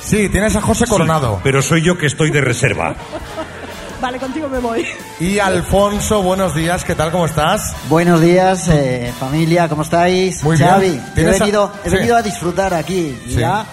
Sí, 0.02 0.30
tienes 0.30 0.56
a 0.56 0.62
José 0.62 0.86
Coronado. 0.86 1.40
Pero 1.44 1.62
soy 1.62 1.82
yo 1.82 1.98
que 1.98 2.06
estoy 2.06 2.30
de 2.30 2.42
reserva. 2.42 2.94
Vale, 4.02 4.18
contigo 4.18 4.48
me 4.48 4.60
voy. 4.60 4.86
Y 5.20 5.40
Alfonso, 5.40 6.22
buenos 6.22 6.56
días, 6.56 6.86
¿qué 6.86 6.96
tal? 6.96 7.12
¿Cómo 7.12 7.26
estás? 7.26 7.76
Buenos 7.90 8.22
días, 8.22 8.70
eh, 8.70 9.12
familia, 9.20 9.68
¿cómo 9.68 9.82
estáis? 9.82 10.42
Muy 10.44 10.56
bien. 10.56 10.70
Xavi, 10.70 10.88
he 10.88 11.16
¿Tienes 11.16 11.36
a- 11.36 11.40
venido, 11.44 11.74
he 11.84 11.90
Sí. 11.90 11.96
venido 11.98 12.16
a 12.16 12.22
disfrutar 12.22 12.74
aquí. 12.74 13.20
Sí. 13.26 13.36
Ya 13.36 13.66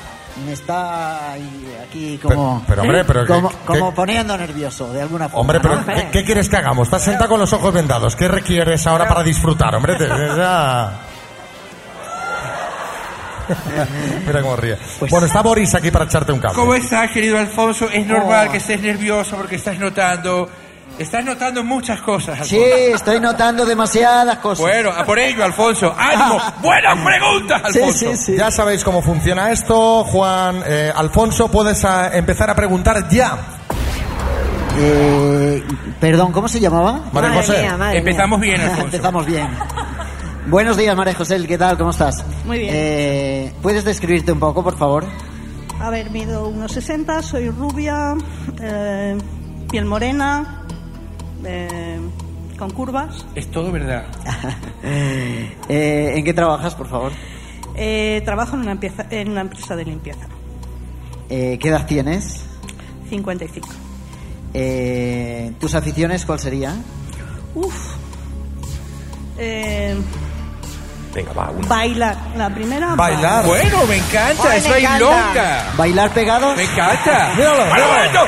me 0.44 0.53
está 0.53 1.33
aquí 1.33 2.18
como, 2.22 2.62
Pero- 2.66 2.66
pero, 2.68 2.83
hombre, 2.83 3.05
pero 3.05 3.20
que- 3.27 3.33
como, 3.33 3.49
que- 3.49 3.57
como 3.64 3.94
poniendo 3.94 4.37
nervioso, 4.37 4.92
de 4.92 5.03
alguna 5.03 5.29
forma. 5.29 5.40
Hombre, 5.40 5.61
pero 5.61 5.77
¿no? 5.77 5.87
¿qué, 5.87 6.09
qué 6.12 6.25
quieres 6.25 6.49
que 6.49 6.57
hagamos? 6.57 6.88
Estás 6.88 7.03
sentado 7.03 7.31
con 7.31 7.40
los 7.40 7.53
ojos 7.53 7.72
vendados. 7.72 8.14
¿Qué 8.16 8.29
requieres 8.29 8.87
ahora 8.87 9.09
para 9.09 9.22
disfrutar? 9.22 9.75
Hombre, 9.75 9.96
te- 9.96 10.07
ya- 10.09 10.92
Mira 14.27 14.42
cómo 14.42 14.57
ríe. 14.57 14.77
Bueno, 15.09 15.27
está 15.27 15.40
Boris 15.40 15.75
aquí 15.75 15.90
para 15.90 16.05
echarte 16.07 16.33
un 16.33 16.40
cable. 16.40 16.57
¿Cómo 16.57 16.75
estás, 16.75 17.11
querido 17.12 17.38
Alfonso? 17.38 17.88
Es 17.92 18.05
normal 18.07 18.51
que 18.51 18.57
estés 18.59 18.81
nervioso 18.81 19.37
porque 19.37 19.57
estás 19.57 19.79
notando... 19.79 20.49
Estás 20.99 21.25
notando 21.25 21.62
muchas 21.62 22.01
cosas, 22.01 22.40
Alfonso. 22.40 22.55
Sí, 22.57 22.62
estoy 22.94 23.20
notando 23.20 23.66
demasiadas 23.66 24.38
cosas. 24.38 24.61
Bueno, 24.61 24.90
a 24.90 25.05
por 25.05 25.18
ello, 25.18 25.44
Alfonso. 25.44 25.94
¡Ánimo! 25.96 26.40
¡Buenas 26.62 26.99
preguntas, 27.05 27.62
Alfonso! 27.64 28.33
Ya 28.33 28.51
sabéis 28.51 28.83
cómo 28.83 29.03
funciona 29.03 29.51
esto, 29.53 30.05
Juan. 30.05 30.62
eh, 30.66 30.90
Alfonso, 30.94 31.49
puedes 31.51 31.85
ah, 31.85 32.11
empezar 32.16 32.49
a 32.49 32.55
preguntar 32.55 33.09
ya. 33.11 33.37
Eh, 34.79 35.62
perdón, 36.01 36.33
¿cómo 36.33 36.49
se 36.49 36.61
llamaba? 36.61 36.92
María 37.12 37.31
Madre 37.31 37.37
José. 37.46 37.62
mía, 37.62 37.77
madre 37.77 37.99
Empezamos 37.99 38.38
mía. 38.40 38.49
bien, 38.51 38.61
Alfonso. 38.62 38.85
Empezamos 38.85 39.27
bien. 39.27 39.49
Buenos 40.46 40.77
días, 40.79 40.96
María 40.96 41.14
José, 41.14 41.46
¿qué 41.46 41.59
tal? 41.59 41.77
¿Cómo 41.77 41.90
estás? 41.90 42.25
Muy 42.46 42.59
bien. 42.61 42.72
Eh, 42.75 43.53
¿Puedes 43.61 43.85
describirte 43.85 44.33
un 44.33 44.38
poco, 44.40 44.62
por 44.62 44.79
favor? 44.79 45.05
A 45.81 45.90
ver, 45.90 46.11
mido 46.11 46.49
unos 46.49 46.72
60, 46.72 47.20
soy 47.22 47.51
rubia, 47.51 48.14
eh, 48.62 49.18
piel 49.70 49.85
morena, 49.85 50.56
eh, 51.47 51.99
con 52.59 52.71
curvas. 52.71 53.25
Es 53.35 53.51
todo 53.51 53.71
verdad. 53.73 54.07
Eh, 55.69 56.13
¿En 56.17 56.25
qué 56.25 56.33
trabajas, 56.33 56.75
por 56.77 56.87
favor? 56.89 57.11
Eh, 57.75 58.23
trabajo 58.25 58.55
en 58.55 58.63
una, 58.63 58.73
empieza- 58.73 59.07
en 59.11 59.31
una 59.31 59.41
empresa 59.41 59.75
de 59.75 59.85
limpieza. 59.85 60.27
Eh, 61.29 61.59
¿Qué 61.61 61.69
edad 61.71 61.87
tienes? 61.87 62.45
55. 63.11 63.67
Eh, 64.55 65.53
¿Tus 65.59 65.75
aficiones 65.75 66.25
cuál 66.25 66.39
serían? 66.39 66.83
Uf. 67.55 67.75
Venga, 71.17 71.33
va, 71.33 71.49
una. 71.51 71.67
bailar. 71.67 72.15
La 72.37 72.51
primera. 72.51 72.95
Bailar. 72.95 73.47
Bueno, 73.47 73.87
me 73.87 73.97
encanta, 73.97 74.51
Ay, 74.51 74.59
es 74.59 74.69
me 74.69 74.79
encanta. 74.79 75.07
bailonga. 75.07 75.65
¿Bailar 75.79 76.11
pegados? 76.11 76.57
Me 76.59 76.63
encanta. 76.65 77.31
Míralo, 77.37 77.57
Bueno, 77.57 77.73
míralo. 77.73 77.89
momento, 77.97 78.27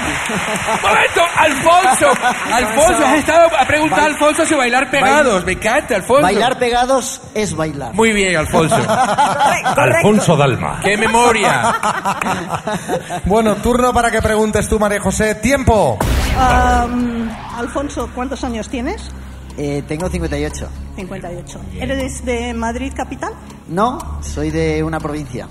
momento, 0.89 1.21
Alfonso, 1.37 2.07
Alfonso, 2.55 3.07
has 3.07 3.19
estado 3.19 3.51
a 3.59 3.65
preguntar 3.67 4.01
a 4.01 4.05
Alfonso 4.07 4.47
si 4.47 4.55
bailar 4.55 4.91
pegados. 4.91 5.45
Me 5.45 5.53
encanta, 5.53 5.97
Alfonso. 5.97 6.23
Bailar 6.23 6.59
pegados 6.59 7.21
es 7.35 7.55
bailar. 7.55 7.93
Muy 7.93 8.13
bien, 8.15 8.35
Alfonso. 8.39 8.77
Alfonso 9.77 10.35
Dalma. 10.37 10.81
¡Qué 10.83 10.97
memoria! 10.97 11.75
Bueno, 13.25 13.57
turno 13.57 13.93
para 13.93 14.11
que 14.11 14.23
preguntes 14.23 14.69
tú, 14.69 14.79
María 14.79 15.01
José. 15.01 15.35
¡Tiempo! 15.37 15.99
Am, 16.39 17.29
Alfonso, 17.57 18.09
¿cuántos 18.15 18.43
años 18.45 18.69
tienes? 18.69 19.11
Eh, 19.59 19.83
tengo 19.89 20.09
58. 20.09 20.69
58. 20.95 21.61
¿Eres 21.81 22.25
de 22.25 22.55
Madrid 22.55 22.93
capital? 22.95 23.33
No, 23.69 23.99
soy 24.23 24.51
de 24.51 24.85
una 24.85 25.01
provincia. 25.01 25.49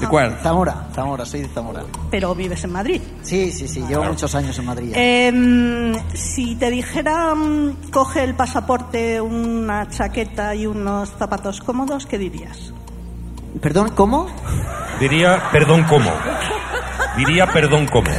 ¿De 0.00 0.08
cuál? 0.08 0.38
Zamora, 0.42 0.88
Zamora, 0.94 1.24
soy 1.26 1.42
de 1.42 1.48
Zamora. 1.48 1.84
Pero 2.10 2.34
vives 2.34 2.64
en 2.64 2.72
Madrid. 2.72 3.00
Sí, 3.20 3.52
sí, 3.52 3.68
sí, 3.68 3.84
llevo 3.86 4.04
muchos 4.04 4.34
años 4.34 4.58
en 4.58 4.64
Madrid. 4.64 4.92
Em, 4.96 5.94
si 6.14 6.56
te 6.56 6.70
dijera, 6.70 7.34
coge 7.92 8.24
el 8.24 8.34
pasaporte, 8.34 9.20
una 9.20 9.88
chaqueta 9.88 10.54
y 10.54 10.66
unos 10.66 11.10
zapatos 11.10 11.60
cómodos, 11.60 12.06
¿qué 12.06 12.18
dirías? 12.18 12.72
¿Perdón, 13.60 13.90
cómo? 13.94 14.26
Diría, 14.98 15.50
perdón, 15.52 15.84
¿cómo? 15.88 16.10
Diría, 17.16 17.46
perdón, 17.46 17.86
¿cómo? 17.86 18.10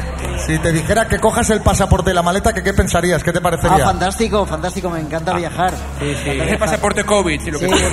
Si 0.45 0.57
te 0.59 0.71
dijera 0.71 1.07
que 1.07 1.19
cojas 1.19 1.49
el 1.49 1.61
pasaporte 1.61 2.11
y 2.11 2.13
la 2.13 2.21
maleta, 2.21 2.53
¿qué, 2.53 2.61
qué 2.63 2.73
pensarías? 2.73 3.23
¿Qué 3.23 3.31
te 3.31 3.39
Ah, 3.39 3.41
parecería? 3.41 3.85
fantástico, 3.85 4.45
fantástico, 4.45 4.89
me 4.89 4.99
encanta 4.99 5.33
viajar. 5.33 5.73
Sí, 5.99 6.15
sí. 6.23 6.57
Pasaporte 6.57 7.03
COVID, 7.03 7.41
si 7.41 7.51
lo 7.51 7.59
que 7.59 7.67
Sí. 7.67 7.73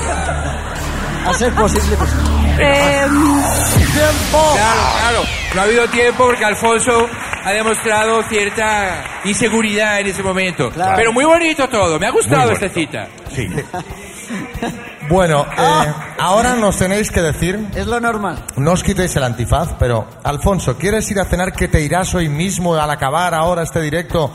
A 1.26 1.34
ser 1.34 1.52
posible, 1.52 1.96
pues. 1.98 2.10
¡Tiempo! 2.56 4.52
Claro, 4.54 4.80
claro. 4.98 5.22
No 5.54 5.60
ha 5.60 5.64
habido 5.64 5.86
tiempo 5.88 6.24
porque 6.26 6.44
Alfonso 6.44 7.08
ha 7.44 7.50
demostrado 7.52 8.22
cierta 8.24 9.04
inseguridad 9.24 10.00
en 10.00 10.06
ese 10.08 10.22
momento. 10.22 10.70
Claro. 10.70 10.94
Pero 10.96 11.12
muy 11.12 11.24
bonito 11.26 11.68
todo. 11.68 11.98
Me 11.98 12.06
ha 12.06 12.10
gustado 12.10 12.52
esta 12.52 12.68
cita. 12.70 13.06
Sí. 13.34 13.46
Bueno, 15.10 15.44
eh, 15.58 15.92
ahora 16.20 16.54
nos 16.54 16.78
tenéis 16.78 17.10
que 17.10 17.20
decir, 17.20 17.58
Es 17.74 17.86
lo 17.86 17.98
normal. 18.00 18.42
no 18.56 18.72
os 18.72 18.82
quitéis 18.84 19.14
el 19.16 19.24
antifaz, 19.24 19.74
pero 19.78 20.06
Alfonso, 20.22 20.78
¿quieres 20.78 21.10
ir 21.10 21.18
a 21.18 21.24
cenar 21.24 21.52
que 21.52 21.66
te 21.68 21.80
irás 21.80 22.14
hoy 22.14 22.28
mismo 22.28 22.74
al 22.76 22.88
acabar 22.90 23.34
ahora 23.34 23.62
este 23.64 23.80
directo 23.82 24.30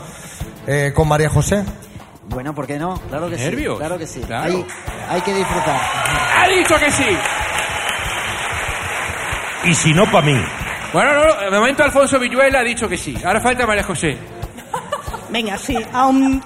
eh, 0.66 0.92
con 0.94 1.08
María 1.08 1.30
José? 1.30 1.64
Bueno, 2.28 2.54
¿por 2.54 2.66
qué 2.66 2.78
no? 2.78 3.00
Claro 3.08 3.30
que 3.30 3.36
Nervios. 3.36 3.74
sí. 3.74 3.78
Claro 3.78 3.98
que 3.98 4.06
sí. 4.06 4.20
Claro. 4.20 4.44
Hay, 4.44 4.66
hay 5.08 5.20
que 5.22 5.32
disfrutar. 5.34 5.80
¡Ha 6.38 6.48
dicho 6.48 6.74
que 6.78 6.90
sí! 6.92 7.06
Y 9.64 9.74
si 9.74 9.94
no, 9.94 10.04
para 10.10 10.26
mí. 10.26 10.38
Bueno, 10.92 11.14
no, 11.14 11.24
no, 11.26 11.50
de 11.50 11.58
momento 11.58 11.84
Alfonso 11.84 12.18
Villuela 12.18 12.60
ha 12.60 12.64
dicho 12.64 12.88
que 12.88 12.96
sí. 12.98 13.16
Ahora 13.24 13.40
falta 13.40 13.66
María 13.66 13.82
José. 13.82 14.18
Venga, 15.30 15.56
sí, 15.56 15.76
aún 15.92 16.42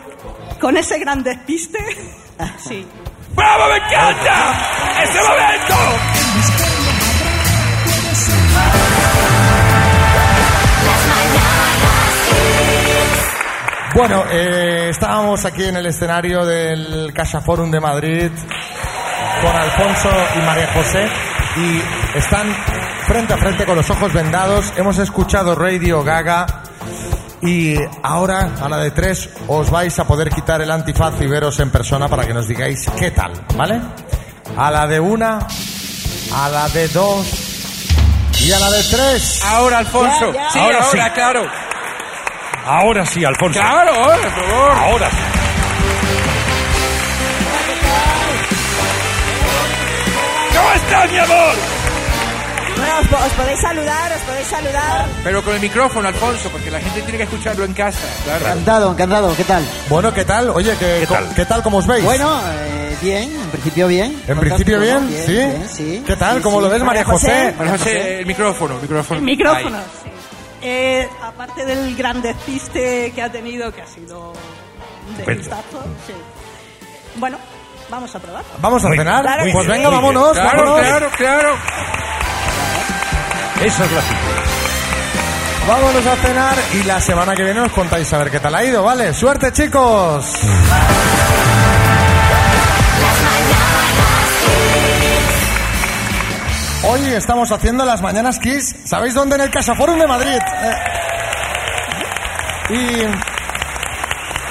con 0.60 0.76
ese 0.76 0.98
gran 0.98 1.22
despiste, 1.22 1.78
sí. 2.58 2.86
¡Bravo, 3.34 3.64
me 3.68 3.76
encanta! 3.76 5.02
¡Ese 5.02 5.18
momento! 5.22 5.74
Bueno, 13.94 14.24
eh, 14.30 14.88
estábamos 14.90 15.44
aquí 15.44 15.64
en 15.64 15.76
el 15.76 15.86
escenario 15.86 16.44
del 16.44 17.12
Casa 17.12 17.40
Forum 17.40 17.70
de 17.70 17.80
Madrid 17.80 18.30
con 19.42 19.56
Alfonso 19.56 20.08
y 20.36 20.38
María 20.40 20.72
José 20.72 21.08
y 21.56 22.18
están 22.18 22.54
frente 23.06 23.34
a 23.34 23.36
frente 23.36 23.66
con 23.66 23.76
los 23.76 23.90
ojos 23.90 24.12
vendados. 24.12 24.72
Hemos 24.76 24.98
escuchado 24.98 25.54
Radio 25.54 26.02
Gaga 26.04 26.46
y 27.42 27.74
ahora 28.02 28.50
a 28.62 28.68
la 28.68 28.76
de 28.78 28.90
tres 28.90 29.28
os 29.48 29.70
vais 29.70 29.98
a 29.98 30.04
poder 30.04 30.30
quitar 30.30 30.60
el 30.60 30.70
antifaz 30.70 31.14
y 31.20 31.26
veros 31.26 31.58
en 31.60 31.70
persona 31.70 32.08
para 32.08 32.26
que 32.26 32.34
nos 32.34 32.46
digáis 32.48 32.86
qué 32.98 33.10
tal, 33.10 33.32
¿vale? 33.56 33.80
A 34.56 34.70
la 34.70 34.86
de 34.86 35.00
una, 35.00 35.38
a 36.34 36.48
la 36.48 36.68
de 36.68 36.88
dos 36.88 37.26
y 38.40 38.52
a 38.52 38.58
la 38.58 38.70
de 38.70 38.82
tres. 38.84 39.42
Ahora, 39.44 39.78
Alfonso. 39.78 40.32
Ya, 40.32 40.42
ya. 40.44 40.50
Sí, 40.50 40.58
Ahora 40.58 40.78
ahora, 40.82 41.04
sí. 41.04 41.10
claro. 41.14 41.42
Ahora 42.66 43.06
sí, 43.06 43.24
Alfonso. 43.24 43.58
Claro, 43.60 43.94
ahora, 43.94 44.16
por 44.22 44.30
favor. 44.46 44.70
Ahora 44.72 45.10
sí. 45.10 45.16
¿Cómo 50.56 50.72
estás, 50.74 51.10
mi 51.10 51.18
amor? 51.18 51.54
Bueno, 52.90 53.02
os, 53.02 53.06
po- 53.08 53.24
os 53.24 53.32
podéis 53.34 53.60
saludar, 53.60 54.12
os 54.12 54.22
podéis 54.22 54.46
saludar. 54.48 55.06
Pero 55.22 55.44
con 55.44 55.54
el 55.54 55.60
micrófono, 55.60 56.08
Alfonso, 56.08 56.48
porque 56.50 56.70
la 56.72 56.80
gente 56.80 57.02
tiene 57.02 57.18
que 57.18 57.24
escucharlo 57.24 57.64
en 57.64 57.72
casa. 57.72 58.00
Claro. 58.24 58.46
Encantado, 58.46 58.90
encantado. 58.92 59.36
¿Qué 59.36 59.44
tal? 59.44 59.64
Bueno, 59.88 60.12
¿qué 60.12 60.24
tal? 60.24 60.50
Oye, 60.50 60.74
¿qué, 60.76 61.04
co- 61.08 61.16
¿qué 61.36 61.44
tal? 61.46 61.62
¿Cómo 61.62 61.78
os 61.78 61.86
veis? 61.86 62.04
Bueno, 62.04 62.40
eh, 62.52 62.96
bien, 63.00 63.30
en 63.32 63.50
principio 63.50 63.86
bien. 63.86 64.20
En 64.26 64.38
principio 64.40 64.80
bien, 64.80 65.08
¿sí? 65.24 65.32
bien, 65.32 65.68
sí. 65.68 66.02
¿Qué 66.04 66.16
tal? 66.16 66.38
Sí, 66.38 66.42
¿Cómo 66.42 66.56
sí. 66.58 66.64
lo 66.64 66.70
ves, 66.70 66.82
María 66.82 67.04
José? 67.04 67.54
María 67.56 67.72
José, 67.78 68.18
el 68.20 68.26
micrófono, 68.26 68.74
el 68.74 68.82
micrófono. 68.82 69.18
El 69.20 69.24
micrófono, 69.24 69.76
Ahí. 69.76 69.84
sí. 70.02 70.10
Eh, 70.62 71.08
aparte 71.22 71.64
del 71.64 71.94
gran 71.96 72.20
despiste 72.20 73.12
que 73.14 73.22
ha 73.22 73.30
tenido, 73.30 73.72
que 73.72 73.82
ha 73.82 73.86
sido 73.86 74.32
un 75.08 75.16
despistazo, 75.16 75.80
sí. 76.06 76.12
Bueno, 77.16 77.38
vamos 77.88 78.12
a 78.14 78.18
probar. 78.18 78.42
¿Vamos 78.60 78.84
a 78.84 78.88
cenar? 78.90 79.22
bien, 79.24 79.40
muy 79.44 79.52
pues 79.52 79.66
venga, 79.68 79.88
vámonos, 79.90 80.32
Claro, 80.32 80.64
vámonos. 80.64 80.80
claro, 80.86 81.08
claro. 81.16 81.56
Esa 83.64 83.84
es 83.84 83.92
la 83.92 84.00
cita. 84.00 84.20
Vámonos 85.68 86.06
a 86.06 86.16
cenar 86.16 86.54
y 86.72 86.82
la 86.84 87.00
semana 87.00 87.34
que 87.34 87.44
viene 87.44 87.60
os 87.60 87.72
contáis 87.72 88.12
a 88.12 88.18
ver 88.18 88.30
qué 88.30 88.40
tal 88.40 88.54
ha 88.54 88.64
ido, 88.64 88.82
¿vale? 88.82 89.12
¡Suerte, 89.12 89.52
chicos! 89.52 90.26
Hoy 96.82 97.00
estamos 97.14 97.52
haciendo 97.52 97.84
las 97.84 98.00
Mañanas 98.00 98.38
Kiss, 98.38 98.74
¿sabéis 98.84 99.14
dónde? 99.14 99.34
En 99.36 99.42
el 99.42 99.50
Casa 99.50 99.74
Forum 99.74 99.98
de 99.98 100.06
Madrid. 100.06 100.38
Eh, 100.62 100.74
Y 102.70 103.04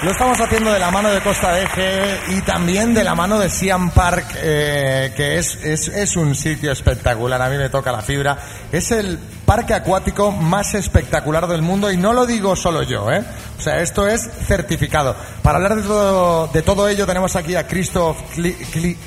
lo 0.01 0.11
estamos 0.11 0.39
haciendo 0.39 0.71
de 0.71 0.79
la 0.79 0.91
mano 0.91 1.09
de 1.09 1.19
Costa 1.19 1.51
de 1.51 1.63
Eje 1.63 2.19
y 2.29 2.41
también 2.41 2.93
de 2.93 3.03
la 3.03 3.15
mano 3.15 3.37
de 3.37 3.49
Siam 3.49 3.91
Park, 3.91 4.27
eh, 4.37 5.11
que 5.15 5.37
es, 5.37 5.55
es, 5.63 5.89
es 5.89 6.15
un 6.15 6.35
sitio 6.35 6.71
espectacular. 6.71 7.41
A 7.41 7.49
mí 7.49 7.57
me 7.57 7.69
toca 7.69 7.91
la 7.91 8.01
fibra. 8.01 8.37
Es 8.71 8.91
el 8.91 9.19
parque 9.45 9.73
acuático 9.73 10.31
más 10.31 10.73
espectacular 10.73 11.47
del 11.47 11.61
mundo 11.61 11.91
y 11.91 11.97
no 11.97 12.13
lo 12.13 12.25
digo 12.25 12.55
solo 12.55 12.83
yo, 12.83 13.11
¿eh? 13.11 13.23
O 13.57 13.61
sea, 13.61 13.81
esto 13.81 14.07
es 14.07 14.29
certificado. 14.47 15.17
Para 15.43 15.57
hablar 15.57 15.75
de 15.75 15.81
todo, 15.81 16.47
de 16.47 16.61
todo 16.61 16.87
ello 16.87 17.05
tenemos 17.05 17.35
aquí 17.35 17.55
a 17.55 17.67
Christoph 17.67 18.17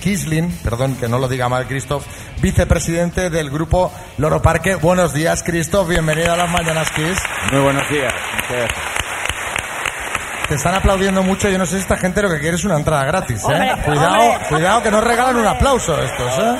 Kisling, 0.02 0.50
perdón 0.62 0.96
que 0.96 1.08
no 1.08 1.18
lo 1.18 1.26
diga 1.26 1.48
mal 1.48 1.66
Christoph, 1.66 2.04
vicepresidente 2.42 3.30
del 3.30 3.50
grupo 3.50 3.90
Loro 4.18 4.42
Parque. 4.42 4.74
Buenos 4.74 5.14
días, 5.14 5.42
Christoph. 5.42 5.88
Bienvenido 5.88 6.34
a 6.34 6.36
las 6.36 6.50
Mañanas 6.50 6.90
Kiss. 6.90 7.18
Muy 7.50 7.62
buenos 7.62 7.88
días. 7.88 8.12
Te 10.48 10.54
están 10.56 10.74
aplaudiendo 10.74 11.22
mucho. 11.22 11.48
Yo 11.48 11.58
no 11.58 11.66
sé 11.66 11.76
si 11.76 11.82
esta 11.82 11.96
gente 11.96 12.22
lo 12.22 12.28
que 12.30 12.40
quiere 12.40 12.56
es 12.56 12.64
una 12.64 12.76
entrada 12.76 13.04
gratis, 13.04 13.42
¿eh? 13.42 13.46
Hombre, 13.46 13.74
cuidado, 13.84 14.20
hombre. 14.20 14.48
cuidado 14.48 14.82
que 14.82 14.90
no 14.90 15.00
regalan 15.00 15.36
un 15.36 15.46
aplauso 15.46 16.00
estos, 16.02 16.38
¿eh? 16.38 16.56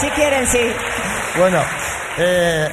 Si 0.00 0.06
quieren, 0.10 0.46
sí. 0.46 0.72
Bueno, 1.38 1.58
eh, 2.18 2.68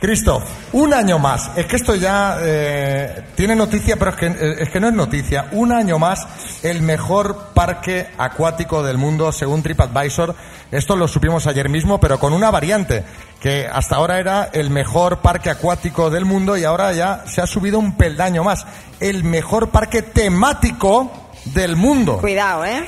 Christoph, 0.00 0.44
un 0.72 0.92
año 0.92 1.18
más. 1.18 1.50
Es 1.56 1.66
que 1.66 1.76
esto 1.76 1.94
ya 1.94 2.38
eh, 2.40 3.24
tiene 3.34 3.56
noticia, 3.56 3.96
pero 3.96 4.10
es 4.10 4.16
que, 4.16 4.26
eh, 4.26 4.56
es 4.60 4.70
que 4.70 4.80
no 4.80 4.88
es 4.88 4.94
noticia. 4.94 5.48
Un 5.52 5.72
año 5.72 5.98
más, 5.98 6.26
el 6.62 6.82
mejor 6.82 7.52
parque 7.54 8.08
acuático 8.18 8.82
del 8.82 8.98
mundo, 8.98 9.32
según 9.32 9.62
TripAdvisor. 9.62 10.34
Esto 10.70 10.96
lo 10.96 11.08
supimos 11.08 11.46
ayer 11.46 11.68
mismo, 11.68 11.98
pero 11.98 12.18
con 12.18 12.32
una 12.32 12.50
variante, 12.50 13.04
que 13.40 13.66
hasta 13.66 13.96
ahora 13.96 14.18
era 14.18 14.50
el 14.52 14.70
mejor 14.70 15.18
parque 15.18 15.50
acuático 15.50 16.10
del 16.10 16.24
mundo 16.24 16.56
y 16.56 16.64
ahora 16.64 16.92
ya 16.92 17.24
se 17.26 17.40
ha 17.40 17.46
subido 17.46 17.78
un 17.78 17.96
peldaño 17.96 18.44
más. 18.44 18.66
El 19.00 19.24
mejor 19.24 19.70
parque 19.70 20.02
temático 20.02 21.30
del 21.46 21.76
mundo. 21.76 22.18
Cuidado, 22.18 22.64
¿eh? 22.64 22.84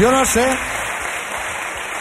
Yo 0.00 0.10
no 0.10 0.24
sé 0.24 0.73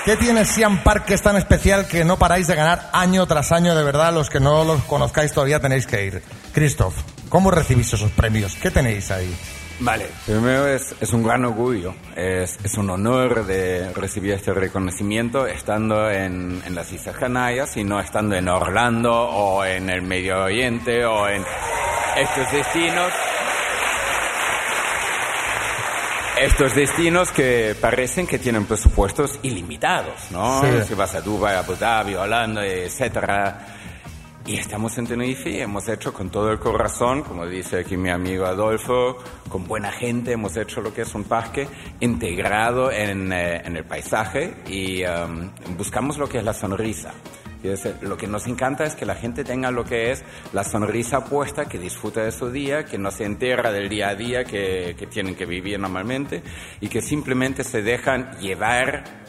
qué 0.06 0.18
tiene 0.18 0.45
Siam 0.45 0.84
Park 0.84 1.06
que 1.06 1.14
es 1.14 1.22
tan 1.22 1.36
especial 1.36 1.88
que 1.88 2.04
no 2.04 2.18
paráis 2.18 2.47
de 2.47 2.56
ganar 2.56 2.89
año 2.93 3.26
tras 3.26 3.51
año. 3.51 3.76
De 3.76 3.84
verdad, 3.84 4.14
los 4.14 4.30
que 4.30 4.39
no 4.39 4.64
los 4.64 4.84
conozcáis 4.84 5.32
todavía 5.32 5.60
tenéis 5.60 5.88
que 5.88 6.06
ir. 6.06 6.22
Christoph, 6.54 6.95
¿cómo 7.30 7.51
recibís 7.51 7.93
esos 7.93 8.12
premios? 8.12 8.56
¿Qué 8.62 8.72
tenéis 8.72 9.12
ahí? 9.12 9.34
Vale, 9.80 10.08
primero 10.26 10.68
es, 10.68 10.95
es 11.01 11.12
un 11.14 11.24
gran 11.24 11.43
orgullo, 11.45 11.95
es, 12.16 12.60
es 12.64 12.78
un 12.78 12.91
honor 12.91 13.45
de 13.45 13.91
recibir 13.93 14.34
este 14.34 14.54
reconocimiento 14.54 15.47
estando 15.47 16.10
en, 16.12 16.62
en 16.66 16.76
las 16.76 16.93
Islas 16.93 17.18
Canarias 17.18 17.76
y 17.76 17.84
no 17.84 17.99
estando 17.99 18.36
en 18.36 18.47
Orlando 18.47 19.12
o 19.12 19.66
en 19.66 19.89
el 19.89 20.04
Medio 20.04 20.43
Oriente 20.43 21.04
o 21.06 21.28
en 21.28 21.43
estos 22.16 22.51
destinos. 22.51 23.12
Estos 26.40 26.76
destinos 26.76 27.32
que 27.32 27.76
parecen 27.80 28.26
que 28.26 28.40
tienen 28.40 28.66
presupuestos 28.66 29.40
ilimitados, 29.44 30.32
¿no? 30.32 30.62
Sí. 30.62 30.88
Si 30.88 30.94
vas 30.96 31.14
a 31.16 31.22
Dubái, 31.22 31.56
Abu 31.56 31.76
Dhabi, 31.76 32.16
Holanda, 32.16 32.66
etcétera. 32.66 33.68
Y 34.46 34.58
estamos 34.58 34.98
en 34.98 35.08
Tenerife 35.08 35.52
y 35.52 35.62
hemos 35.62 35.88
hecho 35.88 36.12
con 36.12 36.30
todo 36.30 36.52
el 36.52 36.60
corazón, 36.60 37.22
como 37.22 37.46
dice 37.46 37.80
aquí 37.80 37.96
mi 37.96 38.10
amigo 38.10 38.46
Adolfo, 38.46 39.18
con 39.48 39.66
buena 39.68 39.92
gente, 39.92 40.34
hemos 40.34 40.58
hecho 40.58 40.82
lo 40.82 40.94
que 40.94 41.04
es 41.04 41.16
un 41.16 41.24
parque 41.24 41.66
integrado 42.02 42.92
en, 42.92 43.32
eh, 43.32 43.62
en 43.64 43.78
el 43.78 43.86
paisaje 43.86 44.56
y 44.68 45.06
um, 45.06 45.50
buscamos 45.78 46.18
lo 46.18 46.28
que 46.28 46.40
es 46.40 46.44
la 46.44 46.54
sonrisa. 46.54 47.14
Lo 48.01 48.18
que 48.18 48.28
nos 48.28 48.45
encanta 48.47 48.84
es 48.84 48.95
que 48.95 49.05
la 49.05 49.16
gente 49.16 49.43
tenga 49.43 49.72
lo 49.72 49.86
que 49.86 50.11
es 50.11 50.24
la 50.51 50.64
sonrisa 50.64 51.24
puesta, 51.24 51.66
que 51.66 51.80
disfruta 51.80 52.24
de 52.24 52.32
su 52.32 52.51
día, 52.51 52.84
que 52.84 52.97
no 52.97 53.09
se 53.09 53.24
entera 53.24 53.72
del 53.72 53.88
día 53.88 54.09
a 54.09 54.16
día 54.16 54.43
que, 54.43 54.95
que 54.97 55.07
tienen 55.07 55.36
que 55.36 55.45
vivir 55.45 55.80
normalmente 55.80 56.43
y 56.82 56.89
que 56.89 57.01
simplemente 57.01 57.64
se 57.64 57.82
dejan 57.82 58.38
llevar 58.39 59.22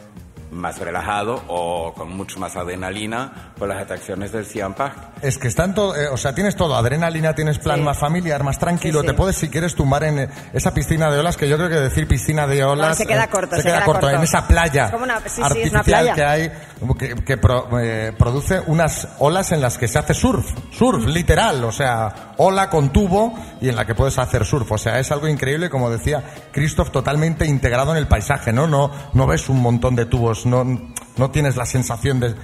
más 0.55 0.79
relajado 0.79 1.43
o 1.49 1.93
con 1.95 2.17
mucho 2.17 2.39
más 2.41 2.57
adrenalina 2.57 3.53
por 3.59 3.69
las 3.69 3.83
atracciones 3.83 4.33
del 4.33 4.47
Siam 4.47 4.75
Park. 4.75 4.95
Es 5.21 5.37
que 5.39 5.49
están 5.49 5.75
todo, 5.75 5.97
eh, 5.97 6.09
o 6.09 6.17
sea, 6.17 6.35
tienes 6.35 6.55
todo, 6.57 6.75
adrenalina, 6.77 7.35
tienes 7.35 7.59
plan 7.59 7.83
más 7.83 7.99
familiar, 7.99 8.43
más 8.45 8.59
tranquilo, 8.59 9.01
Sí, 9.01 9.07
sí. 9.07 9.13
te 9.13 9.15
puedes 9.17 9.37
si 9.37 9.49
quieres 9.49 9.75
tumbar 9.75 10.05
en 10.05 10.19
eh, 10.21 10.29
esa 10.53 10.73
piscina 10.73 11.11
de 11.11 11.19
olas, 11.19 11.37
que 11.37 11.49
yo 11.49 11.57
creo 11.57 11.69
que 11.69 11.77
decir 11.77 12.07
piscina 12.07 12.47
de 12.47 12.63
olas... 12.65 12.89
No, 12.91 12.95
se 12.95 13.07
queda 13.07 13.25
eh, 13.25 13.29
corto, 13.29 13.57
se, 13.57 13.63
se 13.63 13.69
queda, 13.69 13.77
queda 13.79 13.85
corto, 13.87 14.01
corto. 14.03 14.17
en 14.17 14.23
esa 14.23 14.47
playa 14.47 14.85
Es 14.87 14.91
como 14.93 15.05
una- 15.05 15.21
sí, 15.21 15.29
sí, 15.29 15.41
es 15.43 15.71
una 15.71 15.81
artificial 15.81 15.83
playa. 15.85 16.15
que 16.15 16.25
hay, 16.25 16.53
que, 16.99 17.15
que 17.25 17.37
pro- 17.37 17.69
eh, 17.81 18.13
produce 18.17 18.61
unas 18.67 19.09
olas 19.19 19.53
en 19.53 19.61
las 19.61 19.77
que 19.79 19.89
se 19.89 19.99
hace 19.99 20.15
surf, 20.15 20.47
surf, 20.71 21.05
literal, 21.07 21.65
o 21.65 21.73
sea, 21.73 22.35
ola 22.37 22.71
con 22.71 22.91
tubo 22.93 23.35
y 23.61 23.69
en 23.69 23.77
la 23.77 23.85
que 23.87 23.95
puedes 23.95 24.19
hacer 24.19 24.45
surf, 24.45 24.71
o 24.71 24.79
sea, 24.79 24.99
es 25.01 25.11
algo 25.11 25.27
increíble, 25.29 25.69
como 25.71 25.91
decía 25.91 26.23
Christoph, 26.53 26.91
totalmente 26.91 27.45
integrado 27.47 27.91
en 27.93 27.99
el 27.99 28.07
paisaje, 28.07 28.53
¿no? 28.53 28.67
No, 28.67 28.91
no 29.15 29.27
ves 29.27 29.49
un 29.49 29.61
montón 29.61 29.97
de 29.97 30.07
tubos, 30.07 30.43
no, 30.47 30.64
no 31.16 31.30
tienes 31.30 31.57
la 31.57 31.66
sensación 31.66 32.20
de 32.20 32.34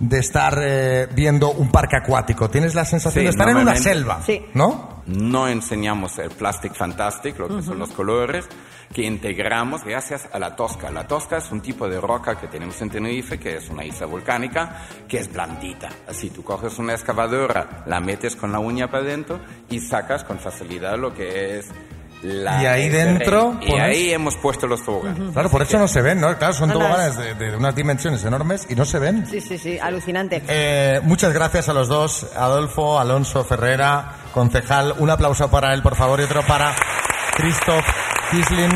de 0.00 0.18
estar 0.18 0.58
eh, 0.62 1.08
viendo 1.12 1.50
un 1.50 1.70
parque 1.70 1.96
acuático. 1.96 2.48
Tienes 2.48 2.74
la 2.74 2.84
sensación 2.84 3.22
Sí, 3.22 3.24
de 3.24 3.30
estar 3.30 3.48
en 3.48 3.56
una 3.56 3.76
selva, 3.76 4.20
¿no? 4.54 4.98
No 5.06 5.48
enseñamos 5.48 6.18
el 6.18 6.30
Plastic 6.30 6.74
Fantastic, 6.74 7.38
lo 7.38 7.48
que 7.48 7.62
son 7.62 7.78
los 7.78 7.90
colores, 7.90 8.46
que 8.92 9.02
integramos 9.02 9.82
gracias 9.82 10.28
a 10.32 10.38
la 10.38 10.54
tosca. 10.54 10.90
La 10.90 11.06
tosca 11.06 11.38
es 11.38 11.50
un 11.50 11.62
tipo 11.62 11.88
de 11.88 12.00
roca 12.00 12.38
que 12.38 12.46
tenemos 12.46 12.80
en 12.82 12.90
Tenerife, 12.90 13.38
que 13.38 13.56
es 13.56 13.70
una 13.70 13.84
isla 13.84 14.06
volcánica, 14.06 14.86
que 15.08 15.18
es 15.18 15.32
blandita. 15.32 15.88
Así 16.06 16.30
tú 16.30 16.44
coges 16.44 16.78
una 16.78 16.92
excavadora, 16.92 17.84
la 17.86 18.00
metes 18.00 18.36
con 18.36 18.52
la 18.52 18.58
uña 18.58 18.90
para 18.90 19.04
adentro 19.04 19.40
y 19.70 19.80
sacas 19.80 20.24
con 20.24 20.38
facilidad 20.38 20.98
lo 20.98 21.14
que 21.14 21.58
es 21.58 21.68
la... 22.22 22.62
Y 22.62 22.66
ahí 22.66 22.88
dentro. 22.88 23.56
Y 23.60 23.68
pones- 23.70 23.82
ahí 23.84 24.10
hemos 24.12 24.36
puesto 24.36 24.66
los 24.66 24.84
toboganes. 24.84 25.32
Claro, 25.32 25.48
por 25.50 25.62
eso 25.62 25.78
no 25.78 25.86
se 25.88 26.02
ven, 26.02 26.20
¿no? 26.20 26.36
Claro, 26.36 26.52
son 26.52 26.68
No, 26.68 26.74
no, 26.74 26.80
toboganes 26.80 27.16
de, 27.16 27.34
de 27.34 27.56
unas 27.56 27.74
dimensiones 27.74 28.24
enormes 28.24 28.66
y 28.68 28.74
no 28.74 28.84
se 28.84 28.98
ven. 28.98 29.26
Sí, 29.26 29.40
sí, 29.40 29.58
sí, 29.58 29.78
alucinante. 29.78 30.42
Eh, 30.48 31.00
muchas 31.04 31.32
gracias 31.32 31.68
a 31.68 31.72
los 31.72 31.88
dos, 31.88 32.26
Adolfo, 32.36 32.98
Alonso, 32.98 33.44
Ferrera, 33.44 34.14
concejal. 34.32 34.94
Un 34.98 35.10
aplauso 35.10 35.50
para 35.50 35.72
él, 35.74 35.82
por 35.82 35.94
favor, 35.96 36.20
y 36.20 36.24
otro 36.24 36.42
para 36.42 36.74
Christoph 37.36 37.84
Kisling, 38.30 38.72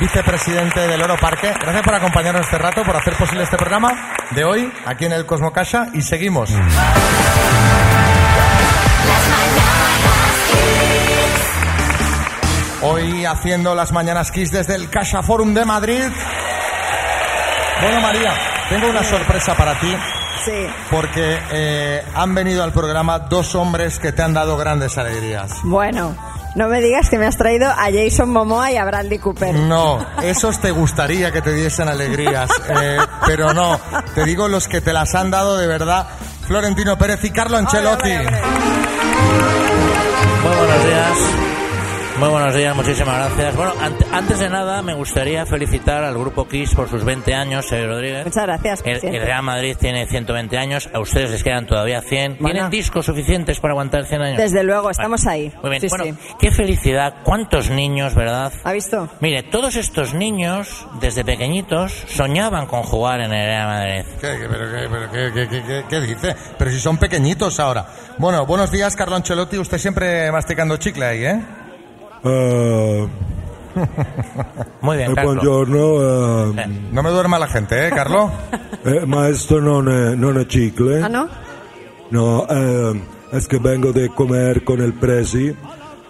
vicepresidente 0.00 0.80
del 0.86 1.02
Oro 1.02 1.16
Parque. 1.20 1.52
Gracias 1.60 1.82
por 1.82 1.94
acompañarnos 1.94 2.42
este 2.46 2.58
rato, 2.58 2.82
por 2.84 2.96
hacer 2.96 3.14
posible 3.16 3.44
este 3.44 3.56
programa 3.56 4.14
de 4.30 4.44
hoy 4.44 4.72
aquí 4.86 5.04
en 5.04 5.12
el 5.12 5.26
Cosmocasa 5.26 5.88
y 5.94 6.02
seguimos. 6.02 6.50
Hoy 12.82 13.24
haciendo 13.24 13.74
las 13.74 13.90
mañanas 13.90 14.30
Kiss 14.30 14.52
desde 14.52 14.76
el 14.76 14.88
Casa 14.88 15.22
Forum 15.22 15.52
de 15.52 15.64
Madrid. 15.64 16.04
Bueno, 17.82 18.00
María, 18.00 18.32
tengo 18.68 18.88
una 18.88 19.02
sorpresa 19.02 19.56
para 19.56 19.78
ti. 19.80 19.92
Sí. 20.44 20.66
Porque 20.88 21.40
eh, 21.50 22.04
han 22.14 22.34
venido 22.36 22.62
al 22.62 22.72
programa 22.72 23.18
dos 23.18 23.56
hombres 23.56 23.98
que 23.98 24.12
te 24.12 24.22
han 24.22 24.32
dado 24.32 24.56
grandes 24.56 24.96
alegrías. 24.96 25.50
Bueno, 25.64 26.14
no 26.54 26.68
me 26.68 26.80
digas 26.80 27.10
que 27.10 27.18
me 27.18 27.26
has 27.26 27.36
traído 27.36 27.68
a 27.68 27.88
Jason 27.92 28.30
Momoa 28.30 28.70
y 28.70 28.76
a 28.76 28.84
Bradley 28.84 29.18
Cooper. 29.18 29.56
No, 29.56 30.06
esos 30.22 30.60
te 30.60 30.70
gustaría 30.70 31.32
que 31.32 31.42
te 31.42 31.52
diesen 31.52 31.88
alegrías, 31.88 32.48
eh, 32.68 32.98
pero 33.26 33.52
no. 33.52 33.80
Te 34.14 34.22
digo 34.24 34.46
los 34.46 34.68
que 34.68 34.80
te 34.80 34.92
las 34.92 35.16
han 35.16 35.32
dado 35.32 35.56
de 35.56 35.66
verdad. 35.66 36.06
Florentino 36.46 36.96
Pérez 36.96 37.24
y 37.24 37.30
Carlo 37.30 37.56
Ancelotti. 37.56 38.14
Muy 40.42 40.56
buenos 40.56 40.84
días. 40.84 41.18
Muy 42.18 42.30
buenos 42.30 42.52
días, 42.52 42.74
muchísimas 42.74 43.16
gracias. 43.16 43.54
Bueno, 43.54 43.72
ante- 43.80 44.04
antes 44.10 44.38
de 44.40 44.48
nada 44.48 44.82
me 44.82 44.92
gustaría 44.94 45.46
felicitar 45.46 46.02
al 46.02 46.18
grupo 46.18 46.48
Kiss 46.48 46.74
por 46.74 46.88
sus 46.90 47.04
20 47.04 47.32
años, 47.32 47.66
Xavier 47.68 47.88
Rodríguez. 47.88 48.24
Muchas 48.24 48.42
gracias. 48.44 48.82
El, 48.84 49.00
Real 49.22 49.42
Madrid 49.44 49.76
tiene 49.78 50.04
120 50.08 50.58
años, 50.58 50.90
a 50.92 50.98
ustedes 50.98 51.30
les 51.30 51.44
quedan 51.44 51.66
todavía 51.68 52.00
100. 52.02 52.38
Bueno. 52.40 52.54
¿Tienen 52.54 52.70
discos 52.70 53.06
suficientes 53.06 53.60
para 53.60 53.70
aguantar 53.72 54.04
100 54.06 54.20
años? 54.22 54.38
Desde 54.38 54.64
luego, 54.64 54.90
estamos 54.90 55.26
ahí. 55.28 55.52
Muy 55.62 55.70
bien, 55.70 55.80
Sí, 55.80 55.86
bueno, 55.90 56.04
sí. 56.06 56.14
qué 56.40 56.50
felicidad, 56.50 57.14
cuántos 57.22 57.70
niños, 57.70 58.16
¿verdad? 58.16 58.52
¿Ha 58.64 58.72
visto? 58.72 59.08
Mire, 59.20 59.44
todos 59.44 59.76
estos 59.76 60.12
niños, 60.14 60.88
desde 61.00 61.24
pequeñitos, 61.24 61.92
soñaban 62.08 62.66
con 62.66 62.82
jugar 62.82 63.20
en 63.20 63.32
el 63.32 63.46
Real 63.46 63.66
Madrid. 63.68 64.04
¿Qué, 64.20 64.38
qué- 64.40 64.48
pero 64.50 64.64
qué- 64.72 64.88
pero 64.90 65.10
qué- 65.12 65.32
qué- 65.32 65.48
qué- 65.48 65.62
qué- 65.64 65.84
qué 65.88 66.00
dice? 66.00 66.34
Pero 66.58 66.70
si 66.72 66.80
son 66.80 66.96
pequeñitos 66.98 67.60
ahora. 67.60 67.86
Bueno, 68.18 68.44
buenos 68.44 68.72
días, 68.72 68.96
Carlo 68.96 69.14
Ancelotti. 69.14 69.56
Usted 69.56 69.78
siempre 69.78 70.32
masticando 70.32 70.76
chicle 70.78 71.04
ahí, 71.04 71.24
¿eh? 71.24 71.40
Eh, 72.24 73.08
Muy 74.80 74.96
bien, 74.96 75.12
eh, 75.16 75.22
buongiorno, 75.22 76.52
eh, 76.58 76.66
No 76.90 77.02
me 77.02 77.10
duerma 77.10 77.38
la 77.38 77.46
gente, 77.46 77.86
¿eh, 77.86 77.90
Carlo? 77.90 78.30
eh, 78.84 79.06
maestro 79.06 79.60
non 79.60 79.88
è, 79.88 80.14
non 80.14 80.38
è 80.38 80.46
cicle. 80.46 81.02
¿Ah, 81.02 81.08
no? 81.08 81.28
No, 82.10 82.46
eh, 82.48 83.00
es 83.32 83.46
que 83.46 83.58
vengo 83.58 83.92
de 83.92 84.08
comer 84.08 84.64
con 84.64 84.80
el 84.80 84.94
presi 84.94 85.54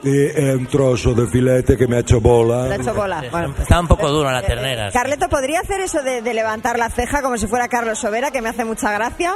y 0.04 0.26
è 0.26 0.54
un 0.54 0.66
trozo 0.66 1.12
de 1.12 1.26
filete 1.26 1.76
que 1.76 1.88
me 1.88 1.96
ha 1.96 1.98
hecho 1.98 2.20
bola. 2.20 2.72
Hecho 2.74 2.94
bola. 2.94 3.22
Bueno. 3.30 3.52
Está 3.60 3.80
un 3.80 3.88
poco 3.88 4.08
duro 4.08 4.30
la 4.30 4.40
ternera. 4.42 4.90
Carleto, 4.92 5.28
¿podría 5.28 5.60
hacer 5.60 5.80
eso 5.80 6.02
de, 6.02 6.22
de 6.22 6.34
levantar 6.34 6.78
la 6.78 6.88
ceja 6.88 7.20
como 7.20 7.36
si 7.36 7.48
fuera 7.48 7.66
Carlos 7.68 7.98
Sobera, 7.98 8.30
que 8.30 8.40
me 8.40 8.48
hace 8.48 8.64
mucha 8.64 8.92
gracia? 8.92 9.32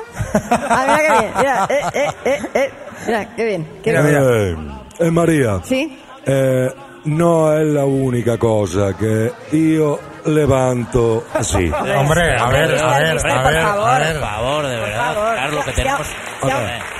Ah, 0.50 0.84
mira 0.86 0.98
qué 0.98 1.20
bien. 1.20 1.32
Mira, 1.36 1.66
eh, 1.68 1.80
eh, 1.94 2.10
eh, 2.24 2.38
eh. 2.54 2.70
Mira, 3.08 3.34
qué 3.34 3.44
bien. 3.44 3.68
Qué 3.82 3.90
bien. 3.90 4.06
Eh, 4.06 4.56
eh, 5.00 5.10
Maria, 5.10 5.60
Sí. 5.64 5.98
Eh, 6.24 6.74
no 7.04 7.52
è 7.52 7.62
la 7.62 7.84
unica 7.84 8.36
cosa 8.36 8.94
che 8.94 9.32
io 9.50 9.98
levanto 10.24 11.24
así. 11.32 11.68
Hombre, 11.72 12.36
a 12.36 12.46
ver, 12.48 12.78
a 12.80 12.98
ver, 12.98 13.18
a 13.26 13.42
por 13.42 13.52
ver, 13.52 13.62
favor. 13.62 13.88
a 13.88 13.98
ver. 13.98 14.12
Por 14.18 14.28
favor, 14.28 14.66
de 14.66 14.76
verdad, 14.76 15.14
favor. 15.14 15.34
Carlos, 15.34 15.64
que 15.64 15.72
tenemos... 15.72 16.06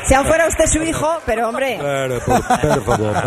Si 0.05 0.15
aún, 0.15 0.27
fuera 0.27 0.47
usted 0.49 0.67
su 0.67 0.83
hijo, 0.83 1.09
pero 1.25 1.49
hombre. 1.49 1.79
Per, 1.81 2.21
por, 2.21 2.43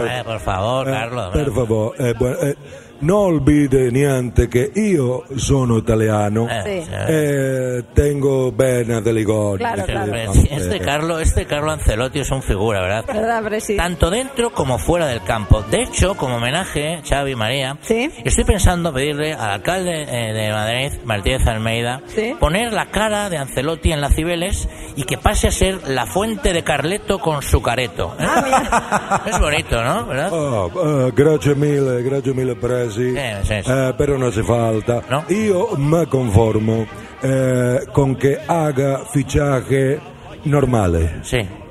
ver, 0.04 0.24
por 0.24 0.39
favor, 0.41 0.88
Eh, 0.89 0.91
Carlos. 0.91 1.30
per 1.34 1.52
favore, 1.52 2.10
eh, 2.10 2.14
eh, 2.41 2.56
non 3.00 3.18
olvide 3.36 3.89
niente 3.91 4.48
che 4.48 4.72
io 4.76 5.26
sono 5.36 5.78
italiano 5.78 6.48
Eh, 6.50 6.62
Sí. 6.84 6.91
e 7.08 7.84
tengo 7.93 8.52
bene 8.52 9.02
delle 9.02 9.24
cose. 9.24 9.58
Claro, 9.58 9.84
claro. 9.84 10.34
Sí, 10.34 10.48
Este 10.50 10.80
Carlo, 10.80 11.20
este 11.20 11.46
Carlo 11.46 11.72
Ancelotti 11.72 12.20
es 12.20 12.30
un 12.32 12.41
figura, 12.41 12.82
¿verdad? 12.82 13.06
¿Verdad? 13.08 13.43
Tanto 13.76 14.10
dentro 14.10 14.52
como 14.52 14.78
fuera 14.78 15.08
del 15.08 15.22
campo. 15.24 15.62
De 15.70 15.82
hecho, 15.84 16.16
como 16.16 16.36
homenaje, 16.38 17.02
Xavi 17.08 17.36
María, 17.36 17.78
estoy 18.24 18.43
pensando 18.46 18.93
pedirle 18.93 19.34
al 19.34 19.52
alcalde 19.52 20.04
eh, 20.04 20.34
de 20.34 20.52
Madrid, 20.52 20.91
Martínez 21.06 21.46
Almeida, 21.48 22.02
poner 22.39 22.72
la 22.74 22.88
cara 22.91 23.30
de 23.30 23.38
Ancelotti 23.38 23.91
en 23.91 24.02
la 24.02 24.10
Cibeles 24.10 24.68
y 24.96 25.04
que 25.04 25.18
pase 25.18 25.48
a 25.48 25.52
ser 25.52 25.88
la 25.88 26.06
fuente 26.06 26.54
de 26.54 26.64
Carleto 26.64 27.20
con 27.20 27.41
su 27.41 27.62
careto. 27.62 28.16
¿eh? 28.20 28.26
Es 29.26 29.39
bonito, 29.39 29.84
¿no? 29.84 30.06
¿Verdad? 30.06 30.30
Ah, 30.34 30.68
eh, 31.08 31.12
grazie 31.16 31.56
mille, 31.56 32.02
grazie 32.04 32.34
mille 32.34 32.56
Presi. 32.86 33.14
Eh, 33.14 33.40
sì. 33.42 33.54
Eh, 33.54 33.94
però 33.96 34.18
non 34.18 34.32
si 34.32 34.44
falta. 34.44 35.02
Io 35.28 35.76
mi 35.76 36.06
conformo 36.08 36.86
eh, 37.22 37.88
con 37.92 38.16
che 38.16 38.40
haga 38.46 39.04
fichaje 39.06 40.00
normale. 40.44 41.20
Sì. 41.22 41.64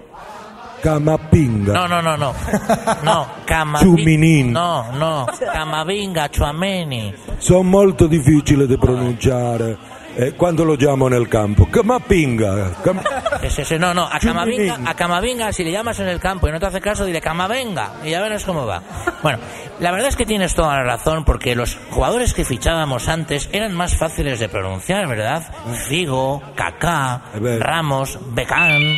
Camapinga. 0.81 1.73
No, 1.73 1.87
no, 1.87 2.01
no, 2.01 2.17
no. 2.17 2.35
No, 3.03 3.27
Camavinga. 3.45 4.61
No, 4.61 4.87
no. 4.93 5.27
Camavinga, 5.39 6.29
Chuameni. 6.29 7.15
Sono 7.39 7.62
molto 7.62 8.07
difficili 8.07 8.67
da 8.67 8.77
pronunciare 8.77 9.79
eh, 10.17 10.33
quando 10.37 10.65
lo 10.65 10.77
chiamo 10.77 11.09
nel 11.09 11.29
campo. 11.29 11.67
Camapinga. 11.71 12.73
Cam- 12.83 13.03
Sí, 13.43 13.51
sí, 13.51 13.65
sí, 13.65 13.79
no, 13.79 13.93
no, 13.93 14.05
a. 14.11 14.19
Camavinga, 14.19 14.79
a 14.87 14.95
Camavinga, 14.95 15.53
si 15.53 15.65
le 15.65 15.71
llamas 15.73 16.01
en 16.01 16.09
el 16.09 16.19
campo 16.19 16.49
y 16.49 16.53
no 16.53 16.59
te 16.61 16.67
hace 16.67 16.81
caso, 16.81 17.05
dile 17.05 17.21
Camavenga 17.21 17.95
y 18.05 18.11
ya 18.11 18.23
verás 18.23 18.45
cómo 18.45 18.65
va. 18.67 18.83
Bueno, 19.23 19.39
la 19.81 19.91
verdad 19.91 20.09
es 20.09 20.17
que 20.17 20.25
tienes 20.25 20.55
toda 20.55 20.77
la 20.77 20.83
razón 20.85 21.25
porque 21.25 21.55
los 21.55 21.77
jugadores 21.91 22.33
que 22.33 22.45
fichábamos 22.45 23.09
antes 23.09 23.49
eran 23.53 23.75
más 23.75 23.97
fáciles 23.97 24.39
de 24.41 24.49
pronunciar, 24.49 25.07
¿verdad? 25.09 25.43
Figo, 25.89 26.43
Kaká, 26.55 27.23
Ramos, 27.61 28.19
Becán. 28.35 28.97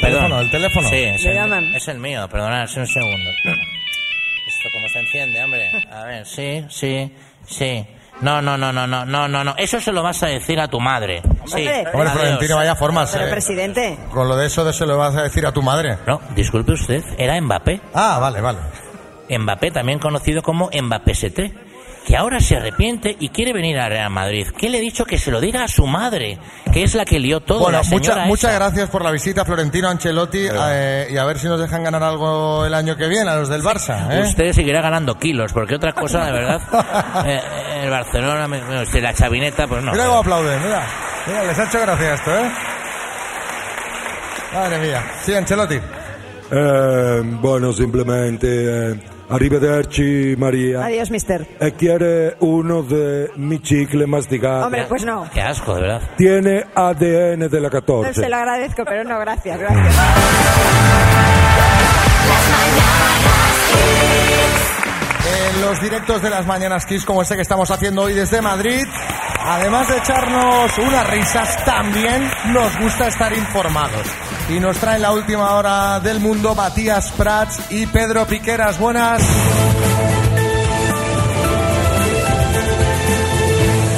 Teléfono, 0.00 0.40
el 0.40 0.50
teléfono. 0.50 0.88
Sí, 0.88 0.96
es 0.96 1.24
el, 1.24 1.34
llaman. 1.34 1.64
es 1.74 1.88
el 1.88 1.98
mío, 1.98 2.26
perdonad, 2.30 2.64
es 2.64 2.76
un 2.76 2.86
segundo. 2.86 3.30
Esto 4.46 4.68
cómo 4.72 4.88
se 4.88 5.00
enciende, 5.00 5.42
hombre. 5.44 5.70
A 5.92 6.04
ver, 6.04 6.24
sí, 6.26 6.64
sí, 6.70 7.12
sí. 7.46 7.84
No, 8.20 8.42
no, 8.42 8.56
no, 8.56 8.72
no, 8.72 8.86
no, 8.86 9.04
no, 9.04 9.28
no, 9.28 9.44
no. 9.44 9.54
Eso 9.56 9.80
se 9.80 9.92
lo 9.92 10.02
vas 10.02 10.22
a 10.22 10.26
decir 10.26 10.58
a 10.60 10.68
tu 10.68 10.80
madre. 10.80 11.22
Sí. 11.46 11.66
Hombre. 11.92 12.10
Florentino, 12.10 12.56
vaya 12.56 12.74
formas. 12.74 13.10
Pero, 13.12 13.26
eh. 13.26 13.30
presidente. 13.30 13.98
Con 14.12 14.28
lo 14.28 14.36
de 14.36 14.46
eso 14.46 14.64
de 14.64 14.72
se 14.72 14.86
lo 14.86 14.98
vas 14.98 15.14
a 15.16 15.22
decir 15.22 15.46
a 15.46 15.52
tu 15.52 15.62
madre. 15.62 15.98
No, 16.06 16.20
disculpe 16.34 16.72
usted, 16.72 17.04
era 17.16 17.40
Mbappé. 17.40 17.80
Ah, 17.94 18.18
vale, 18.20 18.40
vale. 18.40 18.58
Mbappé, 19.30 19.70
también 19.70 19.98
conocido 19.98 20.42
como 20.42 20.70
Mbappé 20.72 21.12
ST, 21.12 21.52
que 22.08 22.16
ahora 22.16 22.40
se 22.40 22.56
arrepiente 22.56 23.14
y 23.20 23.28
quiere 23.28 23.52
venir 23.52 23.78
a 23.78 23.86
Real 23.90 24.08
Madrid. 24.08 24.46
¿Qué 24.56 24.70
le 24.70 24.78
he 24.78 24.80
dicho? 24.80 25.04
Que 25.04 25.18
se 25.18 25.30
lo 25.30 25.42
diga 25.42 25.62
a 25.64 25.68
su 25.68 25.86
madre, 25.86 26.38
que 26.72 26.82
es 26.82 26.94
la 26.94 27.04
que 27.04 27.18
lió 27.18 27.40
todo. 27.40 27.58
Bueno, 27.58 27.76
la 27.78 27.84
señora 27.84 28.14
mucha- 28.14 28.26
muchas 28.26 28.54
gracias 28.54 28.88
por 28.88 29.04
la 29.04 29.10
visita, 29.10 29.44
Florentino 29.44 29.88
Ancelotti, 29.90 30.48
eh, 30.50 31.08
y 31.10 31.18
a 31.18 31.24
ver 31.26 31.38
si 31.38 31.48
nos 31.48 31.60
dejan 31.60 31.84
ganar 31.84 32.02
algo 32.02 32.64
el 32.64 32.72
año 32.72 32.96
que 32.96 33.08
viene 33.08 33.28
a 33.30 33.36
los 33.36 33.50
del 33.50 33.62
Barça. 33.62 34.10
¿eh? 34.10 34.22
Usted 34.22 34.54
seguirá 34.54 34.80
ganando 34.80 35.18
kilos, 35.18 35.52
porque 35.52 35.74
otra 35.74 35.92
cosa, 35.92 36.24
de 36.24 36.32
verdad, 36.32 36.62
eh, 37.26 37.42
el 37.82 37.90
Barcelona, 37.90 38.48
la 38.48 39.12
chavineta, 39.12 39.66
pues 39.66 39.82
no. 39.84 39.92
Mira 39.92 40.06
cómo 40.06 40.18
aplauden, 40.20 40.62
mira. 40.64 40.86
Mira, 41.26 41.44
les 41.44 41.58
ha 41.58 41.64
hecho 41.64 41.78
gracia 41.78 42.14
esto, 42.14 42.30
¿eh? 42.38 42.50
Madre 44.54 44.78
mía. 44.78 45.04
Sí, 45.24 45.34
Ancelotti. 45.34 45.78
Eh, 46.50 47.20
bueno, 47.42 47.70
simplemente 47.74 48.92
eh, 48.92 49.00
arrivederci 49.28 50.34
Maria. 50.36 50.84
Adiós, 50.84 51.10
mister. 51.10 51.46
E 51.60 51.72
quiere 51.72 52.36
uno 52.40 52.82
de 52.82 53.30
mi 53.36 53.60
chicle 53.60 54.06
masticado. 54.06 54.66
Hombre, 54.66 54.86
pues 54.88 55.04
no. 55.04 55.28
Qué 55.32 55.40
asco, 55.40 55.74
de 55.74 55.82
verdad. 55.82 56.02
Tiene 56.16 56.64
ADN 56.74 57.48
de 57.48 57.60
la 57.60 57.70
14. 57.70 58.14
Se 58.14 58.28
lo 58.28 58.36
agradezco, 58.36 58.84
pero 58.84 59.04
no, 59.04 59.18
gracias, 59.18 59.58
gracias. 59.58 59.94
En 65.54 65.60
los 65.62 65.82
directos 65.82 66.22
de 66.22 66.30
las 66.30 66.46
Mañanas 66.46 66.86
Kiss, 66.86 67.04
como 67.04 67.22
este 67.22 67.36
que 67.36 67.42
estamos 67.42 67.70
haciendo 67.70 68.02
hoy 68.02 68.14
desde 68.14 68.40
Madrid, 68.40 68.86
Además 69.48 69.88
de 69.88 69.96
echarnos 69.96 70.76
unas 70.78 71.10
risas, 71.10 71.64
también 71.64 72.30
nos 72.52 72.78
gusta 72.80 73.08
estar 73.08 73.32
informados. 73.32 74.06
Y 74.50 74.60
nos 74.60 74.78
traen 74.78 75.02
la 75.02 75.12
última 75.12 75.54
hora 75.56 76.00
del 76.00 76.20
mundo 76.20 76.54
Matías 76.54 77.12
Prats 77.12 77.70
y 77.70 77.86
Pedro 77.86 78.26
Piqueras. 78.26 78.78
Buenas. 78.78 79.22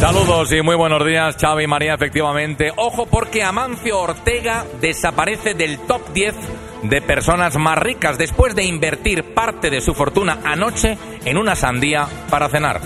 Saludos 0.00 0.50
y 0.52 0.62
muy 0.62 0.74
buenos 0.74 1.06
días, 1.06 1.36
Xavi 1.40 1.64
y 1.64 1.66
María, 1.68 1.94
efectivamente. 1.94 2.72
Ojo 2.74 3.06
porque 3.06 3.44
Amancio 3.44 4.00
Ortega 4.00 4.64
desaparece 4.80 5.54
del 5.54 5.78
top 5.80 6.12
10 6.12 6.34
de 6.82 7.02
personas 7.02 7.56
más 7.56 7.78
ricas 7.78 8.18
después 8.18 8.56
de 8.56 8.64
invertir 8.64 9.34
parte 9.34 9.70
de 9.70 9.80
su 9.80 9.94
fortuna 9.94 10.40
anoche 10.44 10.98
en 11.24 11.36
una 11.36 11.54
sandía 11.54 12.08
para 12.28 12.48
cenar. 12.48 12.80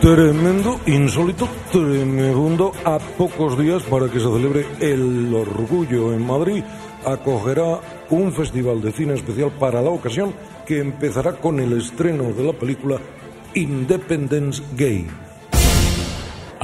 Tremendo, 0.00 0.80
insólito, 0.86 1.48
tremendo. 1.70 2.72
A 2.84 2.98
pocos 2.98 3.58
días 3.58 3.82
para 3.84 4.08
que 4.08 4.18
se 4.18 4.26
celebre 4.26 4.66
el 4.80 5.32
orgullo 5.34 6.12
en 6.12 6.26
Madrid, 6.26 6.64
acogerá 7.04 7.80
un 8.10 8.32
festival 8.32 8.82
de 8.82 8.92
cine 8.92 9.14
especial 9.14 9.52
para 9.58 9.80
la 9.80 9.90
ocasión 9.90 10.34
que 10.66 10.80
empezará 10.80 11.32
con 11.32 11.60
el 11.60 11.78
estreno 11.78 12.32
de 12.32 12.44
la 12.44 12.52
película 12.52 12.98
Independence 13.54 14.62
Gay. 14.76 15.06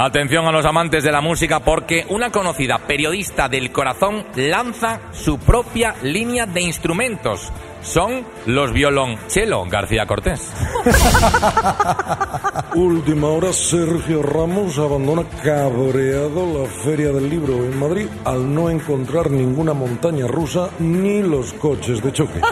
Atención 0.01 0.47
a 0.47 0.53
los 0.53 0.65
amantes 0.65 1.03
de 1.03 1.11
la 1.11 1.21
música 1.21 1.59
porque 1.59 2.07
una 2.09 2.31
conocida 2.31 2.79
periodista 2.79 3.49
del 3.49 3.73
corazón 3.73 4.25
lanza 4.37 5.01
su 5.13 5.41
propia 5.41 5.97
línea 6.03 6.47
de 6.47 6.61
instrumentos. 6.61 7.53
Son 7.83 8.25
los 8.47 8.73
violonchelo 8.73 9.65
García 9.67 10.07
Cortés. 10.07 10.53
Última 12.75 13.29
hora, 13.29 13.53
Sergio 13.53 14.23
Ramos 14.23 14.79
abandona 14.79 15.25
cabreado 15.43 16.61
la 16.61 16.69
Feria 16.69 17.09
del 17.13 17.31
Libro 17.31 17.65
en 17.65 17.79
Madrid 17.79 18.07
al 18.25 18.55
no 18.55 18.69
encontrar 18.71 19.31
ninguna 19.31 19.73
montaña 19.75 20.27
rusa 20.27 20.71
ni 20.79 21.23
los 21.23 21.53
coches 21.55 22.03
de 22.03 22.13
choque. 22.13 22.41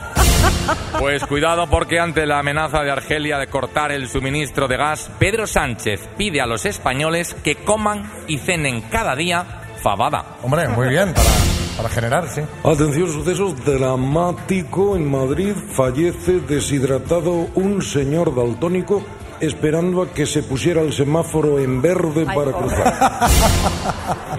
Pues 0.99 1.24
cuidado 1.27 1.68
porque 1.68 2.01
ante 2.01 2.27
la 2.27 2.39
amenaza 2.39 2.83
de 2.83 2.91
Argelia 2.91 3.39
de 3.39 3.47
cortar 3.47 3.93
el 3.93 4.09
suministro 4.09 4.66
de 4.66 4.77
gas, 4.77 5.11
Pedro 5.18 5.47
Sánchez 5.47 6.09
pide 6.16 6.41
a 6.41 6.47
los 6.47 6.64
españoles 6.64 7.37
que 7.45 7.57
coman 7.57 8.11
y 8.27 8.39
cenen 8.39 8.81
cada 8.83 9.14
día 9.14 9.45
fabada. 9.83 10.39
Hombre, 10.43 10.68
muy 10.68 10.89
bien, 10.89 11.12
para, 11.12 11.29
para 11.77 11.89
generar, 11.89 12.29
sí. 12.29 12.43
Atención, 12.64 13.12
sucesos 13.12 13.64
dramático 13.64 14.97
en 14.97 15.11
Madrid. 15.11 15.55
Fallece 15.72 16.41
deshidratado 16.41 17.49
un 17.55 17.83
señor 17.83 18.35
daltónico 18.35 19.03
esperando 19.41 20.03
a 20.03 20.11
que 20.11 20.27
se 20.27 20.43
pusiera 20.43 20.81
el 20.81 20.93
semáforo 20.93 21.59
en 21.59 21.83
verde 21.83 22.27
para 22.27 22.53
cruzar. 22.53 22.95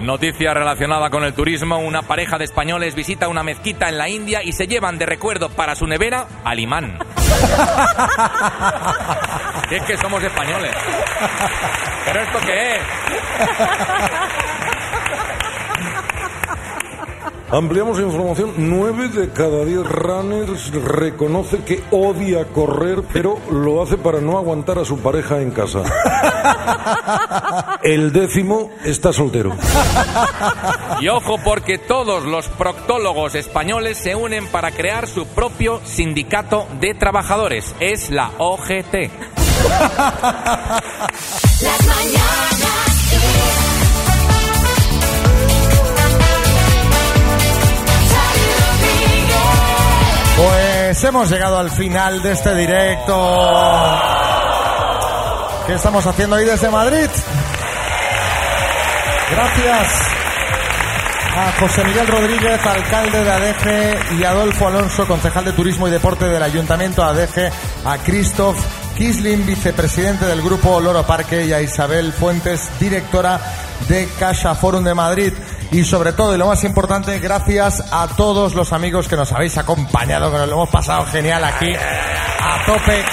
Noticia 0.00 0.54
relacionada 0.54 1.10
con 1.10 1.24
el 1.24 1.34
turismo. 1.34 1.78
Una 1.78 2.02
pareja 2.02 2.38
de 2.38 2.44
españoles 2.44 2.94
visita 2.94 3.28
una 3.28 3.42
mezquita 3.42 3.88
en 3.88 3.98
la 3.98 4.08
India 4.08 4.42
y 4.42 4.52
se 4.52 4.66
llevan 4.66 4.98
de 4.98 5.06
recuerdo 5.06 5.48
para 5.50 5.74
su 5.74 5.86
nevera 5.86 6.26
al 6.44 6.58
imán. 6.58 6.98
es 9.70 9.82
que 9.82 9.96
somos 9.98 10.22
españoles. 10.22 10.74
¿Pero 12.04 12.22
esto 12.22 12.38
qué 12.44 12.76
es? 12.76 12.82
Ampliamos 17.50 17.98
información. 17.98 18.52
Nueve 18.58 19.08
de 19.08 19.30
cada 19.30 19.64
diez 19.64 19.82
runners 19.86 20.70
reconoce 20.84 21.58
que 21.64 21.82
odia 21.90 22.44
correr, 22.48 23.02
pero 23.10 23.38
lo 23.50 23.82
hace 23.82 23.96
para 23.96 24.20
no 24.20 24.36
aguantar 24.36 24.78
a 24.78 24.84
su 24.84 24.98
pareja 24.98 25.40
en 25.40 25.50
casa. 25.52 25.82
El 27.82 28.12
décimo 28.12 28.70
está 28.84 29.14
soltero. 29.14 29.56
Y 31.00 31.08
ojo 31.08 31.36
porque 31.42 31.78
todos 31.78 32.24
los 32.24 32.48
proctólogos 32.48 33.34
españoles 33.34 33.96
se 33.96 34.14
unen 34.14 34.46
para 34.48 34.70
crear 34.70 35.06
su 35.06 35.26
propio 35.26 35.80
sindicato 35.84 36.66
de 36.80 36.92
trabajadores. 36.92 37.74
Es 37.80 38.10
la 38.10 38.30
OGT. 38.36 39.10
Las 41.62 41.86
mañanas 41.86 42.87
Pues 50.38 51.02
hemos 51.02 51.28
llegado 51.28 51.58
al 51.58 51.70
final 51.70 52.22
de 52.22 52.32
este 52.32 52.54
directo. 52.54 53.12
¿Qué 55.66 55.74
estamos 55.74 56.06
haciendo 56.06 56.36
hoy 56.36 56.44
desde 56.44 56.70
Madrid? 56.70 57.08
Gracias 59.32 59.92
a 61.36 61.52
José 61.58 61.84
Miguel 61.84 62.06
Rodríguez, 62.06 62.64
alcalde 62.64 63.24
de 63.24 63.30
Adeje, 63.30 63.98
y 64.18 64.24
Adolfo 64.24 64.68
Alonso, 64.68 65.06
concejal 65.08 65.44
de 65.44 65.52
Turismo 65.52 65.88
y 65.88 65.90
Deporte 65.90 66.26
del 66.26 66.42
Ayuntamiento 66.42 67.02
Adeje, 67.02 67.50
a 67.84 67.98
Christoph 67.98 68.58
Kisling, 68.96 69.44
vicepresidente 69.44 70.24
del 70.24 70.40
Grupo 70.40 70.80
Loro 70.80 71.04
Parque, 71.04 71.46
y 71.46 71.52
a 71.52 71.60
Isabel 71.60 72.12
Fuentes, 72.12 72.70
directora 72.78 73.40
de 73.88 74.08
Caixa 74.18 74.54
Forum 74.54 74.84
de 74.84 74.94
Madrid. 74.94 75.32
Y 75.70 75.84
sobre 75.84 76.12
todo, 76.12 76.34
y 76.34 76.38
lo 76.38 76.46
más 76.46 76.64
importante, 76.64 77.18
gracias 77.18 77.84
a 77.92 78.08
todos 78.08 78.54
los 78.54 78.72
amigos 78.72 79.06
que 79.06 79.16
nos 79.16 79.32
habéis 79.32 79.58
acompañado, 79.58 80.32
que 80.32 80.38
nos 80.38 80.48
lo 80.48 80.54
hemos 80.54 80.70
pasado 80.70 81.04
genial 81.06 81.44
aquí, 81.44 81.70
a 81.74 82.64
tope 82.64 83.04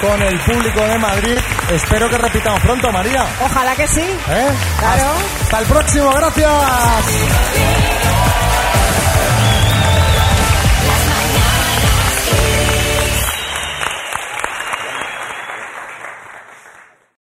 con 0.00 0.22
el 0.22 0.38
público 0.40 0.80
de 0.80 0.98
Madrid. 0.98 1.38
Espero 1.70 2.10
que 2.10 2.18
repitamos 2.18 2.60
pronto, 2.60 2.92
María. 2.92 3.24
Ojalá 3.42 3.74
que 3.74 3.88
sí. 3.88 4.00
¿Eh? 4.00 4.48
Claro. 4.78 5.04
Hasta 5.42 5.58
el 5.60 5.66
próximo, 5.66 6.12
gracias. 6.12 8.05